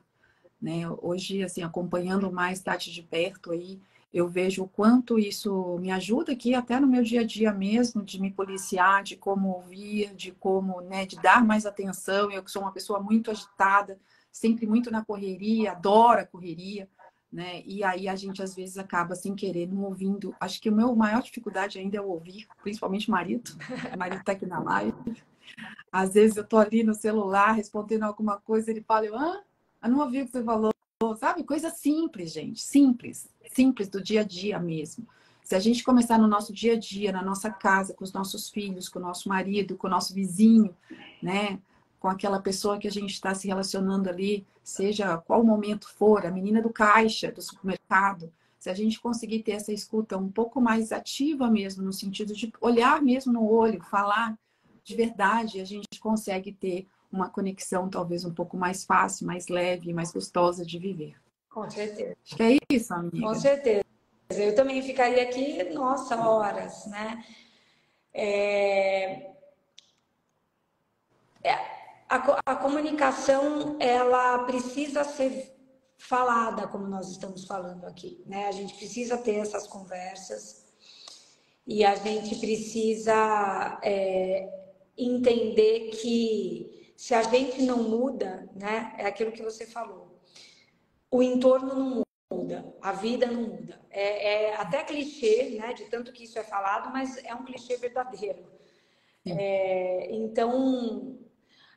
né? 0.61 0.81
Hoje, 1.01 1.41
assim, 1.41 1.63
acompanhando 1.63 2.31
mais 2.31 2.61
Tati 2.61 2.91
de 2.91 3.01
perto 3.01 3.51
aí, 3.51 3.79
eu 4.15 4.29
vejo 4.29 4.63
o 4.63 4.67
quanto 4.69 5.19
isso 5.19 5.77
me 5.79 5.91
ajuda 5.91 6.31
aqui, 6.31 6.55
até 6.55 6.79
no 6.79 6.87
meu 6.87 7.03
dia 7.03 7.19
a 7.19 7.25
dia 7.25 7.51
mesmo, 7.51 8.01
de 8.01 8.21
me 8.21 8.31
policiar, 8.31 9.03
de 9.03 9.17
como 9.17 9.49
ouvir, 9.49 10.15
de 10.15 10.31
como, 10.31 10.79
né, 10.79 11.05
de 11.05 11.17
dar 11.17 11.43
mais 11.43 11.65
atenção. 11.65 12.31
Eu 12.31 12.41
que 12.41 12.49
sou 12.49 12.61
uma 12.61 12.71
pessoa 12.71 12.97
muito 13.01 13.29
agitada, 13.29 13.99
sempre 14.31 14.65
muito 14.65 14.89
na 14.89 15.03
correria, 15.03 15.73
adoro 15.73 16.21
a 16.21 16.25
correria, 16.25 16.87
né? 17.29 17.61
E 17.65 17.83
aí 17.83 18.07
a 18.07 18.15
gente 18.15 18.41
às 18.41 18.55
vezes 18.55 18.77
acaba 18.77 19.15
sem 19.15 19.35
querer 19.35 19.67
não 19.67 19.83
ouvindo. 19.83 20.33
Acho 20.39 20.61
que 20.61 20.69
o 20.69 20.73
meu 20.73 20.95
maior 20.95 21.21
dificuldade 21.21 21.77
ainda 21.77 21.97
é 21.97 22.01
ouvir, 22.01 22.47
principalmente 22.63 23.11
marido. 23.11 23.51
O 23.93 23.97
marido 23.99 24.23
tá 24.23 24.31
aqui 24.31 24.45
na 24.45 24.59
live. 24.59 24.95
Às 25.91 26.13
vezes 26.13 26.37
eu 26.37 26.47
tô 26.47 26.57
ali 26.57 26.85
no 26.85 26.93
celular 26.93 27.51
respondendo 27.51 28.03
alguma 28.03 28.37
coisa, 28.37 28.71
ele 28.71 28.81
fala, 28.81 29.05
eu, 29.07 29.17
ah, 29.17 29.43
eu 29.83 29.89
não 29.89 29.99
ouvi 29.99 30.21
o 30.21 30.25
que 30.25 30.31
você 30.31 30.41
falou 30.41 30.73
sabe? 31.13 31.43
Coisa 31.43 31.69
simples, 31.69 32.31
gente, 32.31 32.61
simples, 32.61 33.27
simples 33.51 33.89
do 33.89 34.01
dia 34.01 34.21
a 34.21 34.23
dia 34.23 34.57
mesmo. 34.57 35.05
Se 35.43 35.53
a 35.53 35.59
gente 35.59 35.83
começar 35.83 36.17
no 36.17 36.27
nosso 36.27 36.53
dia 36.53 36.73
a 36.73 36.79
dia, 36.79 37.11
na 37.11 37.21
nossa 37.21 37.51
casa, 37.51 37.93
com 37.93 38.03
os 38.03 38.13
nossos 38.13 38.49
filhos, 38.49 38.87
com 38.87 38.97
o 38.99 39.01
nosso 39.01 39.27
marido, 39.27 39.75
com 39.77 39.87
o 39.87 39.89
nosso 39.89 40.13
vizinho, 40.13 40.75
né? 41.21 41.59
Com 41.99 42.07
aquela 42.07 42.39
pessoa 42.39 42.79
que 42.79 42.87
a 42.87 42.91
gente 42.91 43.11
está 43.11 43.35
se 43.35 43.47
relacionando 43.47 44.09
ali, 44.09 44.45
seja 44.63 45.17
qual 45.17 45.43
momento 45.43 45.87
for, 45.87 46.25
a 46.25 46.31
menina 46.31 46.61
do 46.61 46.71
caixa, 46.71 47.31
do 47.31 47.41
supermercado, 47.41 48.31
se 48.57 48.69
a 48.71 48.73
gente 48.73 48.99
conseguir 48.99 49.43
ter 49.43 49.51
essa 49.51 49.71
escuta 49.71 50.17
um 50.17 50.31
pouco 50.31 50.59
mais 50.59 50.91
ativa 50.91 51.47
mesmo, 51.51 51.83
no 51.83 51.93
sentido 51.93 52.33
de 52.33 52.51
olhar 52.59 52.99
mesmo 52.99 53.31
no 53.31 53.47
olho, 53.47 53.79
falar 53.83 54.35
de 54.83 54.95
verdade, 54.95 55.61
a 55.61 55.65
gente 55.65 55.99
consegue 55.99 56.51
ter 56.51 56.87
uma 57.15 57.29
conexão 57.29 57.89
talvez 57.89 58.25
um 58.25 58.33
pouco 58.33 58.57
mais 58.57 58.83
fácil, 58.83 59.25
mais 59.25 59.47
leve, 59.47 59.93
mais 59.93 60.11
gostosa 60.11 60.65
de 60.65 60.77
viver. 60.77 61.15
Com 61.49 61.69
certeza. 61.69 62.17
Acho 62.25 62.35
que 62.35 62.43
é 62.43 62.57
isso, 62.69 62.93
amiga. 62.93 63.27
Com 63.27 63.35
certeza. 63.35 63.85
Eu 64.29 64.53
também 64.55 64.81
ficaria 64.81 65.23
aqui, 65.23 65.63
nossa, 65.73 66.15
horas, 66.17 66.85
né? 66.87 67.23
É... 68.13 69.31
É, 71.43 71.53
a, 72.09 72.17
a 72.45 72.55
comunicação, 72.55 73.77
ela 73.79 74.39
precisa 74.39 75.03
ser 75.03 75.55
falada, 75.97 76.67
como 76.67 76.87
nós 76.87 77.09
estamos 77.09 77.45
falando 77.45 77.85
aqui, 77.85 78.21
né? 78.25 78.47
A 78.47 78.51
gente 78.51 78.73
precisa 78.75 79.17
ter 79.17 79.35
essas 79.35 79.67
conversas 79.67 80.65
e 81.65 81.85
a 81.85 81.95
gente 81.95 82.35
precisa 82.35 83.79
é, 83.83 84.49
entender 84.97 85.91
que 85.91 86.84
se 87.05 87.13
a 87.13 87.21
gente 87.21 87.61
não 87.61 87.83
muda, 87.83 88.49
né? 88.55 88.95
É 88.97 89.05
aquilo 89.05 89.31
que 89.31 89.43
você 89.43 89.63
falou. 89.63 90.19
O 91.11 91.21
entorno 91.21 91.75
não 91.75 92.01
muda, 92.33 92.75
a 92.81 92.93
vida 92.93 93.27
não 93.27 93.43
muda. 93.43 93.79
É, 93.91 94.33
é 94.33 94.55
até 94.55 94.83
clichê, 94.83 95.51
né? 95.51 95.71
De 95.73 95.83
tanto 95.83 96.11
que 96.11 96.23
isso 96.23 96.39
é 96.39 96.43
falado, 96.43 96.91
mas 96.91 97.23
é 97.23 97.35
um 97.35 97.45
clichê 97.45 97.77
verdadeiro. 97.77 98.51
É, 99.23 100.07
então, 100.15 101.19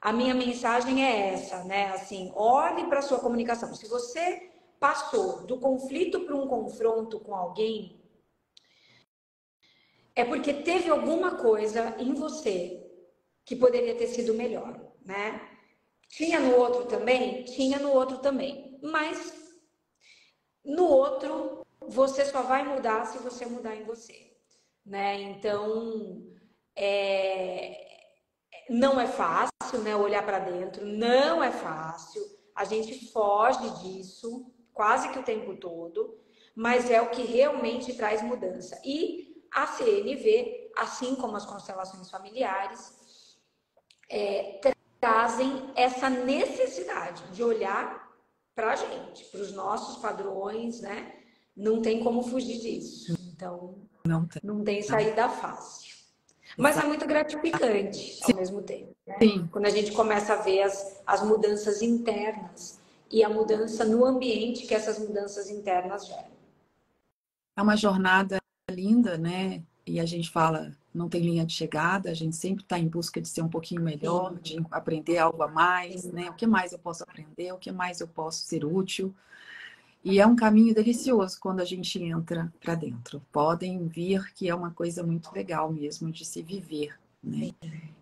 a 0.01 0.15
minha 0.15 0.35
mensagem 0.35 1.05
é 1.05 1.35
essa, 1.35 1.63
né? 1.65 1.91
Assim, 1.91 2.33
olhe 2.35 2.87
para 2.87 3.01
a 3.01 3.03
sua 3.03 3.21
comunicação. 3.21 3.75
Se 3.75 3.87
você 3.87 4.51
passou 4.81 5.45
do 5.45 5.61
conflito 5.61 6.21
para 6.21 6.37
um 6.37 6.49
confronto 6.49 7.21
com 7.21 7.35
alguém, 7.35 8.01
é 10.17 10.25
porque 10.25 10.55
teve 10.55 10.89
alguma 10.89 11.37
coisa 11.37 11.95
em 11.99 12.15
você 12.15 12.83
que 13.45 13.55
poderia 13.55 13.95
ter 13.95 14.07
sido 14.07 14.33
melhor 14.33 14.88
né? 15.09 15.41
Tinha 16.07 16.39
no 16.39 16.55
outro 16.55 16.85
também? 16.85 17.43
Tinha 17.45 17.79
no 17.79 17.91
outro 17.91 18.19
também. 18.19 18.79
Mas 18.83 19.35
no 20.63 20.85
outro 20.85 21.67
você 21.81 22.27
só 22.27 22.43
vai 22.43 22.63
mudar 22.63 23.07
se 23.07 23.17
você 23.19 23.47
mudar 23.47 23.75
em 23.75 23.85
você, 23.85 24.37
né? 24.85 25.19
Então, 25.23 26.23
é... 26.77 27.87
não 28.69 29.01
é 29.01 29.07
fácil, 29.07 29.79
né? 29.83 29.97
Olhar 29.97 30.25
para 30.25 30.41
dentro, 30.41 30.85
não 30.85 31.43
é 31.43 31.51
fácil. 31.51 32.23
A 32.55 32.65
gente 32.65 33.11
foge 33.11 33.71
disso 33.83 34.53
quase 34.75 35.09
que 35.09 35.19
o 35.19 35.25
tempo 35.25 35.57
todo, 35.57 36.21
mas 36.55 36.91
é 36.91 37.01
o 37.01 37.11
que 37.11 37.23
realmente 37.23 37.95
traz 37.95 38.21
mudança. 38.21 38.79
E 38.85 39.43
a 39.55 39.67
CNV, 39.67 40.71
assim 40.77 41.15
como 41.17 41.37
as 41.37 41.47
constelações 41.47 42.11
familiares, 42.11 42.99
é, 44.11 44.61
trazem 45.01 45.71
essa 45.75 46.11
necessidade 46.11 47.23
de 47.33 47.43
olhar 47.43 48.09
para 48.55 48.73
a 48.73 48.77
gente, 48.77 49.25
para 49.27 49.41
os 49.41 49.53
nossos 49.53 49.97
padrões, 50.03 50.81
né? 50.81 51.13
Não 51.57 51.81
tem 51.81 52.03
como 52.03 52.23
fugir 52.23 52.61
disso. 52.61 53.17
Então, 53.33 53.77
não 54.05 54.27
tem, 54.27 54.43
não 54.45 54.65
tem 54.65 54.83
saída 54.83 55.29
fácil. 55.29 55.97
Mas 56.57 56.77
é 56.77 56.85
muito 56.85 57.07
gratificante 57.07 58.19
ao 58.25 58.35
mesmo 58.35 58.63
tempo. 58.63 58.95
Né? 59.07 59.17
Sim. 59.21 59.49
Quando 59.53 59.67
a 59.67 59.71
gente 59.71 59.93
começa 59.93 60.33
a 60.33 60.37
ver 60.37 60.63
as, 60.63 61.01
as 61.07 61.23
mudanças 61.23 61.83
internas 61.83 62.81
e 63.11 63.23
a 63.23 63.29
mudança 63.29 63.85
no 63.85 64.05
ambiente 64.05 64.67
que 64.67 64.75
essas 64.75 64.99
mudanças 64.99 65.51
internas 65.51 66.07
geram. 66.07 66.39
É 67.57 67.63
uma 67.63 67.77
jornada 67.77 68.39
linda, 68.71 69.17
né? 69.17 69.63
E 69.87 70.01
a 70.01 70.05
gente 70.05 70.31
fala, 70.31 70.77
não 70.95 71.09
tem 71.09 71.21
linha 71.21 71.45
de 71.45 71.53
chegada, 71.53 72.11
a 72.11 72.15
gente 72.15 72.35
sempre 72.35 72.63
está 72.63 72.79
em 72.79 72.89
busca 72.89 73.21
de 73.21 73.29
ser 73.29 73.43
um 73.43 73.49
pouquinho 73.49 73.83
melhor, 73.83 74.35
de 74.39 74.57
aprender 74.71 75.19
algo 75.19 75.43
a 75.43 75.49
mais, 75.49 76.05
né? 76.05 76.31
O 76.31 76.35
que 76.35 76.47
mais 76.47 76.73
eu 76.73 76.79
posso 76.79 77.03
aprender, 77.03 77.53
o 77.53 77.59
que 77.59 77.71
mais 77.71 78.01
eu 78.01 78.09
posso 78.09 78.45
ser 78.45 78.65
útil. 78.65 79.15
E 80.03 80.21
é 80.21 80.27
um 80.27 80.37
caminho 80.37 80.75
delicioso 80.75 81.39
quando 81.41 81.61
a 81.61 81.65
gente 81.65 82.03
entra 82.03 82.53
para 82.61 82.75
dentro. 82.75 83.21
Podem 83.31 83.87
vir 83.87 84.33
que 84.33 84.49
é 84.49 84.55
uma 84.55 84.71
coisa 84.71 85.03
muito 85.03 85.33
legal 85.35 85.73
mesmo 85.73 86.11
de 86.11 86.25
se 86.25 86.43
viver, 86.43 86.99
né? 87.23 87.51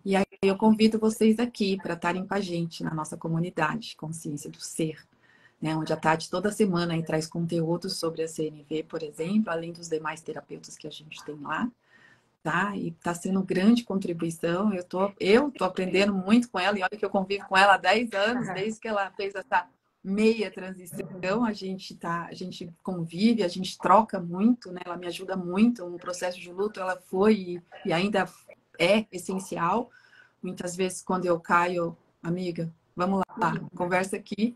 E 0.05 0.15
aí 0.15 0.25
eu 0.41 0.55
convido 0.55 0.97
vocês 0.97 1.39
aqui 1.39 1.77
para 1.77 1.95
estarem 1.95 2.25
com 2.25 2.33
a 2.33 2.39
gente 2.39 2.83
na 2.83 2.93
nossa 2.93 3.17
comunidade 3.17 3.95
Consciência 3.97 4.49
do 4.49 4.61
Ser, 4.61 5.05
né? 5.61 5.75
Onde 5.75 5.91
a 5.91 5.97
Tati 5.97 6.29
toda 6.29 6.51
semana 6.51 7.01
traz 7.03 7.27
conteúdo 7.27 7.89
sobre 7.89 8.23
a 8.23 8.27
CNV, 8.27 8.83
por 8.83 9.03
exemplo, 9.03 9.51
além 9.51 9.73
dos 9.73 9.89
demais 9.89 10.21
terapeutas 10.21 10.77
que 10.77 10.87
a 10.87 10.91
gente 10.91 11.23
tem 11.25 11.35
lá 11.41 11.69
tá? 12.43 12.75
E 12.75 12.89
está 12.89 13.13
sendo 13.13 13.43
grande 13.43 13.83
contribuição. 13.83 14.73
Eu 14.73 14.83
tô, 14.83 15.11
eu 15.19 15.51
tô 15.51 15.63
aprendendo 15.63 16.13
muito 16.13 16.49
com 16.49 16.59
ela 16.59 16.77
e 16.77 16.81
olha 16.81 16.97
que 16.97 17.05
eu 17.05 17.09
convivo 17.09 17.45
com 17.47 17.57
ela 17.57 17.75
há 17.75 17.77
10 17.77 18.13
anos, 18.13 18.53
desde 18.53 18.79
que 18.79 18.87
ela 18.87 19.11
fez 19.11 19.35
essa 19.35 19.67
meia 20.07 20.49
transição, 20.49 21.43
a 21.43 21.51
gente 21.51 21.93
tá, 21.95 22.27
a 22.27 22.33
gente 22.33 22.71
convive, 22.81 23.43
a 23.43 23.47
gente 23.49 23.77
troca 23.77 24.17
muito, 24.19 24.71
né? 24.71 24.79
Ela 24.85 24.95
me 24.95 25.05
ajuda 25.05 25.35
muito 25.35 25.85
no 25.89 25.97
processo 25.97 26.39
de 26.39 26.49
luto, 26.49 26.79
ela 26.79 26.95
foi 26.95 27.61
e, 27.85 27.91
ainda 27.91 28.25
é 28.79 29.05
essencial. 29.11 29.89
Muitas 30.41 30.77
vezes 30.77 31.01
quando 31.01 31.25
eu 31.25 31.37
caio, 31.39 31.97
amiga, 32.23 32.71
vamos 32.95 33.21
lá, 33.37 33.59
conversa 33.75 34.15
aqui, 34.15 34.55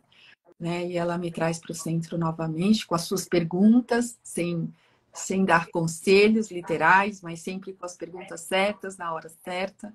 né? 0.58 0.88
E 0.88 0.96
ela 0.96 1.18
me 1.18 1.30
traz 1.30 1.60
para 1.60 1.72
o 1.74 1.76
centro 1.76 2.18
novamente 2.18 2.88
com 2.88 2.96
as 2.96 3.02
suas 3.02 3.28
perguntas, 3.28 4.18
sem 4.24 4.74
sem 5.14 5.44
dar 5.44 5.68
conselhos 5.68 6.50
literais, 6.50 7.22
mas 7.22 7.42
sempre 7.42 7.74
com 7.74 7.86
as 7.86 7.96
perguntas 7.96 8.42
certas, 8.42 8.98
na 8.98 9.14
hora 9.14 9.30
certa. 9.44 9.94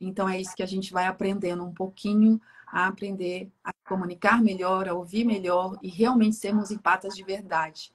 Então 0.00 0.28
é 0.28 0.40
isso 0.40 0.56
que 0.56 0.62
a 0.62 0.66
gente 0.66 0.92
vai 0.92 1.06
aprendendo 1.06 1.64
um 1.64 1.72
pouquinho 1.72 2.40
a 2.66 2.86
aprender 2.86 3.50
a 3.62 3.72
comunicar 3.86 4.42
melhor, 4.42 4.88
a 4.88 4.94
ouvir 4.94 5.24
melhor 5.24 5.78
e 5.82 5.88
realmente 5.88 6.36
sermos 6.36 6.70
empatas 6.70 7.14
de 7.14 7.22
verdade, 7.22 7.92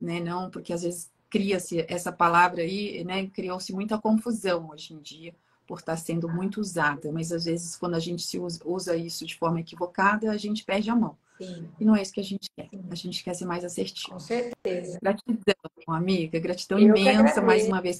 né? 0.00 0.20
Não 0.20 0.50
porque 0.50 0.72
às 0.72 0.82
vezes 0.82 1.10
cria-se 1.28 1.84
essa 1.88 2.12
palavra 2.12 2.62
aí, 2.62 3.02
né? 3.04 3.26
Criou-se 3.28 3.72
muita 3.72 3.98
confusão 3.98 4.70
hoje 4.70 4.94
em 4.94 4.98
dia 4.98 5.34
por 5.66 5.78
estar 5.78 5.96
sendo 5.96 6.28
muito 6.28 6.60
usada, 6.60 7.12
mas 7.12 7.32
às 7.32 7.44
vezes 7.44 7.76
quando 7.76 7.94
a 7.94 8.00
gente 8.00 8.26
usa 8.64 8.96
isso 8.96 9.24
de 9.24 9.36
forma 9.36 9.60
equivocada, 9.60 10.30
a 10.30 10.36
gente 10.36 10.64
perde 10.64 10.90
a 10.90 10.96
mão. 10.96 11.16
Sim. 11.40 11.68
E 11.80 11.84
não 11.84 11.96
é 11.96 12.02
isso 12.02 12.12
que 12.12 12.20
a 12.20 12.24
gente 12.24 12.50
quer. 12.54 12.68
A 12.90 12.94
gente 12.94 13.24
quer 13.24 13.34
ser 13.34 13.46
mais 13.46 13.64
assertivo. 13.64 14.12
Com 14.12 14.20
certeza. 14.20 14.98
Gratidão, 15.00 15.54
amiga. 15.88 16.38
Gratidão 16.38 16.78
Eu 16.78 16.94
imensa 16.94 17.40
mais 17.40 17.66
uma 17.66 17.80
vez. 17.80 17.98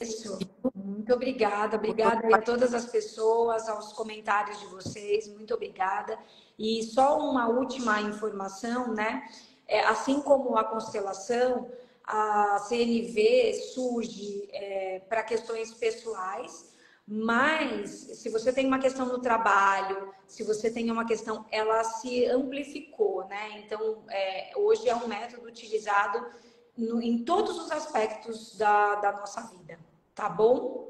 Muito 0.74 1.14
obrigada. 1.14 1.76
Obrigada 1.76 2.34
a 2.34 2.42
todas 2.42 2.74
as 2.74 2.84
pessoas, 2.84 3.68
aos 3.68 3.92
comentários 3.94 4.60
de 4.60 4.66
vocês. 4.66 5.26
Muito 5.28 5.54
obrigada. 5.54 6.18
E 6.58 6.82
só 6.82 7.18
uma 7.18 7.48
última 7.48 8.00
informação, 8.02 8.94
né? 8.94 9.26
É, 9.66 9.80
assim 9.86 10.20
como 10.20 10.56
a 10.58 10.64
constelação, 10.64 11.70
a 12.04 12.58
CNV 12.58 13.54
surge 13.72 14.48
é, 14.52 15.00
para 15.08 15.22
questões 15.22 15.72
pessoais 15.72 16.69
mas 17.12 17.90
se 17.90 18.30
você 18.30 18.52
tem 18.52 18.68
uma 18.68 18.78
questão 18.78 19.04
no 19.04 19.20
trabalho, 19.20 20.14
se 20.28 20.44
você 20.44 20.70
tem 20.70 20.92
uma 20.92 21.04
questão, 21.04 21.44
ela 21.50 21.82
se 21.82 22.24
amplificou, 22.26 23.26
né? 23.26 23.58
Então, 23.58 24.04
é, 24.08 24.52
hoje 24.54 24.88
é 24.88 24.94
um 24.94 25.08
método 25.08 25.48
utilizado 25.48 26.24
no, 26.78 27.02
em 27.02 27.24
todos 27.24 27.58
os 27.58 27.72
aspectos 27.72 28.56
da, 28.56 28.94
da 28.94 29.10
nossa 29.10 29.40
vida, 29.48 29.76
tá 30.14 30.28
bom? 30.28 30.88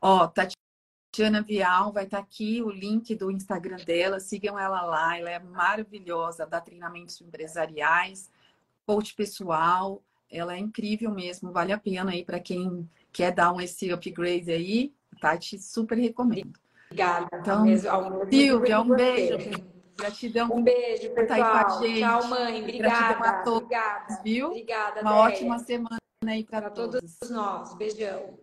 Ó, 0.00 0.28
Tatiana 0.28 1.42
Vial 1.42 1.92
vai 1.92 2.04
estar 2.04 2.18
tá 2.18 2.22
aqui 2.22 2.62
o 2.62 2.70
link 2.70 3.12
do 3.16 3.28
Instagram 3.28 3.78
dela, 3.84 4.20
sigam 4.20 4.56
ela 4.56 4.82
lá, 4.82 5.18
ela 5.18 5.30
é 5.30 5.40
maravilhosa, 5.40 6.46
dá 6.46 6.60
treinamentos 6.60 7.20
empresariais, 7.20 8.30
coach 8.86 9.12
pessoal, 9.12 10.04
ela 10.30 10.54
é 10.54 10.58
incrível 10.58 11.10
mesmo, 11.10 11.50
vale 11.50 11.72
a 11.72 11.78
pena 11.78 12.12
aí 12.12 12.24
para 12.24 12.38
quem 12.38 12.88
quer 13.12 13.32
dar 13.32 13.52
um 13.52 13.60
esse 13.60 13.90
upgrade 13.90 14.52
aí, 14.52 14.94
Tati, 15.18 15.58
super 15.58 15.98
recomendo. 15.98 16.52
Obrigada. 16.86 17.28
Então, 17.34 17.64
Silvia, 18.30 18.80
um 18.80 18.88
beijo. 18.94 19.78
Gratidão. 19.96 20.48
Um 20.52 20.62
beijo, 20.62 21.10
pessoal. 21.10 21.26
Tá 21.26 21.34
aí 21.34 21.42
com 21.42 21.58
a 21.58 21.80
gente. 21.80 22.00
Tchau, 22.00 22.28
mãe. 22.28 22.62
Obrigada. 22.62 23.14
Gratidão 23.14 23.28
a 23.28 23.42
todos, 23.42 23.62
Obrigada. 23.64 24.20
viu? 24.22 24.46
Obrigada, 24.46 25.00
Uma 25.00 25.16
ótima 25.16 25.58
semana 25.58 25.98
aí 26.26 26.44
para 26.44 26.70
todos 26.70 27.18
nós. 27.28 27.74
Beijão. 27.74 28.38